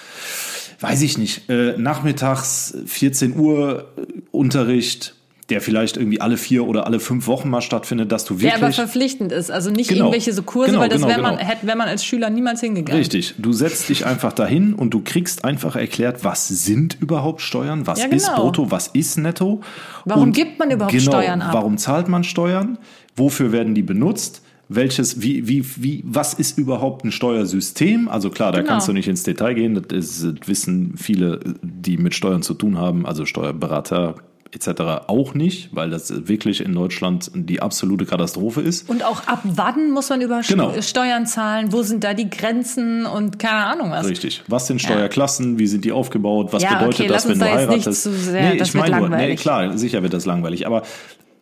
weiß 0.80 1.04
ich 1.04 1.20
nicht, 1.20 1.48
äh, 1.50 1.78
nachmittags 1.78 2.76
14 2.88 3.38
Uhr 3.38 3.94
äh, 3.96 4.02
Unterricht, 4.32 5.17
der 5.50 5.62
vielleicht 5.62 5.96
irgendwie 5.96 6.20
alle 6.20 6.36
vier 6.36 6.66
oder 6.68 6.86
alle 6.86 7.00
fünf 7.00 7.26
Wochen 7.28 7.50
mal 7.50 7.62
stattfindet, 7.62 8.12
dass 8.12 8.26
du 8.26 8.36
Der 8.36 8.52
aber 8.54 8.62
wirklich 8.64 8.76
verpflichtend 8.76 9.32
ist. 9.32 9.50
Also 9.50 9.72
nicht 9.72 9.88
Genau. 9.90 10.06
irgendwelche 10.06 10.34
so 10.34 10.44
Kurse, 10.44 10.72
Genau, 10.72 10.82
weil 10.82 10.90
das 10.90 10.98
genau, 10.98 11.08
wäre 11.10 11.22
man, 11.22 11.38
genau. 11.38 11.48
hätte, 11.50 11.66
wäre 11.68 11.78
man 11.78 11.88
als 11.88 12.04
Schüler 12.04 12.30
niemals 12.30 12.60
hingegangen. 12.60 13.00
Richtig. 13.00 13.36
Du 13.38 13.54
setzt 13.54 13.88
dich 13.88 14.06
einfach 14.06 14.34
dahin 14.34 14.74
und 14.74 14.94
du 14.94 15.02
kriegst 15.04 15.46
einfach 15.46 15.78
erklärt, 15.78 16.26
was 16.26 16.50
sind 16.50 16.98
überhaupt 17.00 17.40
Steuern, 17.42 17.88
was 17.88 18.00
Ja, 18.00 18.08
ist 18.08 18.28
genau. 18.28 18.42
Brutto, 18.42 18.72
was 18.72 18.88
ist 18.88 19.18
Netto. 19.18 19.62
Warum 20.04 20.24
und 20.24 20.32
gibt 20.34 20.60
man 20.60 20.70
überhaupt 20.70 20.92
genau, 20.94 21.12
Steuern 21.12 21.42
ab? 21.42 21.54
Warum 21.54 21.78
zahlt 21.78 22.10
man 22.10 22.26
Steuern? 22.26 22.78
Wofür 23.16 23.54
werden 23.54 23.74
die 23.74 23.84
benutzt? 23.84 24.42
Welches, 24.70 25.22
wie, 25.22 25.48
wie, 25.48 25.64
wie, 25.78 26.04
was 26.06 26.34
ist 26.34 26.58
überhaupt 26.58 27.06
ein 27.06 27.14
Steuersystem? 27.14 28.10
Also 28.10 28.30
klar, 28.30 28.52
da 28.52 28.60
Genau. 28.60 28.72
kannst 28.72 28.90
du 28.90 28.92
nicht 28.94 29.08
ins 29.08 29.24
Detail 29.24 29.54
gehen. 29.54 29.76
Das, 29.76 29.98
ist, 29.98 30.24
das 30.26 30.48
wissen 30.50 30.96
viele, 30.98 31.40
die 31.62 31.96
mit 31.98 32.14
Steuern 32.16 32.42
zu 32.42 32.54
tun 32.54 32.78
haben, 32.78 33.06
also 33.06 33.24
Steuerberater 33.26 34.16
etc. 34.52 35.08
auch 35.08 35.34
nicht, 35.34 35.70
weil 35.76 35.90
das 35.90 36.28
wirklich 36.28 36.64
in 36.64 36.74
Deutschland 36.74 37.32
die 37.34 37.62
absolute 37.62 38.06
Katastrophe 38.06 38.62
ist. 38.62 38.90
Und 38.90 39.04
auch 39.04 39.28
ab 39.28 39.42
wann 39.44 39.92
muss 39.92 40.10
man 40.10 40.22
über 40.22 40.42
Genau. 40.48 40.70
St- 40.72 40.82
Steuern 40.84 41.26
zahlen? 41.26 41.72
Wo 41.74 41.84
sind 41.84 42.04
da 42.04 42.14
die 42.14 42.30
Grenzen 42.30 43.06
und 43.06 43.40
keine 43.40 43.66
Ahnung 43.66 43.92
was? 43.92 44.08
Richtig. 44.08 44.44
Was 44.48 44.68
sind 44.68 44.82
Steuerklassen? 44.82 45.60
Wie 45.60 45.68
sind 45.68 45.86
die 45.86 45.92
aufgebaut? 45.92 46.54
Was 46.54 46.64
Ja, 46.64 46.76
bedeutet 46.76 47.00
okay, 47.02 47.10
das, 47.10 47.28
wenn 47.28 47.40
du 47.40 47.46
da 47.46 47.52
heiratest? 47.52 48.04
sehr- 48.04 48.56
das 48.56 48.70
ich 48.70 48.74
meine 48.76 48.98
nur, 48.98 49.10
nee, 49.10 49.36
klar, 49.36 49.78
sicher 49.78 50.02
wird 50.04 50.14
das 50.14 50.26
langweilig. 50.26 50.66
Aber 50.66 50.84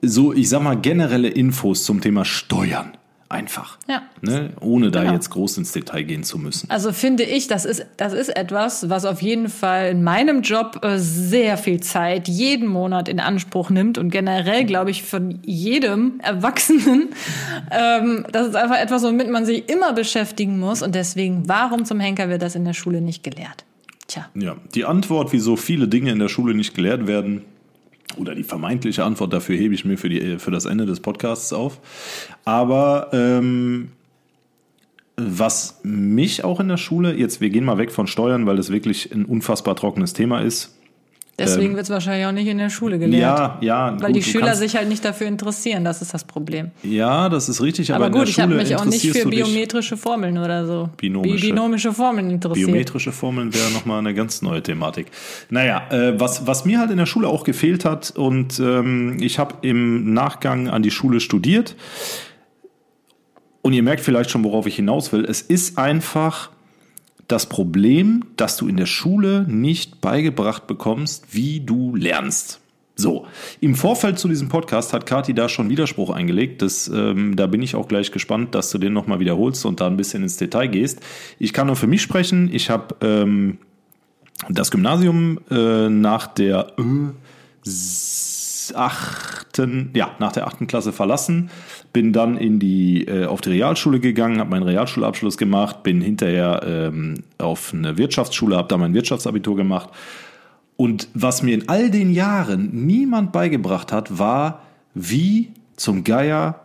so, 0.01 0.33
ich 0.33 0.49
sag 0.49 0.61
mal, 0.61 0.75
generelle 0.75 1.29
Infos 1.29 1.83
zum 1.83 2.01
Thema 2.01 2.25
Steuern. 2.25 2.97
Einfach. 3.27 3.79
Ja. 3.87 4.03
Ne? 4.21 4.51
Ohne 4.61 4.91
da 4.91 5.01
Genau. 5.01 5.13
jetzt 5.13 5.31
groß 5.31 5.57
ins 5.57 5.71
Detail 5.71 6.03
gehen 6.03 6.23
zu 6.23 6.37
müssen. 6.37 6.69
Also 6.69 6.93
finde 6.93 7.23
ich, 7.23 7.47
das 7.47 7.65
ist, 7.65 7.83
das 7.97 8.13
ist 8.13 8.29
etwas, 8.29 8.87
was 8.89 9.03
auf 9.03 9.21
jeden 9.23 9.49
Fall 9.49 9.89
in 9.89 10.03
meinem 10.03 10.43
Job 10.43 10.81
äh, 10.83 10.99
sehr 10.99 11.57
viel 11.57 11.79
Zeit 11.81 12.27
jeden 12.27 12.67
Monat 12.67 13.09
in 13.09 13.19
Anspruch 13.19 13.71
nimmt 13.71 13.97
und 13.97 14.11
generell, 14.11 14.63
glaube 14.65 14.91
ich, 14.91 15.01
von 15.03 15.39
jedem 15.43 16.19
Erwachsenen. 16.23 17.09
Ähm, 17.71 18.25
das 18.31 18.47
ist 18.47 18.55
einfach 18.55 18.77
etwas, 18.77 19.03
womit 19.03 19.29
man 19.29 19.45
sich 19.45 19.67
immer 19.69 19.91
beschäftigen 19.93 20.59
muss. 20.59 20.81
Und 20.83 20.93
deswegen, 20.95 21.47
warum 21.47 21.83
zum 21.83 21.99
Henker 21.99 22.29
wird 22.29 22.41
das 22.41 22.55
in 22.55 22.63
der 22.63 22.73
Schule 22.73 23.01
nicht 23.01 23.23
gelehrt? 23.23 23.65
Tja. 24.07 24.27
Ja, 24.35 24.55
die 24.75 24.85
Antwort, 24.85 25.33
wieso 25.33 25.55
viele 25.55 25.87
Dinge 25.87 26.11
in 26.11 26.19
der 26.19 26.29
Schule 26.29 26.53
nicht 26.53 26.75
gelehrt 26.75 27.07
werden, 27.07 27.41
oder 28.17 28.35
die 28.35 28.43
vermeintliche 28.43 29.03
Antwort 29.03 29.33
dafür 29.33 29.57
hebe 29.57 29.73
ich 29.73 29.85
mir 29.85 29.97
für, 29.97 30.09
die, 30.09 30.39
für 30.39 30.51
das 30.51 30.65
Ende 30.65 30.85
des 30.85 30.99
Podcasts 30.99 31.51
auf. 31.53 31.79
Aber 32.45 33.09
ähm, 33.13 33.89
was 35.17 35.79
mich 35.83 36.43
auch 36.43 36.59
in 36.59 36.67
der 36.67 36.77
Schule, 36.77 37.15
jetzt 37.15 37.41
wir 37.41 37.49
gehen 37.49 37.65
mal 37.65 37.77
weg 37.77 37.91
von 37.91 38.07
Steuern, 38.07 38.45
weil 38.45 38.57
das 38.57 38.71
wirklich 38.71 39.13
ein 39.13 39.25
unfassbar 39.25 39.75
trockenes 39.75 40.13
Thema 40.13 40.41
ist. 40.41 40.74
Deswegen 41.37 41.75
wird 41.75 41.83
es 41.83 41.89
wahrscheinlich 41.89 42.25
auch 42.25 42.31
nicht 42.31 42.47
in 42.47 42.57
der 42.57 42.69
Schule 42.69 42.97
gelehrt. 42.97 43.37
Ja, 43.37 43.57
ja. 43.59 43.91
Weil 43.99 44.13
gut, 44.13 44.15
die 44.15 44.23
Schüler 44.23 44.45
kannst- 44.47 44.61
sich 44.61 44.77
halt 44.77 44.87
nicht 44.87 45.03
dafür 45.03 45.27
interessieren, 45.27 45.83
das 45.83 46.01
ist 46.01 46.13
das 46.13 46.23
Problem. 46.23 46.71
Ja, 46.81 47.27
das 47.27 47.49
ist 47.49 47.61
richtig, 47.61 47.91
aber, 47.91 48.05
Aber 48.05 48.07
in 48.07 48.11
gut, 48.13 48.21
der 48.21 48.29
ich 48.29 48.39
habe 48.39 48.55
mich 48.55 48.75
auch 48.77 48.85
nicht 48.85 49.05
für 49.05 49.27
biometrische 49.27 49.97
Formeln 49.97 50.37
oder 50.37 50.65
so. 50.65 50.89
Binomische. 50.95 51.35
Bi- 51.47 51.51
Binomische 51.51 51.91
Formeln 51.91 52.29
interessiert. 52.31 52.67
Biometrische 52.67 53.11
Formeln 53.11 53.53
wäre 53.53 53.69
nochmal 53.71 53.99
eine 53.99 54.13
ganz 54.13 54.41
neue 54.41 54.63
Thematik. 54.63 55.07
Naja, 55.49 55.81
äh, 55.89 56.17
was, 56.17 56.47
was 56.47 56.63
mir 56.63 56.79
halt 56.79 56.91
in 56.91 56.97
der 56.97 57.05
Schule 57.05 57.27
auch 57.27 57.43
gefehlt 57.43 57.83
hat 57.83 58.11
und 58.11 58.57
ähm, 58.61 59.17
ich 59.19 59.37
habe 59.37 59.55
im 59.61 60.13
Nachgang 60.13 60.69
an 60.69 60.83
die 60.83 60.91
Schule 60.91 61.19
studiert 61.19 61.75
und 63.61 63.73
ihr 63.73 63.83
merkt 63.83 64.01
vielleicht 64.01 64.29
schon, 64.31 64.43
worauf 64.45 64.67
ich 64.67 64.75
hinaus 64.77 65.11
will. 65.11 65.25
Es 65.25 65.41
ist 65.41 65.77
einfach 65.77 66.51
das 67.27 67.47
Problem, 67.47 68.23
dass 68.37 68.57
du 68.57 68.67
in 68.67 68.77
der 68.77 68.85
Schule 68.85 69.45
nicht 69.47 70.01
beigebracht 70.01 70.67
bekommst, 70.67 71.33
wie 71.33 71.59
du 71.59 71.95
lernst. 71.95 72.59
So, 72.97 73.27
im 73.59 73.75
Vorfeld 73.75 74.19
zu 74.19 74.29
diesem 74.29 74.47
Podcast 74.47 74.93
hat 74.93 75.05
Kati 75.05 75.33
da 75.33 75.49
schon 75.49 75.69
Widerspruch 75.69 76.11
eingelegt. 76.11 76.61
Das, 76.61 76.87
ähm, 76.87 77.35
da 77.35 77.45
bin 77.45 77.61
ich 77.61 77.75
auch 77.75 77.89
gleich 77.89 78.11
gespannt, 78.11 78.55
dass 78.55 78.69
du 78.69 78.77
den 78.77 78.93
nochmal 78.93 79.19
wiederholst 79.19 79.65
und 79.65 79.81
da 79.81 79.87
ein 79.87 79.97
bisschen 79.97 80.23
ins 80.23 80.37
Detail 80.37 80.67
gehst. 80.67 81.01
Ich 81.37 81.51
kann 81.51 81.67
nur 81.67 81.75
für 81.75 81.87
mich 81.87 82.01
sprechen. 82.01 82.49
Ich 82.53 82.69
habe 82.69 82.95
ähm, 83.01 83.57
das 84.49 84.71
Gymnasium 84.71 85.39
äh, 85.51 85.89
nach 85.89 86.27
der 86.27 86.73
äh, 86.77 86.83
achten, 88.73 89.91
ja, 89.93 90.11
nach 90.19 90.31
der 90.31 90.47
achten 90.47 90.67
Klasse 90.67 90.93
verlassen, 90.93 91.49
bin 91.93 92.13
dann 92.13 92.37
in 92.37 92.59
die, 92.59 93.05
äh, 93.05 93.25
auf 93.25 93.41
die 93.41 93.49
Realschule 93.49 93.99
gegangen, 93.99 94.39
habe 94.39 94.49
meinen 94.49 94.63
Realschulabschluss 94.63 95.37
gemacht, 95.37 95.83
bin 95.83 96.01
hinterher 96.01 96.61
ähm, 96.65 97.23
auf 97.37 97.73
eine 97.73 97.97
Wirtschaftsschule, 97.97 98.55
habe 98.57 98.67
da 98.67 98.77
mein 98.77 98.93
Wirtschaftsabitur 98.93 99.55
gemacht. 99.55 99.89
Und 100.77 101.07
was 101.13 101.41
mir 101.41 101.53
in 101.53 101.69
all 101.69 101.89
den 101.89 102.11
Jahren 102.11 102.85
niemand 102.85 103.31
beigebracht 103.31 103.91
hat, 103.91 104.17
war, 104.17 104.61
wie 104.93 105.51
zum 105.75 106.03
Geier 106.03 106.61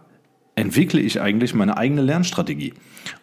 entwickle 0.54 1.00
ich 1.00 1.20
eigentlich 1.20 1.54
meine 1.54 1.76
eigene 1.76 2.02
Lernstrategie? 2.02 2.74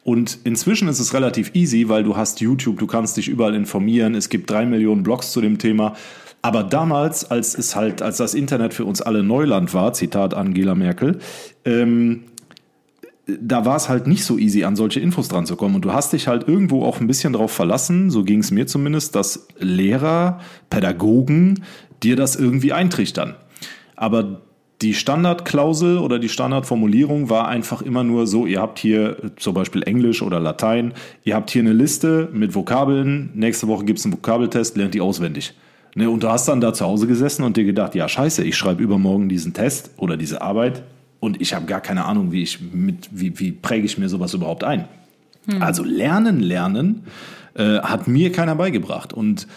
Und 0.03 0.39
inzwischen 0.43 0.87
ist 0.87 0.99
es 0.99 1.13
relativ 1.13 1.51
easy, 1.53 1.89
weil 1.89 2.03
du 2.03 2.15
hast 2.15 2.41
YouTube, 2.41 2.79
du 2.79 2.87
kannst 2.87 3.17
dich 3.17 3.27
überall 3.27 3.55
informieren, 3.55 4.15
es 4.15 4.29
gibt 4.29 4.49
drei 4.49 4.65
Millionen 4.65 5.03
Blogs 5.03 5.31
zu 5.31 5.41
dem 5.41 5.57
Thema. 5.57 5.95
Aber 6.41 6.63
damals, 6.63 7.29
als 7.29 7.57
es 7.57 7.75
halt, 7.75 8.01
als 8.01 8.17
das 8.17 8.33
Internet 8.33 8.73
für 8.73 8.85
uns 8.85 9.01
alle 9.01 9.23
Neuland 9.23 9.73
war, 9.73 9.93
Zitat 9.93 10.33
Angela 10.33 10.75
Merkel, 10.75 11.19
ähm, 11.65 12.23
da 13.27 13.65
war 13.65 13.75
es 13.75 13.89
halt 13.89 14.07
nicht 14.07 14.23
so 14.23 14.37
easy, 14.37 14.63
an 14.63 14.75
solche 14.75 15.01
Infos 15.01 15.27
dran 15.27 15.45
zu 15.45 15.57
kommen. 15.57 15.75
Und 15.75 15.83
du 15.83 15.91
hast 15.91 16.13
dich 16.13 16.27
halt 16.27 16.47
irgendwo 16.47 16.85
auch 16.85 17.01
ein 17.01 17.07
bisschen 17.07 17.33
darauf 17.33 17.51
verlassen, 17.51 18.09
so 18.09 18.23
ging 18.23 18.39
es 18.39 18.51
mir 18.51 18.67
zumindest, 18.67 19.15
dass 19.15 19.47
Lehrer, 19.59 20.39
Pädagogen 20.69 21.63
dir 22.03 22.15
das 22.15 22.35
irgendwie 22.35 22.71
eintrichtern. 22.71 23.35
Aber 23.95 24.41
die 24.81 24.93
Standardklausel 24.93 25.97
oder 25.97 26.19
die 26.19 26.29
Standardformulierung 26.29 27.29
war 27.29 27.47
einfach 27.47 27.81
immer 27.81 28.03
nur 28.03 28.27
so, 28.27 28.45
ihr 28.45 28.61
habt 28.61 28.77
hier 28.79 29.17
zum 29.37 29.55
Beispiel 29.55 29.83
Englisch 29.83 30.21
oder 30.21 30.39
Latein, 30.39 30.93
ihr 31.23 31.35
habt 31.35 31.49
hier 31.49 31.63
eine 31.63 31.73
Liste 31.73 32.29
mit 32.31 32.53
Vokabeln, 32.53 33.31
nächste 33.33 33.67
Woche 33.67 33.85
gibt 33.85 33.99
es 33.99 34.05
einen 34.05 34.13
Vokabeltest, 34.13 34.77
lernt 34.77 34.93
die 34.93 35.01
auswendig. 35.01 35.53
Ne, 35.95 36.09
und 36.09 36.23
du 36.23 36.29
hast 36.29 36.47
dann 36.47 36.61
da 36.61 36.73
zu 36.73 36.85
Hause 36.85 37.07
gesessen 37.07 37.43
und 37.43 37.57
dir 37.57 37.63
gedacht, 37.63 37.95
ja 37.95 38.07
scheiße, 38.07 38.43
ich 38.43 38.55
schreibe 38.55 38.83
übermorgen 38.83 39.29
diesen 39.29 39.53
Test 39.53 39.91
oder 39.97 40.15
diese 40.17 40.41
Arbeit 40.41 40.83
und 41.19 41.41
ich 41.41 41.53
habe 41.53 41.65
gar 41.65 41.81
keine 41.81 42.05
Ahnung, 42.05 42.31
wie 42.31 42.43
ich 42.43 42.59
mit, 42.61 43.09
wie, 43.11 43.39
wie 43.39 43.51
präge 43.51 43.85
ich 43.85 43.97
mir 43.97 44.09
sowas 44.09 44.33
überhaupt 44.33 44.63
ein. 44.63 44.87
Also 45.59 45.83
lernen, 45.83 46.41
lernen 46.41 47.03
äh, 47.53 47.79
hat 47.79 48.07
mir 48.07 48.31
keiner 48.31 48.55
beigebracht. 48.55 49.13
Und 49.13 49.47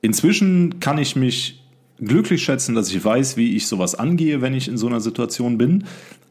inzwischen 0.00 0.80
kann 0.80 0.98
ich 0.98 1.16
mich 1.16 1.62
glücklich 1.98 2.42
schätzen, 2.42 2.74
dass 2.74 2.90
ich 2.90 3.04
weiß, 3.04 3.36
wie 3.36 3.56
ich 3.56 3.66
sowas 3.66 3.94
angehe, 3.94 4.40
wenn 4.40 4.54
ich 4.54 4.68
in 4.68 4.78
so 4.78 4.86
einer 4.86 5.00
Situation 5.00 5.58
bin. 5.58 5.84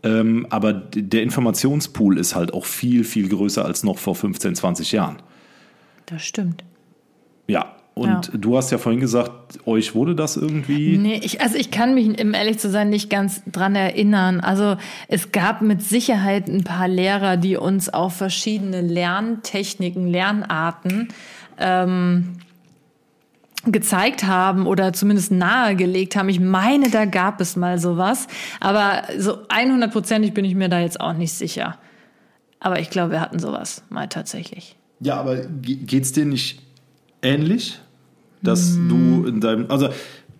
Ähm, 0.04 0.48
aber 0.50 0.74
der 0.74 1.24
Informationspool 1.24 2.18
ist 2.18 2.36
halt 2.36 2.54
auch 2.54 2.66
viel, 2.66 3.04
viel 3.04 3.30
größer 3.30 3.64
als 3.64 3.84
noch 3.84 3.98
vor 3.98 4.16
15, 4.16 4.56
20 4.56 4.92
Jahren. 4.92 5.18
Das 6.06 6.24
stimmt. 6.24 6.64
Ja. 7.48 7.77
Und 7.98 8.10
Ja. 8.28 8.38
du 8.38 8.56
hast 8.58 8.72
ja 8.72 8.78
vorhin 8.78 9.02
gesagt, 9.02 9.60
euch 9.66 9.96
wurde 9.96 10.16
das 10.16 10.38
irgendwie. 10.38 10.98
Nee, 10.98 11.20
ich, 11.24 11.42
also 11.42 11.56
ich 11.58 11.72
kann 11.72 11.94
mich, 11.94 12.08
um 12.22 12.34
ehrlich 12.34 12.60
zu 12.60 12.70
sein, 12.70 12.90
nicht 12.90 13.10
ganz 13.10 13.42
dran 13.52 13.76
erinnern. 13.76 14.40
Also 14.40 14.78
es 15.08 15.32
gab 15.32 15.62
mit 15.62 15.82
Sicherheit 15.82 16.48
ein 16.48 16.64
paar 16.64 16.88
Lehrer, 16.88 17.38
die 17.38 17.58
uns 17.58 17.94
auch 17.94 18.12
verschiedene 18.12 18.82
Lerntechniken, 18.82 20.08
Lernarten 20.08 21.08
ähm, 21.58 22.38
gezeigt 23.66 24.24
haben 24.24 24.66
oder 24.68 24.94
zumindest 24.94 25.32
nahegelegt 25.32 26.16
haben. 26.16 26.30
Ich 26.30 26.40
meine, 26.40 26.90
da 26.90 27.06
gab 27.06 27.42
es 27.42 27.56
mal 27.56 27.80
sowas. 27.80 28.28
Aber 28.60 29.04
so 29.18 29.34
100%ig 29.48 30.34
bin 30.34 30.46
ich 30.46 30.56
mir 30.56 30.70
da 30.70 30.80
jetzt 30.80 31.02
auch 31.02 31.14
nicht 31.14 31.34
sicher. 31.34 31.78
Aber 32.60 32.80
ich 32.80 32.90
glaube, 32.90 33.12
wir 33.12 33.22
hatten 33.22 33.40
sowas 33.40 33.84
mal 33.90 34.08
tatsächlich. 34.08 34.76
Ja, 35.00 35.20
aber 35.20 35.36
ge- 35.46 35.76
geht's 35.76 36.12
dir 36.12 36.26
nicht 36.26 36.62
ähnlich, 37.22 37.80
dass 38.48 38.76
du 38.88 39.26
in 39.28 39.40
deinem, 39.42 39.66
also 39.70 39.90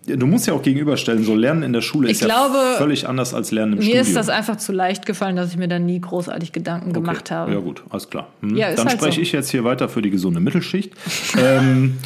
du 0.06 0.26
musst 0.26 0.46
ja 0.46 0.54
auch 0.54 0.62
gegenüberstellen, 0.62 1.22
so 1.22 1.34
Lernen 1.34 1.62
in 1.62 1.72
der 1.74 1.82
Schule 1.82 2.10
ist 2.10 2.22
Ich 2.22 2.26
glaube, 2.26 2.56
ja 2.56 2.74
völlig 2.78 3.06
anders 3.06 3.34
als 3.34 3.50
Lernen 3.50 3.74
im 3.74 3.78
Mir 3.80 3.84
Studium. 3.84 4.06
ist 4.06 4.16
das 4.16 4.28
einfach 4.30 4.56
zu 4.56 4.72
leicht 4.72 5.04
gefallen, 5.04 5.36
dass 5.36 5.50
ich 5.50 5.58
mir 5.58 5.68
da 5.68 5.78
nie 5.78 6.00
großartig 6.00 6.52
Gedanken 6.52 6.90
Okay. 6.90 7.00
gemacht 7.00 7.30
habe. 7.30 7.52
Ja 7.52 7.58
gut, 7.60 7.82
alles 7.90 8.08
klar. 8.08 8.28
Hm. 8.40 8.56
Ja, 8.56 8.68
ist 8.68 8.78
Dann 8.78 8.88
halt 8.88 8.98
spreche 8.98 9.16
so. 9.16 9.20
ich 9.20 9.32
jetzt 9.32 9.50
hier 9.50 9.64
weiter 9.64 9.88
für 9.90 10.00
die 10.00 10.08
gesunde 10.10 10.40
Mittelschicht. 10.40 10.92
ähm, 11.38 11.98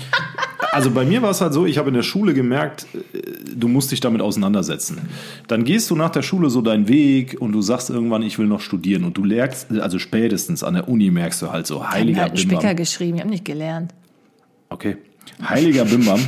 also 0.73 0.91
bei 0.91 1.05
mir 1.05 1.23
war 1.23 1.31
es 1.31 1.41
halt 1.43 1.53
so, 1.53 1.65
ich 1.67 1.79
habe 1.79 1.89
in 1.89 1.95
der 1.95 2.03
Schule 2.03 2.35
gemerkt, 2.35 2.87
äh, 2.95 3.19
du 3.55 3.69
musst 3.69 3.93
dich 3.93 4.01
damit 4.01 4.21
auseinandersetzen. 4.21 5.03
Dann 5.47 5.63
gehst 5.65 5.89
du 5.91 5.95
nach 5.95 6.11
der 6.11 6.23
Schule 6.23 6.51
so 6.51 6.61
deinen 6.61 6.89
Weg 6.89 7.37
und 7.41 7.53
du 7.53 7.63
sagst 7.63 7.89
irgendwann, 7.91 8.23
ich 8.23 8.37
will 8.39 8.47
noch 8.47 8.61
studieren 8.63 9.05
und 9.05 9.17
du 9.17 9.23
lernst, 9.23 9.71
also 9.79 10.01
spätestens 10.01 10.65
an 10.65 10.75
der 10.75 10.89
Uni 10.89 11.11
merkst 11.13 11.41
du 11.43 11.53
halt 11.53 11.69
so, 11.69 11.77
Ich 11.77 11.81
habe 11.83 11.93
heiliger 11.93 12.23
halt 12.23 12.31
einen. 12.33 12.39
Spicker 12.39 12.75
geschrieben, 12.75 13.15
ich 13.17 13.21
habe 13.21 13.31
nicht 13.31 13.45
gelernt. 13.45 13.93
Okay. 14.71 14.97
Heiliger 15.43 15.85
Bimbam. 15.85 16.21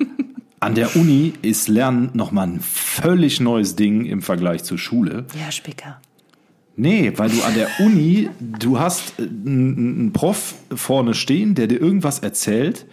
An 0.60 0.76
der 0.76 0.94
Uni 0.94 1.32
ist 1.42 1.68
Lernen 1.68 2.10
nochmal 2.14 2.46
ein 2.46 2.60
völlig 2.60 3.40
neues 3.40 3.74
Ding 3.74 4.04
im 4.04 4.22
Vergleich 4.22 4.62
zur 4.62 4.78
Schule. 4.78 5.26
Ja, 5.38 5.50
Spicker. 5.50 6.00
Nee, 6.76 7.12
weil 7.16 7.30
du 7.30 7.42
an 7.42 7.54
der 7.54 7.68
Uni, 7.80 8.30
du 8.40 8.78
hast 8.78 9.18
äh, 9.18 9.22
einen 9.22 9.76
einen 9.76 10.12
Prof 10.12 10.54
vorne 10.74 11.14
stehen, 11.14 11.54
der 11.54 11.66
dir 11.66 11.80
irgendwas 11.80 12.20
erzählt 12.20 12.86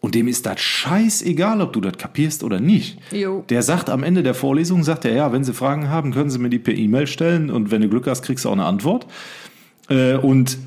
und 0.00 0.16
dem 0.16 0.26
ist 0.26 0.46
das 0.46 0.60
scheißegal, 0.60 1.60
ob 1.60 1.72
du 1.72 1.80
das 1.80 1.96
kapierst 1.96 2.42
oder 2.42 2.58
nicht. 2.58 2.98
Jo. 3.12 3.44
Der 3.48 3.62
sagt 3.62 3.90
am 3.90 4.02
Ende 4.02 4.24
der 4.24 4.34
Vorlesung, 4.34 4.82
sagt 4.82 5.04
er, 5.04 5.14
ja, 5.14 5.32
wenn 5.32 5.44
Sie 5.44 5.52
Fragen 5.52 5.88
haben, 5.88 6.12
können 6.12 6.30
Sie 6.30 6.40
mir 6.40 6.50
die 6.50 6.58
per 6.58 6.74
E-Mail 6.74 7.06
stellen 7.06 7.50
und 7.50 7.70
wenn 7.70 7.82
du 7.82 7.88
Glück 7.88 8.08
hast, 8.08 8.22
kriegst 8.22 8.44
du 8.44 8.48
auch 8.48 8.54
eine 8.54 8.64
Antwort. 8.64 9.06
Äh, 9.88 10.16
und 10.16 10.58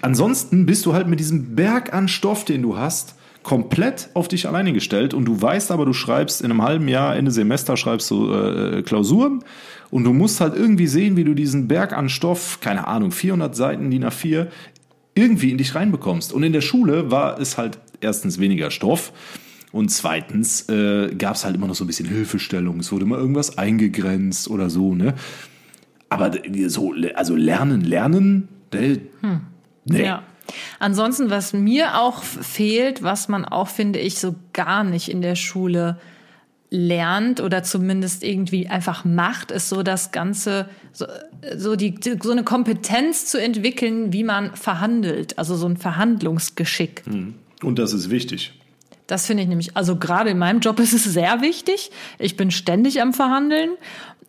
ansonsten 0.00 0.64
bist 0.64 0.86
du 0.86 0.94
halt 0.94 1.06
mit 1.06 1.20
diesem 1.20 1.54
Berg 1.54 1.92
an 1.92 2.08
Stoff, 2.08 2.46
den 2.46 2.62
du 2.62 2.78
hast, 2.78 3.16
komplett 3.48 4.10
auf 4.12 4.28
dich 4.28 4.46
alleine 4.46 4.74
gestellt 4.74 5.14
und 5.14 5.24
du 5.24 5.40
weißt 5.40 5.70
aber, 5.70 5.86
du 5.86 5.94
schreibst 5.94 6.42
in 6.42 6.50
einem 6.50 6.62
halben 6.62 6.86
Jahr, 6.86 7.16
Ende 7.16 7.30
Semester 7.30 7.78
schreibst 7.78 8.10
du 8.10 8.30
äh, 8.30 8.82
Klausuren 8.82 9.42
und 9.88 10.04
du 10.04 10.12
musst 10.12 10.42
halt 10.42 10.54
irgendwie 10.54 10.86
sehen, 10.86 11.16
wie 11.16 11.24
du 11.24 11.32
diesen 11.32 11.66
Berg 11.66 11.96
an 11.96 12.10
Stoff, 12.10 12.60
keine 12.60 12.86
Ahnung, 12.86 13.10
400 13.10 13.56
Seiten 13.56 13.90
DIN 13.90 14.04
A4, 14.04 14.48
irgendwie 15.14 15.50
in 15.50 15.56
dich 15.56 15.74
reinbekommst. 15.74 16.34
Und 16.34 16.42
in 16.42 16.52
der 16.52 16.60
Schule 16.60 17.10
war 17.10 17.40
es 17.40 17.56
halt 17.56 17.78
erstens 18.02 18.38
weniger 18.38 18.70
Stoff 18.70 19.14
und 19.72 19.88
zweitens 19.88 20.68
äh, 20.68 21.14
gab 21.14 21.36
es 21.36 21.46
halt 21.46 21.56
immer 21.56 21.68
noch 21.68 21.74
so 21.74 21.84
ein 21.84 21.86
bisschen 21.86 22.06
Hilfestellung. 22.06 22.80
Es 22.80 22.92
wurde 22.92 23.06
mal 23.06 23.18
irgendwas 23.18 23.56
eingegrenzt 23.56 24.50
oder 24.50 24.68
so, 24.68 24.94
ne? 24.94 25.14
Aber 26.10 26.32
so, 26.66 26.92
also 27.14 27.34
lernen, 27.34 27.80
lernen, 27.80 28.48
äh, 28.74 28.98
nee. 29.86 30.04
Ja. 30.04 30.22
Ansonsten, 30.78 31.30
was 31.30 31.52
mir 31.52 31.98
auch 32.00 32.22
fehlt, 32.22 33.02
was 33.02 33.28
man 33.28 33.44
auch, 33.44 33.68
finde 33.68 33.98
ich, 33.98 34.18
so 34.18 34.34
gar 34.52 34.84
nicht 34.84 35.10
in 35.10 35.22
der 35.22 35.36
Schule 35.36 35.98
lernt 36.70 37.40
oder 37.40 37.62
zumindest 37.62 38.22
irgendwie 38.22 38.68
einfach 38.68 39.04
macht, 39.04 39.50
ist 39.50 39.68
so 39.68 39.82
das 39.82 40.12
Ganze, 40.12 40.68
so, 40.92 41.06
so, 41.56 41.76
die, 41.76 41.98
so 42.22 42.30
eine 42.30 42.44
Kompetenz 42.44 43.26
zu 43.26 43.40
entwickeln, 43.40 44.12
wie 44.12 44.24
man 44.24 44.54
verhandelt, 44.54 45.38
also 45.38 45.56
so 45.56 45.66
ein 45.66 45.76
Verhandlungsgeschick. 45.76 47.04
Und 47.62 47.78
das 47.78 47.92
ist 47.92 48.10
wichtig. 48.10 48.52
Das 49.06 49.26
finde 49.26 49.42
ich 49.42 49.48
nämlich, 49.48 49.76
also 49.76 49.96
gerade 49.96 50.30
in 50.30 50.38
meinem 50.38 50.60
Job 50.60 50.78
ist 50.78 50.92
es 50.92 51.04
sehr 51.04 51.40
wichtig. 51.40 51.90
Ich 52.18 52.36
bin 52.36 52.50
ständig 52.50 53.00
am 53.00 53.14
Verhandeln. 53.14 53.70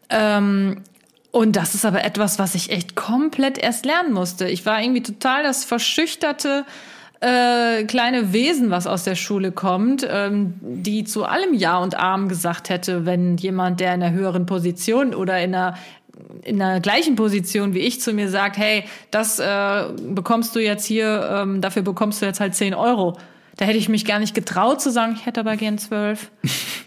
Ähm, 0.09 0.83
und 1.31 1.55
das 1.55 1.75
ist 1.75 1.85
aber 1.85 2.03
etwas, 2.03 2.39
was 2.39 2.55
ich 2.55 2.71
echt 2.71 2.95
komplett 2.95 3.57
erst 3.57 3.85
lernen 3.85 4.13
musste. 4.13 4.47
Ich 4.47 4.65
war 4.65 4.81
irgendwie 4.81 5.03
total 5.03 5.43
das 5.43 5.63
verschüchterte 5.63 6.65
äh, 7.21 7.83
kleine 7.83 8.33
Wesen, 8.33 8.71
was 8.71 8.87
aus 8.87 9.03
der 9.03 9.15
Schule 9.15 9.51
kommt, 9.51 10.07
ähm, 10.09 10.53
die 10.61 11.03
zu 11.03 11.25
allem 11.25 11.53
Ja 11.53 11.77
und 11.77 11.95
Arm 11.95 12.29
gesagt 12.29 12.69
hätte, 12.69 13.05
wenn 13.05 13.37
jemand, 13.37 13.79
der 13.79 13.93
in 13.93 14.01
einer 14.01 14.15
höheren 14.15 14.45
Position 14.45 15.13
oder 15.13 15.39
in 15.39 15.53
einer 15.53 15.75
in 16.43 16.61
einer 16.61 16.81
gleichen 16.81 17.15
Position 17.15 17.73
wie 17.73 17.79
ich 17.79 18.01
zu 18.01 18.11
mir 18.11 18.29
sagt, 18.29 18.57
hey, 18.57 18.83
das 19.09 19.39
äh, 19.39 19.83
bekommst 20.09 20.53
du 20.53 20.59
jetzt 20.59 20.85
hier, 20.85 21.29
ähm, 21.31 21.61
dafür 21.61 21.81
bekommst 21.81 22.21
du 22.21 22.25
jetzt 22.25 22.41
halt 22.41 22.55
10 22.55 22.73
Euro. 22.73 23.17
Da 23.59 23.65
hätte 23.65 23.77
ich 23.77 23.89
mich 23.89 24.05
gar 24.05 24.19
nicht 24.19 24.33
getraut 24.33 24.79
zu 24.79 24.89
sagen, 24.89 25.15
ich 25.17 25.25
hätte 25.25 25.41
aber 25.41 25.57
gern 25.57 25.77
zwölf. 25.77 26.31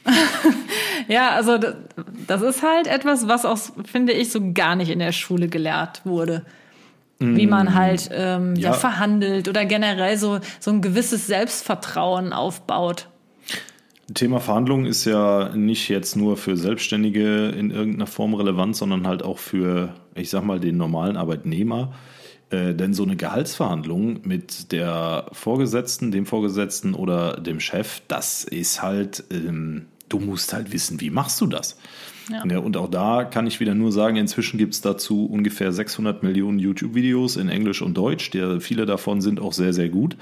ja, 1.07 1.29
also 1.33 1.59
das, 1.59 1.75
das 2.27 2.41
ist 2.41 2.63
halt 2.63 2.87
etwas, 2.87 3.29
was 3.29 3.45
auch, 3.45 3.59
finde 3.85 4.15
ich, 4.15 4.33
so 4.33 4.55
gar 4.55 4.75
nicht 4.75 4.89
in 4.89 4.99
der 4.99 5.13
Schule 5.13 5.49
gelehrt 5.49 6.01
wurde. 6.07 6.47
Wie 7.19 7.47
man 7.47 7.75
halt 7.75 8.09
ähm, 8.11 8.57
ja. 8.57 8.71
Ja. 8.71 8.73
verhandelt 8.73 9.49
oder 9.49 9.67
generell 9.67 10.17
so, 10.17 10.41
so 10.59 10.71
ein 10.71 10.81
gewisses 10.81 11.27
Selbstvertrauen 11.27 12.33
aufbaut. 12.33 13.07
Thema 14.15 14.41
Verhandlungen 14.41 14.87
ist 14.87 15.05
ja 15.05 15.51
nicht 15.55 15.91
jetzt 15.91 16.17
nur 16.17 16.39
für 16.39 16.57
Selbstständige 16.57 17.51
in 17.51 17.71
irgendeiner 17.71 18.07
Form 18.07 18.35
relevant, 18.35 18.77
sondern 18.77 19.07
halt 19.07 19.23
auch 19.23 19.39
für, 19.39 19.95
ich 20.15 20.31
sag 20.31 20.43
mal, 20.43 20.59
den 20.59 20.79
normalen 20.79 21.19
Arbeitnehmer. 21.19 21.93
Äh, 22.53 22.75
denn 22.75 22.93
so 22.93 23.03
eine 23.03 23.17
Gehaltsverhandlung 23.17 24.21
mit 24.25 24.73
der 24.73 25.27
Vorgesetzten, 25.33 26.11
dem 26.11 26.27
Vorgesetzten 26.27 26.95
oder 26.95 27.41
dem 27.41 27.61
Chef, 27.61 28.03
das 28.09 28.45
ist 28.45 28.83
halt, 28.83 29.25
ähm, 29.31 29.87
du 30.11 30.19
musst 30.19 30.53
halt 30.53 30.71
wissen, 30.73 31.01
wie 31.01 31.11
machst 31.11 31.41
du 31.41 31.47
das? 31.47 31.79
Ja. 32.31 32.59
und 32.59 32.77
auch 32.77 32.89
da 32.89 33.25
kann 33.25 33.49
ich 33.49 33.59
wieder 33.59 33.75
nur 33.75 33.91
sagen, 33.91 34.15
inzwischen 34.15 34.57
gibt 34.57 34.75
es 34.75 34.81
dazu 34.81 35.27
ungefähr 35.27 35.73
600 35.73 36.23
Millionen 36.23 36.61
YouTube-Videos 36.61 37.37
in 37.37 37.49
Englisch 37.49 37.83
und 37.83 37.95
Deutsch. 37.95 38.31
Die, 38.31 38.61
viele 38.61 38.87
davon 38.87 39.21
sind 39.21 39.41
auch 39.41 39.53
sehr, 39.53 39.73
sehr 39.73 39.89
gut. 39.89 40.17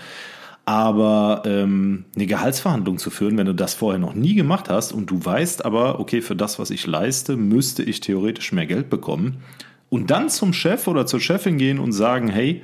Aber 0.65 1.43
ähm, 1.45 2.07
eine 2.17 2.27
Gehaltsverhandlung 2.27 2.97
zu 2.97 3.11
führen, 3.11 3.37
wenn 3.37 3.47
du 3.47 3.55
das 3.55 3.75
vorher 3.75 3.99
noch 3.99 4.15
nie 4.15 4.35
gemacht 4.35 4.71
hast 4.71 4.93
und 4.93 5.11
du 5.11 5.23
weißt 5.23 5.65
aber, 5.67 6.01
okay, 6.01 6.23
für 6.23 6.37
das, 6.37 6.59
was 6.59 6.71
ich 6.71 6.87
leiste, 6.87 7.37
müsste 7.37 7.83
ich 7.83 8.01
theoretisch 8.01 8.53
mehr 8.53 8.67
Geld 8.67 8.89
bekommen. 8.89 9.43
Und 9.91 10.11
dann 10.11 10.31
zum 10.31 10.53
Chef 10.53 10.87
oder 10.87 11.05
zur 11.05 11.21
Chefin 11.21 11.59
gehen 11.59 11.79
und 11.79 11.93
sagen, 11.93 12.29
hey, 12.29 12.63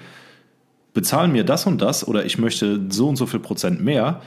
bezahl 0.95 1.29
mir 1.29 1.45
das 1.45 1.67
und 1.67 1.83
das 1.83 2.09
oder 2.09 2.25
ich 2.25 2.39
möchte 2.39 2.81
so 2.89 3.09
und 3.09 3.17
so 3.17 3.27
viel 3.27 3.41
Prozent 3.41 3.85
mehr. 3.85 4.23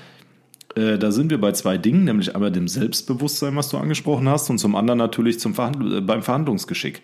äh, 0.75 0.99
da 0.99 1.11
sind 1.11 1.31
wir 1.31 1.41
bei 1.41 1.51
zwei 1.51 1.77
Dingen, 1.77 2.03
nämlich 2.03 2.35
einmal 2.35 2.51
dem 2.51 2.67
Selbstbewusstsein, 2.67 3.55
was 3.55 3.69
du 3.69 3.77
angesprochen 3.77 4.29
hast, 4.29 4.49
und 4.49 4.59
zum 4.59 4.75
anderen 4.75 4.99
natürlich 4.99 5.39
zum 5.39 5.55
Verhandl 5.55 5.97
äh, 5.97 6.01
beim 6.01 6.21
Verhandlungsgeschick. 6.21 7.01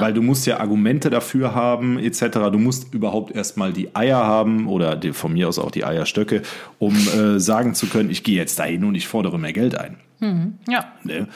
Weil 0.00 0.12
du 0.12 0.22
musst 0.22 0.44
ja 0.44 0.58
Argumente 0.58 1.08
dafür 1.08 1.54
haben, 1.54 2.00
etc. 2.00 2.22
Du 2.50 2.58
musst 2.58 2.92
überhaupt 2.92 3.32
erstmal 3.32 3.72
die 3.72 3.94
Eier 3.94 4.26
haben 4.26 4.66
oder 4.66 4.96
die, 4.96 5.12
von 5.12 5.32
mir 5.32 5.46
aus 5.46 5.60
auch 5.60 5.70
die 5.70 5.84
Eierstöcke, 5.84 6.42
um 6.80 6.96
äh, 6.96 7.38
sagen 7.38 7.74
zu 7.74 7.86
können, 7.86 8.10
ich 8.10 8.24
gehe 8.24 8.34
jetzt 8.34 8.58
dahin 8.58 8.82
und 8.82 8.96
ich 8.96 9.06
fordere 9.06 9.38
mehr 9.38 9.52
Geld 9.52 9.78
ein. 9.78 9.98
Ja. 11.04 11.26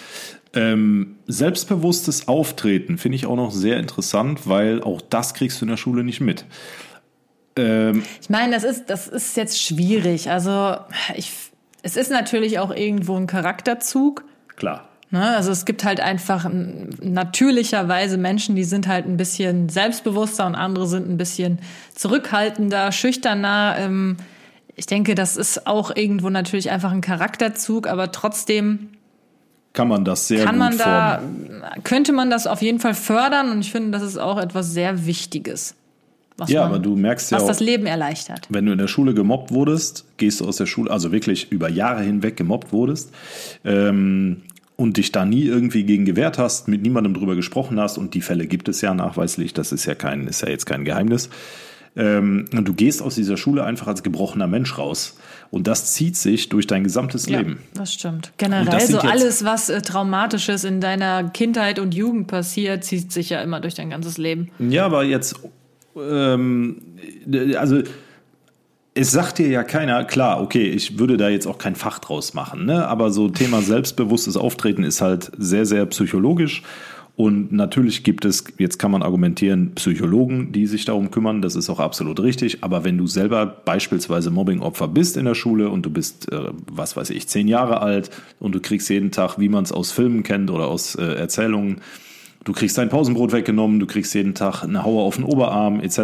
Ähm, 0.55 1.17
selbstbewusstes 1.27 2.27
Auftreten 2.29 2.99
finde 2.99 3.17
ich 3.17 3.27
auch 3.27 3.37
noch 3.37 3.51
sehr 3.51 3.77
interessant, 3.77 4.49
weil 4.49 4.83
auch 4.83 5.01
das 5.01 5.35
kriegst 5.35 5.61
du 5.61 5.67
in 5.67 5.71
der 5.71 5.77
Schule 5.77 6.05
nicht 6.05 6.21
mit. 6.21 6.45
Ähm, 7.57 8.03
Ich 8.21 8.31
meine, 8.31 8.55
das 8.55 8.65
ist, 8.65 8.89
das 8.89 9.09
ist 9.09 9.37
jetzt 9.37 9.63
schwierig. 9.63 10.31
Also 10.31 10.77
ich, 11.15 11.33
es 11.83 11.97
ist 11.97 12.11
natürlich 12.11 12.59
auch 12.59 12.75
irgendwo 12.75 13.17
ein 13.17 13.27
Charakterzug. 13.27 14.25
klar. 14.57 14.89
Ne? 15.11 15.37
Also 15.37 15.51
es 15.51 15.65
gibt 15.65 15.85
halt 15.85 16.01
einfach 16.01 16.49
natürlicherweise 17.01 18.19
Menschen, 18.19 18.57
die 18.57 18.65
sind 18.65 18.87
halt 18.87 19.07
ein 19.07 19.17
bisschen 19.17 19.69
selbstbewusster 19.71 20.47
und 20.47 20.55
andere 20.55 20.87
sind 20.87 21.09
ein 21.09 21.17
bisschen 21.17 21.61
zurückhaltender, 21.95 22.93
schüchterner. 22.93 23.77
Ähm, 23.79 24.17
ich 24.77 24.87
denke, 24.87 25.15
das 25.15 25.37
ist 25.37 25.67
auch 25.67 25.95
irgendwo 25.97 26.29
natürlich 26.31 26.71
einfach 26.71 26.93
ein 26.93 27.01
Charakterzug, 27.01 27.87
aber 27.87 28.13
trotzdem 28.13 28.91
Kann 29.79 29.87
man 29.87 30.05
das 30.05 30.27
sehr 30.27 30.45
kann 30.45 30.57
gut 30.57 30.59
man 30.59 30.77
da, 30.79 31.19
formen. 31.21 31.85
könnte 31.85 32.13
man 32.13 32.31
das 32.31 32.49
auf 32.49 32.63
jeden 32.63 32.81
Fall 32.81 32.95
fördern 32.95 33.53
und 33.53 33.61
ich 33.61 33.71
finde, 33.71 33.93
das 33.93 34.03
ist 34.03 34.19
auch 34.19 34.37
etwas 34.37 34.73
sehr 34.73 35.07
Wichtiges. 35.07 35.77
Was 36.37 36.51
Ja, 36.51 36.63
man, 36.63 36.71
aber 36.71 36.79
du 36.81 36.97
merkst 36.97 37.31
ja 37.31 37.37
was 37.37 37.45
auch, 37.45 37.49
das 37.49 37.61
Leben 37.61 37.87
erleichtert. 37.87 38.49
wenn 38.49 38.67
du 38.67 38.73
in 38.73 38.79
der 38.79 38.89
Schule 38.89 39.15
gemobbt 39.15 39.53
wurdest, 39.53 40.05
gehst 40.17 40.41
du 40.41 40.47
aus 40.49 40.57
der 40.57 40.67
Schule, 40.67 40.91
also 40.91 41.13
wirklich 41.13 41.53
über 41.53 41.69
Jahre 41.69 42.03
hinweg 42.03 42.37
gemobbt 42.37 42.73
wurdest 42.73 43.13
ähm, 43.65 44.43
und 44.75 44.97
dich 44.97 45.13
da 45.13 45.25
nie 45.25 45.45
irgendwie 45.45 45.85
gegen 45.85 46.05
gewehrt 46.05 46.39
hast, 46.39 46.67
mit 46.67 46.83
niemandem 46.83 47.15
drüber 47.15 47.37
gesprochen 47.37 47.79
hast 47.79 47.99
und 47.99 48.15
die 48.15 48.21
Fälle 48.21 48.49
gibt 48.49 48.69
es 48.69 48.81
ja 48.81 48.95
nachweislich, 48.95 49.55
das 49.55 49.71
ist 49.71 49.85
ja 49.85 49.95
kein, 49.95 50.27
ist 50.27 50.43
ja 50.43 50.49
jetzt 50.49 50.67
kein 50.67 50.85
Geheimnis. 50.85 51.31
Ähm, 51.97 52.47
und 52.53 52.67
du 52.67 52.75
gehst 52.75 53.01
aus 53.01 53.15
dieser 53.15 53.37
Schule 53.37 53.63
einfach 53.63 53.87
als 53.87 54.03
gebrochener 54.03 54.49
Mensch 54.49 54.77
raus. 54.77 55.17
Und 55.51 55.67
das 55.67 55.93
zieht 55.95 56.17
sich 56.17 56.51
durch 56.51 56.67
dein 56.67 56.85
gesamtes 56.85 57.29
Leben. 57.29 57.59
Ja, 57.75 57.81
das 57.81 57.95
stimmt. 57.95 58.33
Generell 58.37 58.87
so 58.87 58.99
alles, 58.99 59.45
was 59.45 59.71
äh, 59.71 59.81
traumatisches 59.81 60.65
in 60.65 60.81
deiner 60.81 61.25
Kindheit 61.31 61.79
und 61.79 61.95
Jugend 61.95 62.27
passiert, 62.27 62.85
zieht 62.85 63.13
sich 63.13 63.31
ja 63.31 63.41
immer 63.41 63.61
durch 63.61 63.75
dein 63.75 63.91
ganzes 63.91 64.19
Leben. 64.19 64.51
Ja, 64.59 64.85
aber 64.85 65.05
jetzt, 65.05 65.37
ähm, 65.97 66.83
also 67.57 67.83
es 68.95 69.13
sagt 69.13 69.39
dir 69.39 69.49
ja 69.49 69.63
keiner, 69.63 70.05
klar, 70.05 70.43
okay, 70.43 70.65
ich 70.65 70.99
würde 70.99 71.17
da 71.17 71.29
jetzt 71.29 71.47
auch 71.47 71.59
kein 71.59 71.77
Fach 71.77 72.01
draus 72.01 72.35
machen, 72.35 72.67
ne? 72.67 72.87
aber 72.87 73.11
so 73.11 73.29
Thema 73.29 73.63
selbstbewusstes 73.63 74.37
Auftreten 74.37 74.83
ist 74.83 75.01
halt 75.01 75.31
sehr, 75.39 75.67
sehr 75.67 75.87
psychologisch. 75.87 76.63
Und 77.19 77.51
natürlich 77.51 78.05
gibt 78.05 78.25
es, 78.25 78.45
jetzt 78.59 78.79
kann 78.79 78.93
man 78.93 79.03
argumentieren, 79.03 79.73
Psychologen, 79.75 80.53
die 80.53 80.69
sich 80.69 80.85
darum 80.85 81.11
kümmern, 81.11 81.43
das 81.43 81.57
ist 81.57 81.69
auch 81.69 81.81
absolut 81.81 82.21
richtig. 82.21 82.63
Aber 82.63 82.85
wenn 82.85 82.97
du 82.97 83.09
selber 83.09 83.45
beispielsweise 83.45 84.31
Mobbingopfer 84.31 84.87
bist 84.87 85.17
in 85.17 85.25
der 85.25 85.35
Schule 85.35 85.69
und 85.69 85.85
du 85.85 85.91
bist, 85.91 86.31
äh, 86.31 86.53
was 86.71 86.97
weiß 86.97 87.11
ich, 87.11 87.27
zehn 87.27 87.49
Jahre 87.49 87.81
alt 87.81 88.11
und 88.39 88.55
du 88.55 88.61
kriegst 88.61 88.89
jeden 88.89 89.11
Tag, 89.11 89.37
wie 89.37 89.49
man 89.49 89.65
es 89.65 89.73
aus 89.73 89.91
Filmen 89.91 90.23
kennt 90.23 90.49
oder 90.49 90.69
aus 90.69 90.95
äh, 90.95 91.03
Erzählungen, 91.03 91.81
du 92.45 92.53
kriegst 92.53 92.79
dein 92.79 92.89
Pausenbrot 92.89 93.33
weggenommen, 93.33 93.79
du 93.81 93.87
kriegst 93.87 94.15
jeden 94.15 94.35
Tag 94.35 94.63
eine 94.63 94.83
Haue 94.85 95.03
auf 95.03 95.17
den 95.17 95.25
Oberarm 95.25 95.81
etc. 95.81 95.99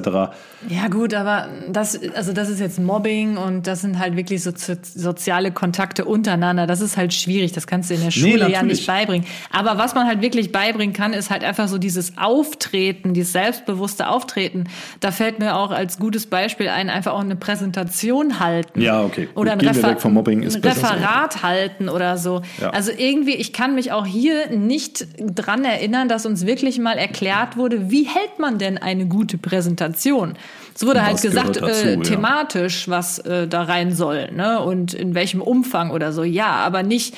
Ja 0.69 0.89
gut, 0.91 1.15
aber 1.15 1.49
das, 1.71 1.99
also 2.15 2.33
das 2.33 2.49
ist 2.51 2.61
jetzt 2.61 2.79
Mobbing 2.79 3.37
und 3.37 3.67
das 3.67 3.81
sind 3.81 3.99
halt 3.99 4.17
wirklich 4.17 4.43
so 4.43 4.51
so- 4.55 4.75
soziale 4.83 5.53
Kontakte 5.53 6.05
untereinander. 6.05 6.67
Das 6.67 6.81
ist 6.81 6.97
halt 6.97 7.15
schwierig. 7.15 7.53
Das 7.53 7.67
kannst 7.67 7.91
du 7.91 7.95
in 7.95 8.03
der 8.03 8.11
Schule 8.11 8.39
ja 8.41 8.49
natürlich. 8.49 8.79
nicht 8.79 8.87
beibringen. 8.87 9.27
Aber 9.51 9.79
was 9.79 9.95
man 9.95 10.07
halt 10.07 10.21
wirklich 10.23 10.53
beibringen 10.53 10.95
kann, 10.95 11.13
ist 11.13 11.31
halt 11.31 11.45
einfach 11.45 11.69
so 11.69 11.79
dieses 11.79 12.19
Auftreten, 12.19 13.15
dieses 13.15 13.33
selbstbewusste 13.33 14.09
Auftreten. 14.09 14.65
Da 15.01 15.11
fällt 15.13 15.39
mir 15.39 15.57
auch 15.57 15.71
als 15.71 15.99
gutes 15.99 16.27
Beispiel 16.27 16.69
ein, 16.69 16.91
einfach 16.91 17.13
auch 17.13 17.21
eine 17.21 17.37
Präsentation 17.37 18.41
halten. 18.41 18.81
Ja, 18.81 19.03
okay. 19.03 19.27
Gut, 19.27 19.37
Oder 19.37 19.53
ein, 19.53 19.61
Refer 19.61 19.91
weg 19.91 20.01
vom 20.01 20.15
Mobbing, 20.15 20.43
ist 20.43 20.57
ein. 20.57 20.63
Referat 20.63 21.43
halten 21.43 21.89
oder 21.89 22.19
so. 22.19 22.43
Ja. 22.61 22.71
Also 22.71 22.91
irgendwie, 22.97 23.35
ich 23.35 23.53
kann 23.53 23.75
mich 23.75 23.93
auch 23.93 24.07
hier 24.07 24.51
nicht 24.51 25.07
dran 25.19 25.65
erinnern, 25.65 26.09
dass 26.09 26.24
uns 26.27 26.47
wirklich 26.47 26.79
mal 26.79 26.99
erklärt 26.99 27.57
wurde, 27.57 27.91
wie 27.91 28.05
hält 28.05 28.39
man 28.39 28.59
denn 28.59 28.79
eine 28.79 29.07
gute 29.07 29.39
Präsentation? 29.39 30.35
Es 30.75 30.85
wurde 30.85 31.05
halt 31.05 31.21
gesagt, 31.23 31.57
dazu, 31.57 31.87
äh, 31.87 31.95
ja. 31.95 32.01
thematisch, 32.01 32.89
was 32.89 33.19
äh, 33.21 33.47
da 33.47 33.63
rein 33.63 33.93
soll, 33.93 34.31
ne? 34.33 34.61
Und 34.61 34.95
in 34.95 35.15
welchem 35.15 35.41
Umfang 35.41 35.91
oder 35.91 36.13
so. 36.13 36.25
Ja, 36.25 36.49
aber 36.49 36.83
nicht 36.83 37.15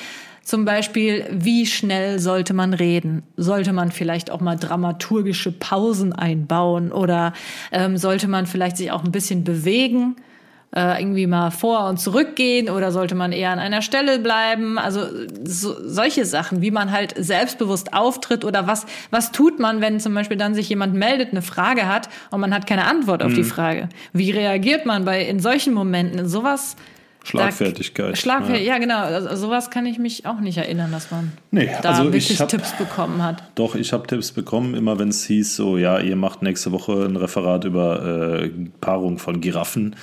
zum 0.47 0.63
Beispiel, 0.63 1.25
wie 1.29 1.65
schnell 1.65 2.19
sollte 2.19 2.53
man 2.53 2.73
reden? 2.73 3.23
Sollte 3.35 3.73
man 3.73 3.91
vielleicht 3.91 4.31
auch 4.31 4.39
mal 4.39 4.55
dramaturgische 4.55 5.51
Pausen 5.51 6.13
einbauen 6.13 6.93
oder 6.93 7.33
ähm, 7.73 7.97
sollte 7.97 8.29
man 8.29 8.45
vielleicht 8.45 8.77
sich 8.77 8.91
auch 8.91 9.03
ein 9.03 9.11
bisschen 9.11 9.43
bewegen? 9.43 10.15
Äh, 10.75 11.01
irgendwie 11.01 11.27
mal 11.27 11.49
vor 11.51 11.87
und 11.87 11.97
zurückgehen 11.99 12.69
oder 12.69 12.91
sollte 12.91 13.15
man 13.15 13.31
eher 13.31 13.51
an 13.51 13.59
einer 13.59 13.81
Stelle 13.81 14.19
bleiben? 14.19 14.77
Also 14.77 15.01
so, 15.43 15.75
solche 15.85 16.25
Sachen, 16.25 16.61
wie 16.61 16.71
man 16.71 16.91
halt 16.91 17.13
selbstbewusst 17.17 17.93
auftritt 17.93 18.43
oder 18.45 18.67
was, 18.67 18.85
was 19.09 19.31
tut 19.31 19.59
man, 19.59 19.79
wenn 19.81 19.99
zum 19.99 20.13
Beispiel 20.13 20.37
dann 20.37 20.53
sich 20.55 20.67
jemand 20.69 20.93
meldet, 20.93 21.31
eine 21.31 21.41
Frage 21.41 21.87
hat 21.87 22.09
und 22.31 22.41
man 22.41 22.53
hat 22.53 22.67
keine 22.67 22.85
Antwort 22.85 23.23
auf 23.23 23.33
die 23.33 23.41
Mhm. 23.41 23.45
Frage? 23.45 23.89
Wie 24.13 24.31
reagiert 24.31 24.85
man 24.85 25.05
bei 25.05 25.23
in 25.23 25.39
solchen 25.39 25.73
Momenten? 25.73 26.27
Sowas. 26.27 26.75
Schlagfertigkeit. 27.23 28.11
Da, 28.13 28.15
Schlagfertigkeit, 28.15 28.67
ja. 28.67 28.77
genau. 28.77 28.99
Also, 28.99 29.35
sowas 29.35 29.69
kann 29.69 29.85
ich 29.85 29.99
mich 29.99 30.25
auch 30.25 30.39
nicht 30.39 30.57
erinnern, 30.57 30.91
dass 30.93 31.11
man 31.11 31.33
Nee, 31.51 31.69
da 31.81 31.89
also 31.89 32.03
ich 32.05 32.13
wirklich 32.13 32.39
hab- 32.39 32.47
Tipps 32.47 32.71
bekommen 32.77 33.21
hat. 33.21 33.43
Doch, 33.55 33.75
ich 33.75 33.91
habe 33.91 34.07
Tipps 34.07 34.31
bekommen, 34.31 34.75
immer 34.75 34.97
wenn 34.97 35.09
es 35.09 35.25
hieß, 35.25 35.57
so, 35.57 35.77
ja, 35.77 35.99
ihr 35.99 36.15
macht 36.15 36.41
nächste 36.41 36.71
Woche 36.71 37.03
ein 37.05 37.17
Referat 37.17 37.65
über 37.65 38.41
äh, 38.43 38.49
Paarung 38.79 39.17
von 39.19 39.41
Giraffen, 39.41 39.97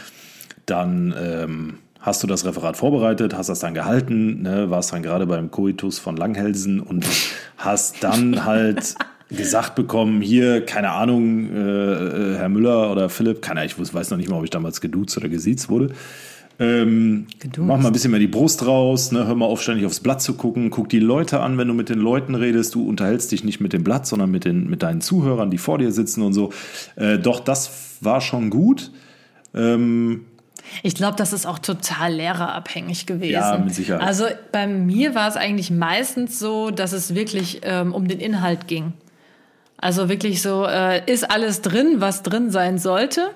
dann 0.67 1.15
ähm, 1.19 1.79
hast 2.01 2.23
du 2.23 2.27
das 2.27 2.45
Referat 2.45 2.77
vorbereitet, 2.77 3.35
hast 3.35 3.49
das 3.49 3.61
dann 3.61 3.75
gehalten, 3.75 4.43
ne, 4.43 4.71
warst 4.71 4.93
dann 4.93 5.03
gerade 5.03 5.27
beim 5.27 5.51
Koitus 5.51 5.99
von 5.99 6.17
Langhelsen 6.17 6.81
und 6.81 7.07
hast 7.57 8.05
dann 8.05 8.45
halt 8.45 8.95
gesagt 9.31 9.75
bekommen, 9.75 10.21
hier, 10.21 10.65
keine 10.65 10.91
Ahnung, 10.91 11.51
äh, 11.51 11.93
äh, 11.93 12.37
Herr 12.37 12.51
Müller 12.51 12.93
oder 12.93 13.09
Philipp, 13.09 13.41
keine 13.41 13.61
Ahnung, 13.61 13.73
ich 13.79 13.95
weiß 13.95 14.11
noch 14.11 14.19
nicht 14.19 14.29
mal, 14.29 14.37
ob 14.37 14.45
ich 14.45 14.51
damals 14.51 14.81
geduzt 14.81 15.17
oder 15.17 15.29
gesiezt 15.29 15.71
wurde. 15.71 15.95
Ähm, 16.61 17.27
mach 17.57 17.79
mal 17.81 17.87
ein 17.87 17.93
bisschen 17.93 18.13
mehr 18.13 18.21
die 18.21 18.29
Brust 18.29 18.65
raus, 18.65 19.11
ne? 19.11 19.27
hör 19.27 19.35
mal 19.35 19.47
auf, 19.47 19.61
ständig 19.61 19.87
aufs 19.87 19.99
Blatt 19.99 20.23
zu 20.23 20.35
gucken, 20.35 20.71
guck 20.71 20.89
die 20.89 21.01
Leute 21.01 21.41
an, 21.41 21.59
wenn 21.59 21.67
du 21.67 21.75
mit 21.75 21.89
den 21.89 21.99
Leuten 21.99 22.37
redest, 22.37 22.77
du 22.77 22.87
unterhältst 22.87 23.33
dich 23.33 23.43
nicht 23.43 23.61
mit 23.61 23.73
dem 23.73 23.83
Blatt, 23.83 24.07
sondern 24.07 24.31
mit, 24.31 24.45
den, 24.45 24.69
mit 24.71 24.83
deinen 24.83 25.01
Zuhörern, 25.01 25.51
die 25.51 25.59
vor 25.59 25.79
dir 25.79 25.91
sitzen 25.91 26.23
und 26.23 26.33
so. 26.33 26.53
Äh, 26.95 27.19
doch, 27.19 27.41
das 27.41 27.97
war 28.03 28.21
schon 28.21 28.51
gut. 28.51 28.93
Ähm, 29.53 30.27
Ich 30.83 30.95
glaube, 30.95 31.17
das 31.17 31.33
ist 31.33 31.47
auch 31.47 31.59
total 31.59 32.13
lehrerabhängig 32.15 33.07
gewesen. 33.07 33.33
Ja, 33.33 33.59
mit 33.59 33.75
Sicherheit. 33.75 34.07
Also 34.07 34.27
bei 34.53 34.67
mir 34.67 35.15
war 35.15 35.29
es 35.29 35.37
eigentlich 35.37 35.71
meistens 35.71 36.39
so, 36.39 36.71
dass 36.71 36.93
es 36.93 37.15
wirklich 37.15 37.61
ähm, 37.63 37.95
um 37.95 38.09
den 38.09 38.21
Inhalt 38.21 38.67
ging. 38.67 38.93
Also 39.77 40.09
wirklich 40.09 40.41
so, 40.41 40.67
äh, 40.67 41.03
ist 41.11 41.31
alles 41.31 41.63
drin, 41.63 41.97
was 41.99 42.23
drin 42.23 42.51
sein 42.51 42.79
sollte? 42.79 43.31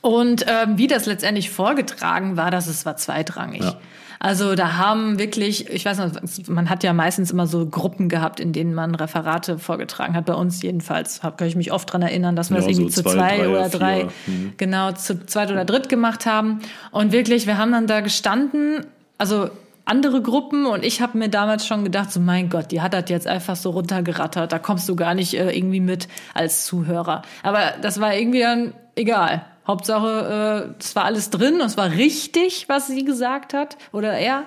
Und 0.00 0.44
ähm, 0.48 0.78
wie 0.78 0.86
das 0.86 1.06
letztendlich 1.06 1.50
vorgetragen 1.50 2.36
war, 2.36 2.50
das 2.50 2.66
ist, 2.68 2.86
war 2.86 2.96
zweitrangig. 2.96 3.62
Ja. 3.62 3.76
Also 4.22 4.54
da 4.54 4.76
haben 4.76 5.18
wirklich, 5.18 5.70
ich 5.70 5.86
weiß 5.86 5.98
nicht, 5.98 6.48
man 6.50 6.68
hat 6.68 6.84
ja 6.84 6.92
meistens 6.92 7.30
immer 7.30 7.46
so 7.46 7.64
Gruppen 7.64 8.10
gehabt, 8.10 8.38
in 8.38 8.52
denen 8.52 8.74
man 8.74 8.94
Referate 8.94 9.58
vorgetragen 9.58 10.14
hat. 10.14 10.26
Bei 10.26 10.34
uns 10.34 10.60
jedenfalls, 10.60 11.22
hab, 11.22 11.38
kann 11.38 11.48
ich 11.48 11.56
mich 11.56 11.72
oft 11.72 11.90
dran 11.90 12.02
erinnern, 12.02 12.36
dass 12.36 12.50
wir 12.50 12.58
Ja, 12.58 12.66
das 12.66 12.70
irgendwie 12.70 12.92
so 12.92 13.02
zu 13.02 13.08
zwei, 13.08 13.38
drei, 13.38 13.48
oder 13.48 13.68
drei, 13.70 14.06
Mhm. 14.26 14.52
genau, 14.58 14.92
zu 14.92 15.24
zweit 15.24 15.50
oder 15.50 15.64
dritt 15.64 15.88
gemacht 15.88 16.26
haben. 16.26 16.58
Und 16.90 17.12
wirklich, 17.12 17.46
wir 17.46 17.56
haben 17.56 17.72
dann 17.72 17.86
da 17.86 18.00
gestanden, 18.00 18.84
also 19.16 19.48
andere 19.86 20.20
Gruppen 20.20 20.66
und 20.66 20.84
ich 20.84 21.00
habe 21.00 21.16
mir 21.16 21.30
damals 21.30 21.66
schon 21.66 21.82
gedacht, 21.82 22.12
so 22.12 22.20
mein 22.20 22.50
Gott, 22.50 22.70
die 22.72 22.82
hat 22.82 22.92
das 22.92 23.04
jetzt 23.08 23.26
einfach 23.26 23.56
so 23.56 23.70
runtergerattert, 23.70 24.52
da 24.52 24.58
kommst 24.58 24.86
du 24.88 24.96
gar 24.96 25.14
nicht 25.14 25.32
äh, 25.32 25.50
irgendwie 25.50 25.80
mit 25.80 26.08
als 26.34 26.66
Zuhörer. 26.66 27.22
Aber 27.42 27.72
das 27.80 28.00
war 28.00 28.14
irgendwie 28.14 28.40
dann 28.40 28.74
egal. 28.96 29.46
Hauptsache, 29.70 30.72
äh, 30.76 30.80
es 30.80 30.96
war 30.96 31.04
alles 31.04 31.30
drin 31.30 31.54
und 31.54 31.66
es 31.66 31.76
war 31.76 31.92
richtig, 31.92 32.68
was 32.68 32.88
sie 32.88 33.04
gesagt 33.04 33.54
hat 33.54 33.78
oder 33.92 34.12
er. 34.12 34.44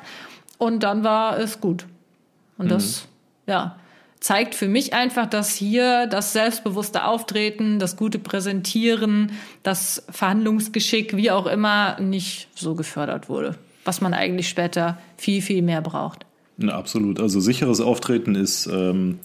Und 0.58 0.84
dann 0.84 1.04
war 1.04 1.40
es 1.40 1.60
gut. 1.60 1.86
Und 2.58 2.70
das, 2.70 3.08
ja, 3.48 3.78
zeigt 4.20 4.56
für 4.56 4.68
mich 4.68 4.94
einfach, 4.94 5.26
dass 5.30 5.54
hier 5.54 6.08
das 6.08 6.32
selbstbewusste 6.32 7.06
Auftreten, 7.06 7.80
das 7.80 7.98
gute 7.98 8.20
Präsentieren, 8.20 9.34
das 9.64 10.06
Verhandlungsgeschick, 10.10 11.18
wie 11.18 11.30
auch 11.32 11.46
immer, 11.46 12.00
nicht 12.00 12.48
so 12.56 12.76
gefördert 12.76 13.28
wurde. 13.28 13.56
Was 13.84 14.00
man 14.00 14.14
eigentlich 14.14 14.48
später 14.48 14.98
viel, 15.18 15.42
viel 15.42 15.62
mehr 15.62 15.82
braucht. 15.82 16.26
Ja, 16.58 16.78
absolut. 16.78 17.20
Also 17.20 17.42
sicheres 17.42 17.82
Auftreten 17.82 18.36
ist 18.36 18.68
ähm, 18.68 19.20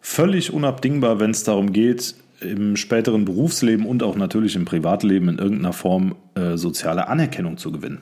völlig 0.00 0.52
unabdingbar, 0.52 1.20
wenn 1.20 1.30
es 1.30 1.44
darum 1.44 1.72
geht, 1.72 2.16
im 2.40 2.76
späteren 2.76 3.24
Berufsleben 3.24 3.86
und 3.86 4.02
auch 4.02 4.16
natürlich 4.16 4.56
im 4.56 4.64
Privatleben 4.64 5.28
in 5.28 5.38
irgendeiner 5.38 5.72
Form 5.72 6.14
äh, 6.34 6.56
soziale 6.56 7.08
Anerkennung 7.08 7.56
zu 7.58 7.72
gewinnen. 7.72 7.98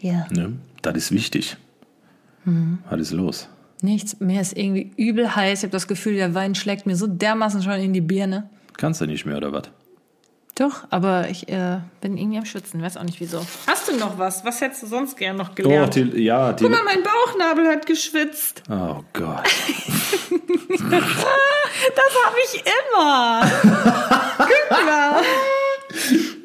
Ja. 0.00 0.26
Ne? 0.30 0.54
Das 0.82 0.96
ist 0.96 1.12
wichtig. 1.12 1.56
Mhm. 2.44 2.78
Was 2.88 3.00
ist 3.00 3.12
los? 3.12 3.48
Nichts. 3.82 4.18
Mir 4.20 4.40
ist 4.40 4.56
irgendwie 4.56 4.92
übel 4.96 5.34
heiß. 5.34 5.60
Ich 5.60 5.64
habe 5.64 5.72
das 5.72 5.88
Gefühl, 5.88 6.14
der 6.14 6.34
Wein 6.34 6.54
schlägt 6.54 6.86
mir 6.86 6.96
so 6.96 7.06
dermaßen 7.06 7.62
schon 7.62 7.74
in 7.74 7.92
die 7.92 8.00
Birne. 8.00 8.48
Kannst 8.76 9.00
du 9.00 9.06
nicht 9.06 9.26
mehr 9.26 9.36
oder 9.36 9.52
was? 9.52 9.64
Doch, 10.54 10.84
aber 10.90 11.28
ich 11.30 11.48
äh, 11.48 11.78
bin 12.02 12.18
irgendwie 12.18 12.36
am 12.36 12.44
Schwitzen. 12.44 12.82
Weiß 12.82 12.98
auch 12.98 13.04
nicht 13.04 13.20
wieso. 13.20 13.40
Hast 13.66 13.88
du 13.88 13.96
noch 13.96 14.18
was? 14.18 14.44
Was 14.44 14.60
hättest 14.60 14.82
du 14.82 14.86
sonst 14.86 15.16
gern 15.16 15.36
noch 15.36 15.54
gelernt? 15.54 15.94
die, 15.94 16.22
ja, 16.22 16.52
die, 16.52 16.64
Guck 16.64 16.72
mal, 16.72 16.82
mein 16.84 17.02
Bauchnabel 17.02 17.66
hat 17.68 17.86
geschwitzt. 17.86 18.62
oh 18.70 19.00
Gott. 19.12 19.48
Das 21.96 22.14
habe 22.24 22.36
ich 22.44 22.62
immer. 22.62 23.40
Guck 24.38 24.86
mal. 24.86 25.22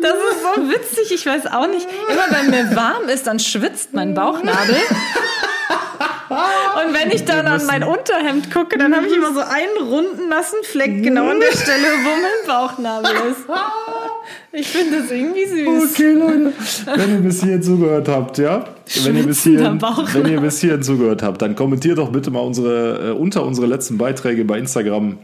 Das 0.01 0.13
ist 0.13 0.41
so 0.41 0.69
witzig, 0.69 1.11
ich 1.11 1.25
weiß 1.25 1.47
auch 1.47 1.67
nicht. 1.67 1.87
Immer 2.09 2.25
wenn 2.31 2.49
mir 2.49 2.75
warm 2.75 3.07
ist, 3.09 3.27
dann 3.27 3.39
schwitzt 3.39 3.93
mein 3.93 4.13
Bauchnabel. 4.13 4.75
Und 6.77 6.93
wenn 6.93 7.11
ich 7.11 7.25
dann 7.25 7.47
an 7.47 7.65
mein 7.65 7.83
Unterhemd 7.83 8.51
gucke, 8.53 8.77
dann 8.77 8.95
habe 8.95 9.07
ich 9.07 9.15
immer 9.15 9.33
so 9.33 9.39
einen 9.39 9.89
runden, 9.89 10.29
nassen 10.29 10.59
Fleck 10.63 11.01
genau 11.01 11.29
an 11.29 11.39
der 11.39 11.57
Stelle, 11.57 11.87
wo 12.03 12.09
mein 12.09 12.47
Bauchnabel 12.47 13.11
ist. 13.31 13.45
Ich 14.51 14.67
finde 14.67 15.01
das 15.01 15.11
irgendwie 15.11 15.45
süß. 15.45 15.91
Okay, 15.91 16.13
Leute, 16.13 16.53
wenn 16.95 17.11
ihr 17.11 17.21
bis 17.21 17.43
hierhin 17.43 17.61
zugehört 17.63 18.09
habt, 18.09 18.37
ja? 18.39 18.65
Wenn 19.03 19.15
ihr 19.15 19.23
bis 19.23 19.43
hierhin, 19.43 19.81
wenn 19.81 20.25
ihr 20.27 20.41
bis 20.41 20.59
hierhin 20.59 20.83
zugehört 20.83 21.21
habt, 21.23 21.41
dann 21.41 21.55
kommentiert 21.55 21.97
doch 21.97 22.11
bitte 22.11 22.31
mal 22.31 22.39
unsere, 22.39 23.09
äh, 23.09 23.11
unter 23.11 23.45
unsere 23.45 23.67
letzten 23.67 23.97
Beiträge 23.97 24.43
bei 24.43 24.57
Instagram 24.57 25.17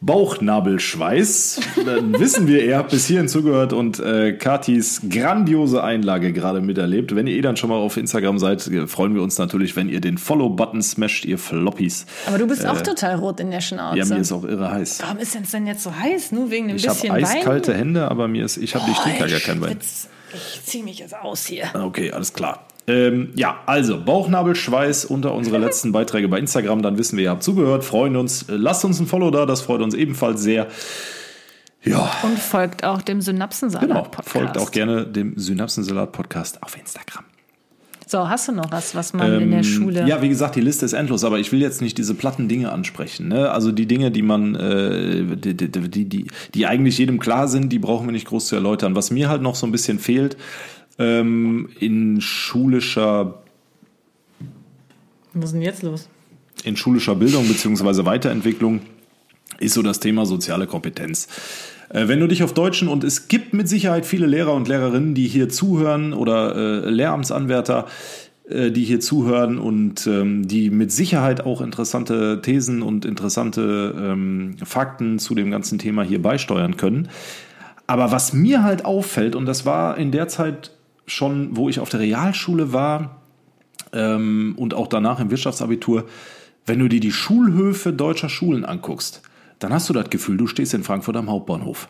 Bauchnabelschweiß. 0.00 1.60
Dann 1.84 2.12
wissen 2.18 2.46
wir, 2.46 2.64
ihr 2.64 2.76
habt 2.78 2.90
bis 2.90 3.06
hierhin 3.06 3.28
zugehört 3.28 3.72
und 3.72 3.98
äh, 4.00 4.32
Katis 4.32 5.02
grandiose 5.08 5.82
Einlage 5.82 6.32
gerade 6.32 6.60
miterlebt. 6.60 7.14
Wenn 7.14 7.26
ihr 7.26 7.36
eh 7.36 7.40
dann 7.40 7.56
schon 7.56 7.70
mal 7.70 7.76
auf 7.76 7.96
Instagram 7.96 8.38
seid, 8.38 8.66
äh, 8.68 8.86
freuen 8.86 9.14
wir 9.14 9.22
uns 9.22 9.38
natürlich, 9.38 9.76
wenn 9.76 9.88
ihr 9.88 10.00
den 10.00 10.18
Follow-Button 10.18 10.82
smasht, 10.82 11.24
ihr 11.24 11.38
Floppies. 11.38 12.06
Aber 12.26 12.38
du 12.38 12.46
bist 12.46 12.66
auch 12.66 12.80
total 12.80 13.16
rot 13.16 13.40
in 13.40 13.50
der 13.50 13.60
Schnauze. 13.60 13.98
Ja, 13.98 14.04
mir 14.04 14.18
ist 14.18 14.32
auch 14.32 14.44
irre 14.44 14.70
heiß. 14.70 15.00
Warum 15.02 15.18
ist 15.18 15.34
es 15.34 15.50
denn 15.50 15.66
jetzt 15.66 15.82
so 15.82 15.94
heiß? 15.94 16.32
Nur 16.32 16.50
wegen 16.50 16.68
dem 16.68 16.76
Ich 16.76 16.88
habe 16.88 16.98
bisschen 16.98 17.14
Wein? 17.14 17.24
eiskalte 17.24 17.74
Hände, 17.74 18.10
aber 18.10 18.28
mir 18.28 18.44
ist, 18.44 18.56
ich 18.56 18.74
habe 18.74 18.88
nicht 18.88 19.00
Oh, 19.00 19.18
gar 19.18 19.28
kein 19.40 19.60
Wein. 19.60 19.78
Ich 19.80 20.64
zieh 20.64 20.82
mich 20.82 20.98
jetzt 20.98 21.14
aus 21.16 21.46
hier. 21.46 21.64
Okay, 21.74 22.12
alles 22.12 22.32
klar. 22.32 22.66
Ähm, 22.88 23.28
ja, 23.34 23.60
also 23.66 24.02
Bauchnabelschweiß 24.02 25.04
unter 25.04 25.34
unsere 25.34 25.58
letzten 25.64 25.92
Beiträge 25.92 26.28
bei 26.28 26.38
Instagram. 26.38 26.82
Dann 26.82 26.98
wissen 26.98 27.16
wir, 27.18 27.24
ihr 27.24 27.30
habt 27.30 27.42
zugehört, 27.42 27.84
freuen 27.84 28.16
uns. 28.16 28.48
Äh, 28.48 28.56
Lasst 28.56 28.84
uns 28.84 28.98
ein 28.98 29.06
Follow 29.06 29.30
da, 29.30 29.46
das 29.46 29.60
freut 29.60 29.82
uns 29.82 29.94
ebenfalls 29.94 30.42
sehr. 30.42 30.68
Ja, 31.84 32.10
Und 32.24 32.38
folgt 32.38 32.82
auch 32.82 33.02
dem 33.02 33.18
genau. 33.18 33.26
Synapsensalat-Podcast. 33.26 34.28
Folgt 34.28 34.58
auch 34.58 34.70
gerne 34.70 35.06
dem 35.06 35.38
Synapsensalat-Podcast 35.38 36.62
auf 36.62 36.76
Instagram. 36.76 37.24
So, 38.06 38.28
hast 38.28 38.48
du 38.48 38.52
noch 38.52 38.72
was, 38.72 38.94
was 38.94 39.12
man 39.12 39.42
in 39.42 39.50
der 39.50 39.58
Ähm, 39.58 39.64
Schule... 39.64 40.08
Ja, 40.08 40.22
wie 40.22 40.30
gesagt, 40.30 40.56
die 40.56 40.62
Liste 40.62 40.86
ist 40.86 40.94
endlos, 40.94 41.24
aber 41.24 41.38
ich 41.38 41.52
will 41.52 41.60
jetzt 41.60 41.82
nicht 41.82 41.98
diese 41.98 42.14
platten 42.14 42.48
Dinge 42.48 42.72
ansprechen. 42.72 43.28
Ne? 43.28 43.50
Also 43.50 43.70
die 43.70 43.86
Dinge, 43.86 44.10
die 44.10 44.22
man, 44.22 44.54
äh, 44.54 45.36
die, 45.36 45.54
die, 45.54 46.08
die, 46.08 46.26
die 46.54 46.66
eigentlich 46.66 46.96
jedem 46.96 47.20
klar 47.20 47.48
sind, 47.48 47.70
die 47.70 47.78
brauchen 47.78 48.06
wir 48.06 48.12
nicht 48.12 48.26
groß 48.26 48.46
zu 48.46 48.54
erläutern. 48.56 48.96
Was 48.96 49.10
mir 49.10 49.28
halt 49.28 49.42
noch 49.42 49.54
so 49.54 49.66
ein 49.66 49.72
bisschen 49.72 49.98
fehlt, 49.98 50.38
ähm, 50.98 51.68
in 51.78 52.20
schulischer 52.20 53.42
Was 55.34 55.46
ist 55.46 55.52
denn 55.54 55.62
jetzt 55.62 55.82
los? 55.82 56.08
in 56.64 56.76
schulischer 56.76 57.14
Bildung 57.14 57.46
beziehungsweise 57.46 58.04
Weiterentwicklung 58.04 58.80
ist 59.60 59.74
so 59.74 59.82
das 59.82 60.00
Thema 60.00 60.26
soziale 60.26 60.66
Kompetenz. 60.66 61.28
Äh, 61.88 62.08
Wenn 62.08 62.20
du 62.20 62.26
dich 62.26 62.42
auf 62.42 62.52
Deutschen 62.52 62.88
und 62.88 63.04
es 63.04 63.28
gibt 63.28 63.54
mit 63.54 63.68
Sicherheit 63.68 64.06
viele 64.06 64.26
Lehrer 64.26 64.54
und 64.54 64.68
Lehrerinnen, 64.68 65.14
die 65.14 65.26
hier 65.26 65.48
zuhören 65.48 66.12
oder 66.12 66.54
äh, 66.84 66.90
Lehramtsanwärter, 66.90 67.86
äh, 68.48 68.70
die 68.70 68.84
hier 68.84 69.00
zuhören 69.00 69.58
und 69.58 70.06
ähm, 70.06 70.46
die 70.46 70.70
mit 70.70 70.92
Sicherheit 70.92 71.44
auch 71.44 71.60
interessante 71.60 72.40
Thesen 72.42 72.82
und 72.82 73.04
interessante 73.04 73.94
ähm, 73.98 74.56
Fakten 74.64 75.18
zu 75.18 75.34
dem 75.34 75.50
ganzen 75.50 75.78
Thema 75.78 76.02
hier 76.02 76.22
beisteuern 76.22 76.76
können. 76.76 77.08
Aber 77.86 78.12
was 78.12 78.32
mir 78.32 78.62
halt 78.62 78.84
auffällt, 78.84 79.34
und 79.34 79.46
das 79.46 79.64
war 79.64 79.96
in 79.96 80.10
der 80.12 80.28
Zeit 80.28 80.72
schon, 81.08 81.56
wo 81.56 81.68
ich 81.68 81.80
auf 81.80 81.88
der 81.88 82.00
Realschule 82.00 82.72
war, 82.72 83.18
ähm, 83.92 84.54
und 84.56 84.74
auch 84.74 84.86
danach 84.86 85.20
im 85.20 85.30
Wirtschaftsabitur, 85.30 86.06
wenn 86.66 86.78
du 86.78 86.88
dir 86.88 87.00
die 87.00 87.12
Schulhöfe 87.12 87.92
deutscher 87.92 88.28
Schulen 88.28 88.64
anguckst, 88.64 89.22
dann 89.58 89.72
hast 89.72 89.88
du 89.88 89.92
das 89.92 90.10
Gefühl, 90.10 90.36
du 90.36 90.46
stehst 90.46 90.74
in 90.74 90.84
Frankfurt 90.84 91.16
am 91.16 91.30
Hauptbahnhof. 91.30 91.88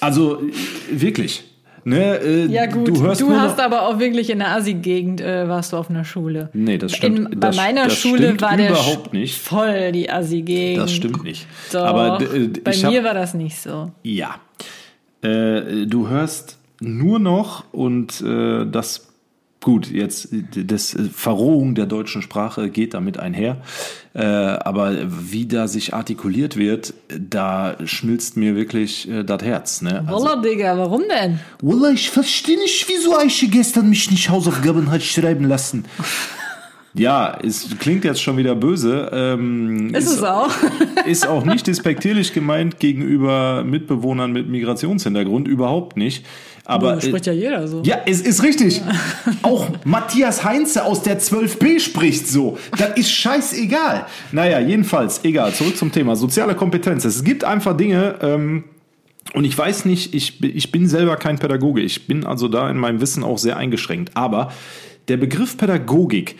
Also 0.00 0.42
wirklich. 0.90 1.44
Ne, 1.84 2.18
äh, 2.18 2.46
Ja 2.46 2.66
gut, 2.66 2.88
du, 2.88 2.92
du, 2.94 3.36
hast 3.36 3.60
aber 3.60 3.82
auch 3.82 4.00
wirklich 4.00 4.30
in 4.30 4.40
der 4.40 4.50
Assi-Gegend 4.56 5.20
äh, 5.20 5.48
warst 5.48 5.72
du 5.72 5.76
auf 5.76 5.88
einer 5.88 6.04
Schule. 6.04 6.50
Nee, 6.52 6.78
das 6.78 6.96
stimmt. 6.96 7.18
In, 7.18 7.40
bei 7.40 7.48
das, 7.48 7.56
meiner 7.56 7.84
das 7.84 7.98
Schule 7.98 8.40
war 8.40 8.56
der 8.56 8.70
überhaupt 8.70 9.12
nicht. 9.12 9.38
voll 9.38 9.92
die 9.92 10.10
Assi-Gegend. 10.10 10.82
Das 10.82 10.92
stimmt 10.92 11.22
nicht. 11.22 11.46
Doch, 11.70 11.84
Aber 11.84 12.20
äh, 12.20 12.48
bei 12.48 12.76
mir 12.76 12.98
hab, 12.98 13.04
war 13.04 13.14
das 13.14 13.34
nicht 13.34 13.56
so. 13.58 13.92
Ja. 14.02 14.34
Äh, 15.22 15.86
du 15.86 16.08
hörst 16.08 16.55
nur 16.80 17.18
noch 17.18 17.64
und 17.72 18.20
äh, 18.20 18.66
das 18.66 19.06
gut, 19.66 19.90
jetzt 19.90 20.28
das 20.54 20.94
äh, 20.94 21.04
Verrohung 21.12 21.74
der 21.74 21.86
deutschen 21.86 22.22
Sprache 22.22 22.70
geht 22.70 22.94
damit 22.94 23.18
einher. 23.18 23.56
Äh, 24.14 24.22
aber 24.22 24.94
wie 25.08 25.46
da 25.46 25.66
sich 25.66 25.92
artikuliert 25.92 26.56
wird, 26.56 26.94
da 27.08 27.76
schmilzt 27.84 28.36
mir 28.36 28.54
wirklich 28.54 29.10
äh, 29.10 29.24
das 29.24 29.42
Herz. 29.42 29.82
Ne? 29.82 30.04
Also, 30.06 30.24
Wallah, 30.24 30.40
Digga, 30.40 30.78
warum 30.78 31.02
denn? 31.08 31.40
Wallah, 31.62 31.90
ich 31.90 32.10
verstehe 32.10 32.58
nicht, 32.58 32.86
wieso 32.88 33.16
Aische 33.16 33.48
gestern 33.48 33.88
mich 33.88 34.08
nicht 34.10 34.30
Hausaufgaben 34.30 34.90
hat 34.90 35.02
schreiben 35.02 35.44
lassen. 35.44 35.84
ja, 36.98 37.38
es 37.42 37.78
klingt 37.78 38.04
jetzt 38.04 38.22
schon 38.22 38.36
wieder 38.36 38.54
böse. 38.54 39.10
Ähm, 39.12 39.94
Ist 39.94 40.10
es 40.10 40.22
auch? 40.22 40.50
ist 41.06 41.26
auch 41.26 41.44
nicht 41.44 41.66
despektierlich 41.66 42.32
gemeint 42.32 42.78
gegenüber 42.78 43.64
Mitbewohnern 43.64 44.32
mit 44.32 44.48
Migrationshintergrund, 44.48 45.48
überhaupt 45.48 45.96
nicht. 45.96 46.24
Aber 46.64 46.96
Du, 46.96 47.06
spricht 47.06 47.26
ja 47.26 47.32
jeder 47.32 47.68
so. 47.68 47.82
Ja, 47.84 47.98
es 48.06 48.20
ist 48.20 48.42
richtig. 48.42 48.82
Auch 49.42 49.68
Matthias 49.84 50.42
Heinze 50.44 50.84
aus 50.84 51.02
der 51.02 51.20
12b 51.20 51.78
spricht 51.78 52.26
so. 52.26 52.58
Das 52.76 52.96
ist 52.96 53.10
scheißegal. 53.10 54.06
Naja, 54.32 54.58
jedenfalls, 54.58 55.24
egal. 55.24 55.52
Zurück 55.52 55.76
zum 55.76 55.92
Thema. 55.92 56.16
Soziale 56.16 56.56
Kompetenz. 56.56 57.04
Es 57.04 57.22
gibt 57.22 57.44
einfach 57.44 57.76
Dinge, 57.76 58.16
ähm, 58.20 58.64
und 59.34 59.44
ich 59.44 59.56
weiß 59.56 59.84
nicht, 59.84 60.14
ich, 60.14 60.42
ich 60.42 60.72
bin 60.72 60.88
selber 60.88 61.16
kein 61.16 61.38
Pädagoge. 61.38 61.82
Ich 61.82 62.06
bin 62.06 62.24
also 62.24 62.48
da 62.48 62.70
in 62.70 62.78
meinem 62.78 63.00
Wissen 63.00 63.22
auch 63.22 63.38
sehr 63.38 63.56
eingeschränkt. 63.56 64.16
Aber 64.16 64.52
der 65.08 65.16
Begriff 65.16 65.56
Pädagogik, 65.56 66.36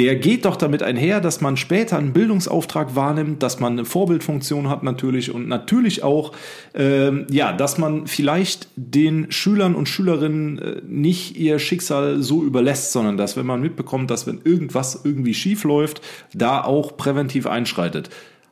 der 0.00 0.16
geht 0.16 0.46
doch 0.46 0.56
damit 0.56 0.82
einher, 0.82 1.20
dass 1.20 1.42
man 1.42 1.58
später 1.58 1.98
einen 1.98 2.14
Bildungsauftrag 2.14 2.96
wahrnimmt, 2.96 3.42
dass 3.42 3.60
man 3.60 3.74
eine 3.74 3.84
Vorbildfunktion 3.84 4.70
hat 4.70 4.82
natürlich 4.82 5.30
und 5.30 5.46
natürlich 5.46 6.02
auch, 6.02 6.32
ähm, 6.72 7.26
ja, 7.30 7.52
dass 7.52 7.76
man 7.76 8.06
vielleicht 8.06 8.68
den 8.76 9.30
Schülern 9.30 9.74
und 9.74 9.90
Schülerinnen 9.90 10.58
äh, 10.58 10.80
nicht 10.88 11.36
ihr 11.36 11.58
Schicksal 11.58 12.22
so 12.22 12.42
überlässt, 12.42 12.92
sondern 12.92 13.18
dass, 13.18 13.36
wenn 13.36 13.44
man 13.44 13.60
mitbekommt, 13.60 14.10
dass 14.10 14.26
wenn 14.26 14.40
irgendwas 14.42 15.02
irgendwie 15.04 15.34
schief 15.34 15.64
läuft, 15.64 16.00
da 16.32 16.64
auch 16.64 16.96
präventiv 16.96 17.46
einschreitet. 17.46 18.08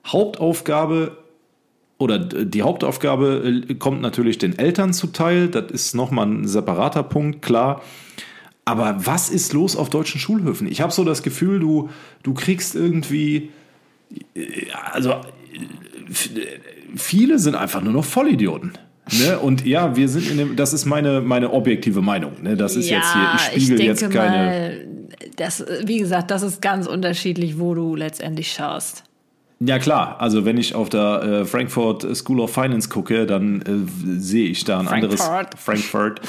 Hauptaufgabe 0.06 1.16
oder 1.96 2.18
die 2.18 2.60
Hauptaufgabe 2.60 3.64
äh, 3.70 3.74
kommt 3.76 4.02
natürlich 4.02 4.36
den 4.36 4.58
Eltern 4.58 4.92
zuteil. 4.92 5.48
Das 5.48 5.72
ist 5.72 5.94
nochmal 5.94 6.26
ein 6.26 6.46
separater 6.46 7.04
Punkt, 7.04 7.40
klar. 7.40 7.80
Aber 8.68 9.06
was 9.06 9.30
ist 9.30 9.54
los 9.54 9.76
auf 9.76 9.88
deutschen 9.88 10.20
Schulhöfen? 10.20 10.70
Ich 10.70 10.82
habe 10.82 10.92
so 10.92 11.02
das 11.02 11.22
Gefühl, 11.22 11.58
du, 11.58 11.88
du 12.22 12.34
kriegst 12.34 12.74
irgendwie, 12.74 13.48
äh, 14.34 14.66
also 14.92 15.12
äh, 15.12 15.20
viele 16.94 17.38
sind 17.38 17.54
einfach 17.54 17.80
nur 17.80 17.94
noch 17.94 18.04
Vollidioten. 18.04 18.76
Ne? 19.18 19.38
Und 19.42 19.64
ja, 19.64 19.96
wir 19.96 20.06
sind 20.10 20.30
in 20.30 20.36
dem, 20.36 20.56
das 20.56 20.74
ist 20.74 20.84
meine, 20.84 21.22
meine 21.22 21.50
objektive 21.54 22.02
Meinung. 22.02 22.42
Ne? 22.42 22.58
Das 22.58 22.76
ist 22.76 22.90
jetzt 22.90 23.10
hier, 23.14 23.32
ich 23.56 23.64
spiegel 23.64 23.80
jetzt 23.80 24.02
keine. 24.10 24.36
mal, 24.36 24.86
das, 25.36 25.64
wie 25.86 25.96
gesagt, 25.96 26.30
das 26.30 26.42
ist 26.42 26.60
ganz 26.60 26.86
unterschiedlich, 26.86 27.58
wo 27.58 27.74
du 27.74 27.96
letztendlich 27.96 28.52
schaust. 28.52 29.02
Ja 29.60 29.80
klar, 29.80 30.20
also 30.20 30.44
wenn 30.44 30.56
ich 30.56 30.74
auf 30.76 30.88
der 30.88 31.22
äh, 31.22 31.44
Frankfurt 31.44 32.16
School 32.16 32.40
of 32.40 32.52
Finance 32.52 32.88
gucke, 32.88 33.26
dann 33.26 33.60
äh, 33.62 34.20
sehe 34.20 34.48
ich 34.48 34.64
da 34.64 34.78
ein 34.78 34.86
anderes 34.86 35.20
Frankfurt. 35.20 35.58
Frankfurt 35.58 36.20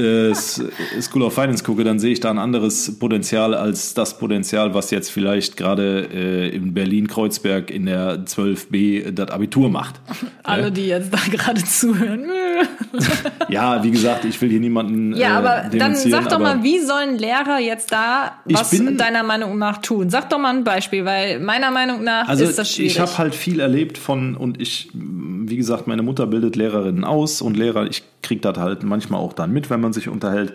äh, 0.00 0.34
School 0.34 1.22
of 1.22 1.34
Finance 1.34 1.62
gucke, 1.62 1.84
dann 1.84 1.98
sehe 1.98 2.12
ich 2.12 2.20
da 2.20 2.30
ein 2.30 2.38
anderes 2.38 2.98
Potenzial 2.98 3.54
als 3.54 3.94
das 3.94 4.18
Potenzial, 4.18 4.72
was 4.74 4.90
jetzt 4.90 5.10
vielleicht 5.10 5.56
gerade 5.56 6.08
äh, 6.12 6.48
in 6.48 6.72
Berlin 6.74 7.06
Kreuzberg 7.06 7.70
in 7.70 7.86
der 7.86 8.24
12b 8.24 9.10
das 9.10 9.30
Abitur 9.30 9.68
macht. 9.68 10.00
Alle, 10.42 10.72
die 10.72 10.86
jetzt 10.86 11.12
da 11.12 11.18
gerade 11.30 11.62
zuhören. 11.64 12.24
Ja, 13.48 13.82
wie 13.82 13.90
gesagt, 13.90 14.24
ich 14.24 14.40
will 14.40 14.48
hier 14.50 14.60
niemanden 14.60 15.14
Ja, 15.16 15.28
äh, 15.28 15.30
aber 15.32 15.48
dann 15.62 15.70
denunzieren, 15.70 16.10
sag 16.22 16.28
doch 16.30 16.38
mal, 16.38 16.62
wie 16.62 16.78
sollen 16.80 17.18
Lehrer 17.18 17.58
jetzt 17.58 17.92
da 17.92 18.32
was 18.44 18.70
bin- 18.70 18.96
deiner 18.96 19.22
Meinung 19.22 19.58
nach 19.58 19.78
tun? 19.78 20.10
Sag 20.10 20.30
doch 20.30 20.38
mal 20.38 20.54
ein 20.54 20.64
Beispiel, 20.64 21.04
weil 21.04 21.40
meiner 21.40 21.70
Meinung 21.70 22.04
nach 22.04 22.28
Also 22.28 22.44
ist 22.44 22.58
das 22.58 22.72
schwierig. 22.72 22.92
ich 22.92 23.00
habe 23.00 23.18
halt 23.18 23.34
viel 23.34 23.60
erlebt 23.60 23.98
von 23.98 24.36
und 24.36 24.60
ich, 24.60 24.90
wie 24.94 25.56
gesagt, 25.56 25.86
meine 25.86 26.02
Mutter 26.02 26.26
bildet 26.26 26.56
Lehrerinnen 26.56 27.04
aus 27.04 27.42
und 27.42 27.56
Lehrer, 27.56 27.86
ich 27.86 28.02
kriege 28.22 28.40
das 28.40 28.58
halt 28.58 28.82
manchmal 28.82 29.20
auch 29.20 29.32
dann 29.32 29.52
mit, 29.52 29.70
wenn 29.70 29.80
man 29.80 29.92
sich 29.92 30.08
unterhält. 30.08 30.52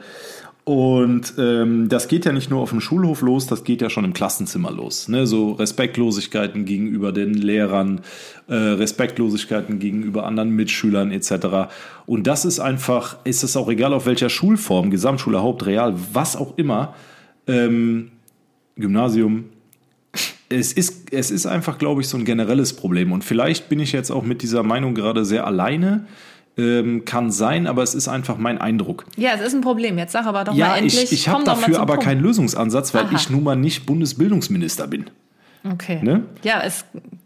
Und 0.65 1.35
ähm, 1.37 1.89
das 1.89 2.07
geht 2.07 2.25
ja 2.25 2.31
nicht 2.31 2.49
nur 2.49 2.59
auf 2.59 2.71
dem 2.71 2.81
Schulhof 2.81 3.21
los, 3.21 3.45
das 3.45 3.63
geht 3.63 3.83
ja 3.83 3.91
schon 3.91 4.03
im 4.03 4.13
Klassenzimmer 4.13 4.71
los. 4.71 5.07
Ne? 5.07 5.27
So 5.27 5.51
Respektlosigkeiten 5.51 6.65
gegenüber 6.65 7.11
den 7.11 7.35
Lehrern, 7.35 8.01
äh, 8.47 8.55
Respektlosigkeiten 8.55 9.77
gegenüber 9.77 10.25
anderen 10.25 10.49
Mitschülern 10.49 11.11
etc. 11.11 11.71
Und 12.07 12.25
das 12.25 12.45
ist 12.45 12.59
einfach, 12.59 13.17
ist 13.25 13.43
es 13.43 13.55
auch 13.55 13.69
egal 13.69 13.93
auf 13.93 14.07
welcher 14.07 14.29
Schulform, 14.29 14.89
Gesamtschule, 14.89 15.43
Hauptreal, 15.43 15.93
was 16.13 16.35
auch 16.35 16.57
immer, 16.57 16.95
ähm, 17.45 18.09
Gymnasium, 18.75 19.45
es 20.49 20.73
ist, 20.73 21.13
es 21.13 21.29
ist 21.29 21.45
einfach, 21.45 21.77
glaube 21.77 22.01
ich, 22.01 22.07
so 22.07 22.17
ein 22.17 22.25
generelles 22.25 22.73
Problem. 22.73 23.11
Und 23.11 23.23
vielleicht 23.23 23.69
bin 23.69 23.79
ich 23.79 23.91
jetzt 23.91 24.09
auch 24.09 24.23
mit 24.23 24.41
dieser 24.41 24.63
Meinung 24.63 24.95
gerade 24.95 25.25
sehr 25.25 25.45
alleine. 25.45 26.07
Ähm, 26.57 27.03
kann 27.03 27.31
sein, 27.31 27.67
aber 27.67 27.83
es 27.83 27.93
ist 27.93 28.07
einfach 28.07 28.37
mein 28.37 28.59
Eindruck. 28.59 29.05
Ja, 29.17 29.31
es 29.33 29.41
ist 29.41 29.53
ein 29.53 29.59
Problem. 29.61 29.97
Jetzt 29.97 30.13
sag 30.13 30.25
aber 30.25 30.45
doch 30.45 30.53
Ja, 30.53 30.69
mal 30.69 30.75
endlich. 30.77 31.03
ich, 31.03 31.11
ich 31.11 31.27
habe 31.27 31.43
dafür 31.43 31.79
aber 31.81 31.95
Punkt. 31.95 32.05
keinen 32.07 32.21
Lösungsansatz, 32.21 32.93
weil 32.93 33.03
Aha. 33.05 33.15
ich 33.15 33.29
nun 33.29 33.43
mal 33.43 33.57
nicht 33.57 33.85
Bundesbildungsminister 33.85 34.87
bin. 34.87 35.09
Okay. 35.69 35.99
Ne? 36.01 36.23
Ja, 36.43 36.61
es 36.63 36.85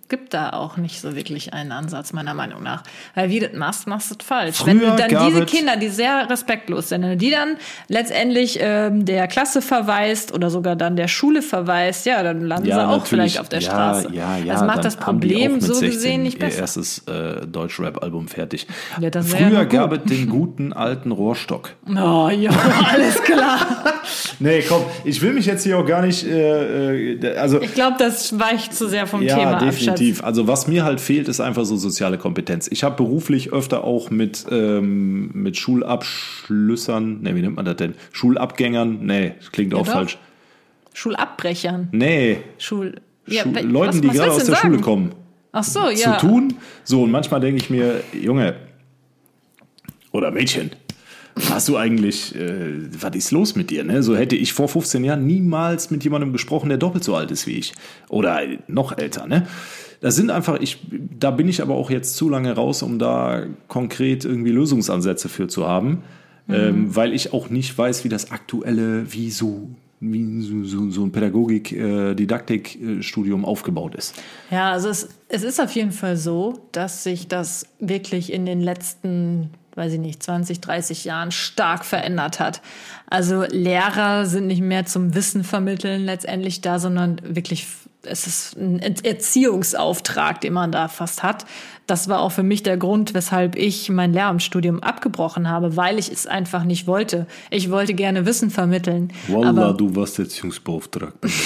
gibt 0.10 0.34
da 0.34 0.51
auch 0.51 0.78
nicht 0.78 0.99
so 1.01 1.16
wirklich 1.16 1.53
einen 1.53 1.72
Ansatz, 1.72 2.14
meiner 2.14 2.34
Meinung 2.34 2.64
nach. 2.64 2.84
Weil 3.16 3.30
wie 3.30 3.39
du 3.39 3.47
das 3.47 3.57
machst, 3.57 3.88
machst 3.88 4.12
du 4.12 4.16
das 4.16 4.26
falsch. 4.28 4.66
wenn 4.66 4.80
Früher 4.80 4.91
du 4.91 5.07
dann 5.07 5.28
diese 5.28 5.43
es- 5.43 5.51
Kinder, 5.51 5.78
die 5.78 5.89
sehr 5.89 6.30
respektlos 6.30 6.89
sind, 6.89 7.03
wenn 7.03 7.12
du 7.12 7.18
die 7.18 7.32
dann 7.32 7.57
letztendlich 7.88 8.57
ähm, 8.62 9.05
der 9.05 9.28
Klasse 9.28 9.62
verweist 9.62 10.34
oder 10.34 10.49
sogar 10.49 10.76
dann 10.76 10.95
der 10.95 11.07
Schule 11.07 11.41
verweist, 11.41 12.05
ja, 12.05 12.22
dann 12.24 12.41
landen 12.41 12.66
sie 12.66 12.74
auch 12.74 13.05
vielleicht 13.05 13.39
auf 13.39 13.49
der 13.49 13.60
ja, 13.60 13.70
Straße. 13.70 14.10
Ja, 14.14 14.38
ja, 14.38 14.53
das 14.53 14.64
macht 14.64 14.84
das 14.84 14.95
Problem 14.95 15.62
so 15.62 15.74
16 15.74 15.89
gesehen 15.91 16.24
nicht 16.24 16.39
Ihr 16.39 16.45
besser. 16.47 16.62
erstes 16.62 16.99
äh, 17.07 17.45
Deutschrap-Album 17.45 18.28
fertig. 18.28 18.68
Ja, 18.99 19.10
ja 19.14 19.22
Früher 19.22 19.66
gab 19.66 19.93
es 19.93 20.03
den 20.03 20.30
guten 20.30 20.74
alten 20.74 21.12
Rohrstock. 21.12 21.72
Oh 21.88 22.30
ja, 22.30 22.51
alles 22.93 23.22
klar. 23.24 23.60
Nee, 24.41 24.64
komm, 24.68 24.84
ich 25.03 25.22
will 25.22 25.34
mich 25.34 25.45
jetzt 25.45 25.64
hier 25.64 25.78
auch 25.78 25.86
gar 25.86 26.01
nicht. 26.01 26.26
Äh, 26.26 27.14
äh, 27.14 27.38
also, 27.38 27.62
Ich 27.62 27.74
glaube, 27.74 27.97
das 27.99 28.39
weicht 28.39 28.74
zu 28.74 28.88
sehr 28.88 29.05
vom 29.05 29.22
ja, 29.22 29.36
Thema 29.36 29.57
ab, 29.57 29.64
definitiv. 30.00 30.24
Also 30.24 30.47
was 30.47 30.68
mir 30.68 30.84
halt 30.84 31.00
fehlt, 31.02 31.28
ist 31.28 31.39
einfach 31.39 31.66
so 31.66 31.76
soziale 31.78 32.18
Kompetenz. 32.18 32.68
Ich 32.72 32.84
habe 32.84 32.95
beruflich 32.95 33.52
öfter 33.54 33.84
auch 33.84 34.10
mit, 34.10 34.45
ähm, 34.52 35.30
mit 35.34 35.58
Schulabschlüssern, 35.58 37.22
ne, 37.22 37.36
wie 37.36 37.41
nennt 37.41 37.56
man 37.56 37.66
das 37.66 37.76
denn? 37.78 37.95
Schulabgängern? 38.12 39.00
Nee, 39.06 39.34
klingt 39.52 39.74
auch 39.74 39.86
doch. 39.86 39.93
falsch. 39.93 40.18
Schulabbrechern. 40.93 41.89
Nee, 41.91 42.39
Schul. 42.58 42.95
Ja, 43.28 43.43
Schu 43.43 43.54
we- 43.56 43.62
Leuten, 43.62 43.88
was- 43.95 44.02
die 44.02 44.08
was 44.08 44.16
gerade 44.16 44.32
aus 44.32 44.38
der 44.38 44.45
denn 44.47 44.56
Schule 44.56 44.74
sagen? 44.74 44.84
kommen. 44.84 45.12
Ach 45.52 45.64
so, 45.64 45.89
ja. 45.89 46.18
zu 46.18 46.28
tun. 46.28 46.54
So, 46.84 47.04
und 47.04 47.12
manchmal 47.12 47.39
denke 47.39 47.58
ich 47.62 47.70
mir, 47.70 48.02
Junge 48.14 48.56
oder 50.12 50.32
Mädchen, 50.32 50.72
hast 51.50 51.70
du 51.70 51.78
eigentlich, 51.78 52.36
äh, 52.36 52.74
was 53.00 53.16
ist 53.16 53.32
los 53.32 53.56
mit 53.56 53.70
dir? 53.70 53.84
Ne? 53.84 54.04
So 54.04 54.16
hätte 54.16 54.36
ich 54.36 54.54
vor 54.54 54.68
15 54.68 55.04
Jahren 55.04 55.26
niemals 55.26 55.92
mit 55.92 56.04
jemandem 56.04 56.32
gesprochen, 56.32 56.70
der 56.70 56.78
doppelt 56.78 57.04
so 57.04 57.16
alt 57.16 57.32
ist 57.32 57.48
wie 57.48 57.58
ich. 57.58 57.74
Oder 58.10 58.42
noch 58.68 58.98
älter, 58.98 59.28
ne? 59.28 59.48
Das 60.02 60.16
sind 60.16 60.32
einfach, 60.32 60.62
ich, 60.62 60.78
da 61.20 61.30
bin 61.32 61.50
ich 61.50 61.62
aber 61.62 61.76
auch 61.76 61.92
jetzt 61.92 62.16
zu 62.16 62.30
lange 62.30 62.54
raus, 62.54 62.84
um 62.84 63.00
da 63.00 63.44
konkret 63.68 64.24
irgendwie 64.24 64.52
Lösungsansätze 64.52 65.28
für 65.28 65.50
zu 65.50 65.68
haben, 65.68 66.04
ähm, 66.48 66.96
weil 66.96 67.14
ich 67.14 67.34
auch 67.34 67.50
nicht 67.50 67.78
weiß, 67.78 68.06
wie 68.06 68.10
das 68.10 68.32
aktuelle, 68.32 69.12
wie 69.12 69.30
so, 69.30 69.68
wie 70.00 70.42
so, 70.42 70.64
so, 70.64 70.90
so 70.90 71.04
ein 71.04 71.12
Pädagogik-Didaktik-Studium 71.12 73.44
aufgebaut 73.44 73.96
ist. 73.96 74.16
Ja, 74.50 74.72
also 74.72 74.88
es, 74.88 75.10
es 75.28 75.44
ist 75.44 75.60
auf 75.60 75.74
jeden 75.74 75.92
Fall 75.92 76.16
so, 76.16 76.62
dass 76.72 77.04
sich 77.04 77.28
das 77.28 77.66
wirklich 77.80 78.32
in 78.32 78.46
den 78.46 78.62
letzten, 78.62 79.50
weiß 79.80 79.94
ich 79.94 80.00
nicht, 80.00 80.22
20, 80.22 80.62
30 80.62 81.06
Jahren 81.06 81.32
stark 81.32 81.86
verändert 81.86 82.40
hat. 82.40 82.62
Also 83.10 83.44
Lehrer 83.44 84.28
sind 84.28 84.46
nicht 84.46 84.62
mehr 84.62 84.86
zum 84.86 85.16
Wissen 85.16 85.44
vermitteln 85.44 86.06
letztendlich 86.06 86.62
da, 86.62 86.78
sondern 86.78 87.20
wirklich, 87.24 87.66
es 88.04 88.28
ist 88.28 88.58
ein 88.58 88.80
Erziehungsauftrag, 88.80 90.41
den 90.41 90.54
man 90.54 90.72
da 90.72 90.88
fast 90.88 91.24
hat. 91.24 91.45
Das 91.86 92.08
war 92.08 92.22
auch 92.22 92.32
für 92.32 92.43
mich 92.43 92.64
der 92.64 92.78
Grund, 92.78 93.14
weshalb 93.14 93.56
ich 93.56 93.89
mein 93.89 94.14
Lehramtsstudium 94.14 94.82
abgebrochen 94.82 95.50
habe, 95.50 95.76
weil 95.76 96.00
ich 96.00 96.12
es 96.12 96.28
einfach 96.28 96.64
nicht 96.64 96.88
wollte. 96.88 97.28
Ich 97.50 97.72
wollte 97.72 97.93
gerne 97.93 98.26
Wissen 98.26 98.52
vermitteln. 98.52 99.12
Wallah, 99.28 99.50
aber 99.50 99.74
du 99.74 99.95
warst 99.95 100.20
Erziehungsbeauftragter. 100.20 101.28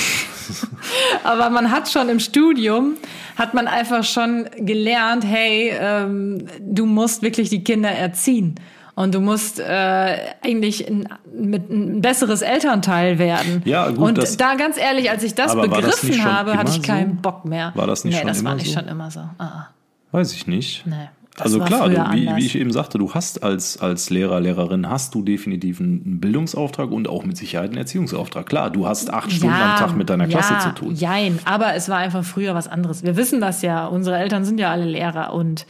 aber 1.24 1.50
man 1.50 1.72
hat 1.72 1.90
schon 1.90 2.10
im 2.10 2.20
Studium, 2.20 2.96
hat 3.36 3.54
man 3.54 3.68
einfach 3.68 4.04
schon 4.04 4.50
gelernt, 4.58 5.26
hey, 5.26 5.74
ähm, 5.78 6.46
du 6.60 6.86
musst 6.86 7.22
wirklich 7.22 7.50
die 7.50 7.64
Kinder 7.64 7.90
erziehen. 7.90 8.56
Und 8.96 9.16
du 9.16 9.22
musst 9.22 9.60
äh, 9.60 10.18
eigentlich 10.44 10.88
ein, 10.88 11.08
mit 11.36 11.70
ein 11.70 12.02
besseres 12.02 12.42
Elternteil 12.44 13.18
werden. 13.18 13.64
Ja, 13.66 13.90
gut, 13.90 13.98
Und 13.98 14.18
das- 14.20 14.38
da 14.38 14.56
ganz 14.56 14.78
ehrlich, 14.78 15.10
als 15.10 15.24
ich 15.24 15.34
das 15.34 15.56
war 15.56 15.68
das 15.68 15.78
begriffen 15.78 16.14
schon 16.14 16.26
habe, 16.26 16.58
hatte 16.58 16.72
ich 16.72 16.82
keinen 16.84 17.16
so? 17.16 17.22
Bock 17.22 17.46
mehr. 17.46 17.72
War 17.76 17.88
das 17.88 18.06
nicht 18.06 18.14
nee, 18.14 18.20
schon 18.20 18.28
das 18.28 18.44
war 18.44 18.52
immer 18.52 18.62
nicht 18.62 18.72
so? 18.72 18.80
schon 18.80 18.88
immer 18.88 19.10
so. 19.12 19.20
Ah, 19.20 19.44
ah. 19.44 19.68
Weiß 20.12 20.34
ich 20.34 20.46
nicht. 20.46 20.86
nee. 20.86 21.10
Das 21.36 21.46
also 21.46 21.62
war 21.62 21.66
klar, 21.66 21.90
du, 21.90 21.96
wie, 22.14 22.28
wie 22.36 22.46
ich 22.46 22.56
eben 22.56 22.72
sagte, 22.72 23.00
du 23.00 23.12
hast 23.16 23.42
als, 23.42 23.80
als 23.82 24.12
Lehrer, 24.12 24.40
Lehrerin, 24.40 24.88
hast 24.88 25.16
du 25.16 25.24
definitiv 25.24 25.80
einen 25.80 26.20
Bildungsauftrag 26.20 26.92
und 26.92 27.08
auch 27.08 27.26
mit 27.26 27.38
Sicherheit 27.38 27.70
einen 27.70 27.80
Erziehungsauftrag. 27.80 28.46
Klar, 28.46 28.70
du 28.70 28.86
hast 28.88 29.12
acht 29.12 29.32
Stunden 29.32 29.56
am 29.56 29.78
Tag 29.78 29.96
mit 29.96 30.12
deiner 30.12 30.28
Klasse 30.28 30.54
ja, 30.54 30.60
zu 30.60 30.70
tun. 30.76 30.94
Jein, 30.94 31.40
aber 31.46 31.74
es 31.74 31.90
war 31.90 31.98
einfach 31.98 32.24
früher 32.24 32.54
was 32.54 32.68
anderes. 32.68 33.04
Wir 33.04 33.18
wissen 33.18 33.42
das 33.42 33.64
ja. 33.64 33.88
Unsere 33.88 34.18
Eltern 34.18 34.46
sind 34.46 34.60
ja 34.60 34.70
alle 34.70 34.86
Lehrer 34.86 35.34
und 35.34 35.66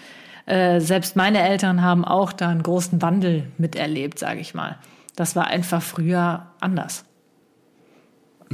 äh, 0.45 0.79
selbst 0.79 1.15
meine 1.15 1.41
Eltern 1.47 1.81
haben 1.81 2.03
auch 2.03 2.33
da 2.33 2.49
einen 2.49 2.63
großen 2.63 3.01
Wandel 3.01 3.43
miterlebt, 3.57 4.19
sage 4.19 4.39
ich 4.39 4.53
mal. 4.53 4.77
Das 5.15 5.35
war 5.35 5.47
einfach 5.47 5.81
früher 5.81 6.47
anders. 6.59 7.05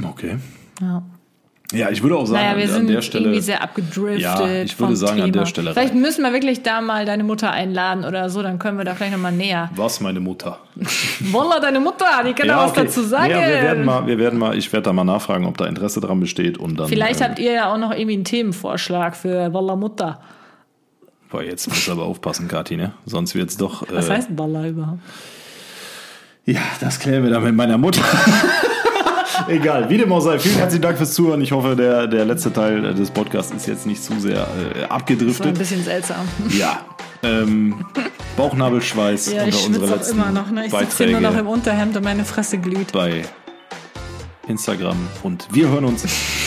Okay. 0.02 0.38
Ja. 0.80 1.02
Ja, 1.72 1.88
ich 1.88 2.02
würde 2.02 2.16
auch 2.16 2.26
sagen, 2.26 2.42
Naja, 2.44 2.56
wir 2.56 2.64
an 2.64 2.70
sind 2.70 2.88
der 2.88 3.00
Stelle. 3.00 3.26
irgendwie 3.26 3.40
sehr 3.40 3.62
abgedriftet. 3.62 4.20
Ja, 4.20 4.62
ich 4.62 4.78
würde 4.80 4.96
sagen, 4.96 5.14
Thema. 5.14 5.24
an 5.26 5.32
der 5.32 5.46
Stelle 5.46 5.72
Vielleicht 5.72 5.94
rein. 5.94 6.00
müssen 6.00 6.22
wir 6.24 6.32
wirklich 6.32 6.62
da 6.62 6.80
mal 6.80 7.04
deine 7.04 7.22
Mutter 7.22 7.52
einladen 7.52 8.04
oder 8.04 8.28
so, 8.28 8.42
dann 8.42 8.58
können 8.58 8.76
wir 8.76 8.84
da 8.84 8.94
vielleicht 8.94 9.12
nochmal 9.12 9.32
näher. 9.32 9.70
Was, 9.76 10.00
meine 10.00 10.18
Mutter? 10.18 10.58
Wolla, 11.30 11.60
deine 11.60 11.78
Mutter, 11.78 12.06
die 12.26 12.32
kann 12.32 12.48
da 12.48 12.64
was 12.64 12.72
okay. 12.72 12.82
dazu 12.84 13.02
sagen. 13.02 13.30
Ja, 13.30 13.38
wir 13.40 13.62
werden 13.62 13.84
mal, 13.84 14.06
wir 14.06 14.18
werden 14.18 14.38
mal, 14.38 14.58
ich 14.58 14.72
werde 14.72 14.84
da 14.84 14.92
mal 14.92 15.04
nachfragen, 15.04 15.46
ob 15.46 15.56
da 15.58 15.66
Interesse 15.66 16.00
dran 16.00 16.18
besteht 16.18 16.58
und 16.58 16.76
dann. 16.76 16.88
Vielleicht 16.88 17.20
äh, 17.20 17.24
habt 17.24 17.38
ihr 17.38 17.52
ja 17.52 17.72
auch 17.72 17.78
noch 17.78 17.92
irgendwie 17.92 18.14
einen 18.14 18.24
Themenvorschlag 18.24 19.14
für 19.14 19.52
Wolla 19.52 19.76
Mutter. 19.76 20.20
Boah, 21.30 21.42
jetzt 21.42 21.68
musst 21.68 21.86
du 21.86 21.92
aber 21.92 22.04
aufpassen, 22.04 22.48
Kathi, 22.48 22.76
ne? 22.76 22.92
Sonst 23.06 23.34
wird's 23.34 23.56
doch. 23.56 23.84
Was 23.92 24.08
äh, 24.08 24.12
heißt 24.12 24.28
Wolla 24.36 24.66
überhaupt? 24.66 24.98
Ja, 26.44 26.60
das 26.80 26.98
klären 26.98 27.22
wir 27.22 27.30
dann 27.30 27.44
mit 27.44 27.54
meiner 27.54 27.78
Mutter. 27.78 28.02
Egal, 29.48 29.88
wie 29.88 29.98
dem 29.98 30.12
auch 30.12 30.20
sei. 30.20 30.38
Vielen 30.38 30.56
herzlichen 30.56 30.82
Dank 30.82 30.98
fürs 30.98 31.14
Zuhören. 31.14 31.40
Ich 31.40 31.52
hoffe, 31.52 31.76
der, 31.76 32.06
der 32.06 32.24
letzte 32.24 32.52
Teil 32.52 32.84
äh, 32.84 32.94
des 32.94 33.10
Podcasts 33.10 33.52
ist 33.52 33.66
jetzt 33.66 33.86
nicht 33.86 34.02
zu 34.02 34.18
sehr 34.20 34.32
äh, 34.32 34.36
Das 34.36 34.48
war 34.48 34.84
ein 34.84 34.90
abgedriftet. 34.90 35.58
bisschen 35.58 35.84
seltsam. 35.84 36.28
Ja. 36.58 36.84
Ähm, 37.22 37.84
Bauchnabelschweiß 38.36 39.32
Ja, 39.32 39.44
unter 39.44 39.48
ich 39.48 39.66
unsere 39.66 39.86
schwitze 39.86 39.92
auch 39.94 39.98
letzten 39.98 40.16
immer 40.16 40.30
noch. 40.32 40.50
Ne? 40.50 40.66
Ich 40.66 40.72
sitze 40.72 41.04
hier 41.04 41.20
nur 41.20 41.30
noch 41.30 41.38
im 41.38 41.46
Unterhemd 41.46 41.96
und 41.96 42.02
meine 42.04 42.24
Fresse 42.24 42.58
glüht. 42.58 42.92
bei 42.92 43.24
Instagram. 44.50 44.96
Und 45.22 45.48
wir 45.52 45.68
hören 45.68 45.84
uns 45.84 46.04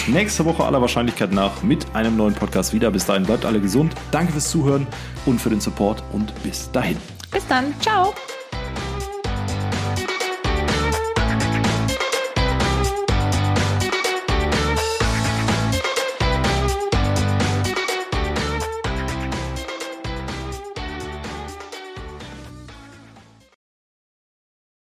nächste 0.07 0.45
Woche 0.45 0.63
aller 0.63 0.81
Wahrscheinlichkeit 0.81 1.31
nach 1.31 1.63
mit 1.63 1.85
einem 1.95 2.17
neuen 2.17 2.33
Podcast 2.33 2.73
wieder. 2.73 2.91
Bis 2.91 3.05
dahin 3.05 3.23
bleibt 3.23 3.45
alle 3.45 3.59
gesund. 3.59 3.93
Danke 4.11 4.33
fürs 4.33 4.49
Zuhören 4.49 4.87
und 5.25 5.39
für 5.39 5.49
den 5.49 5.61
Support 5.61 6.03
und 6.11 6.33
bis 6.43 6.71
dahin. 6.71 6.97
Bis 7.31 7.47
dann. 7.47 7.73
Ciao. 7.79 8.13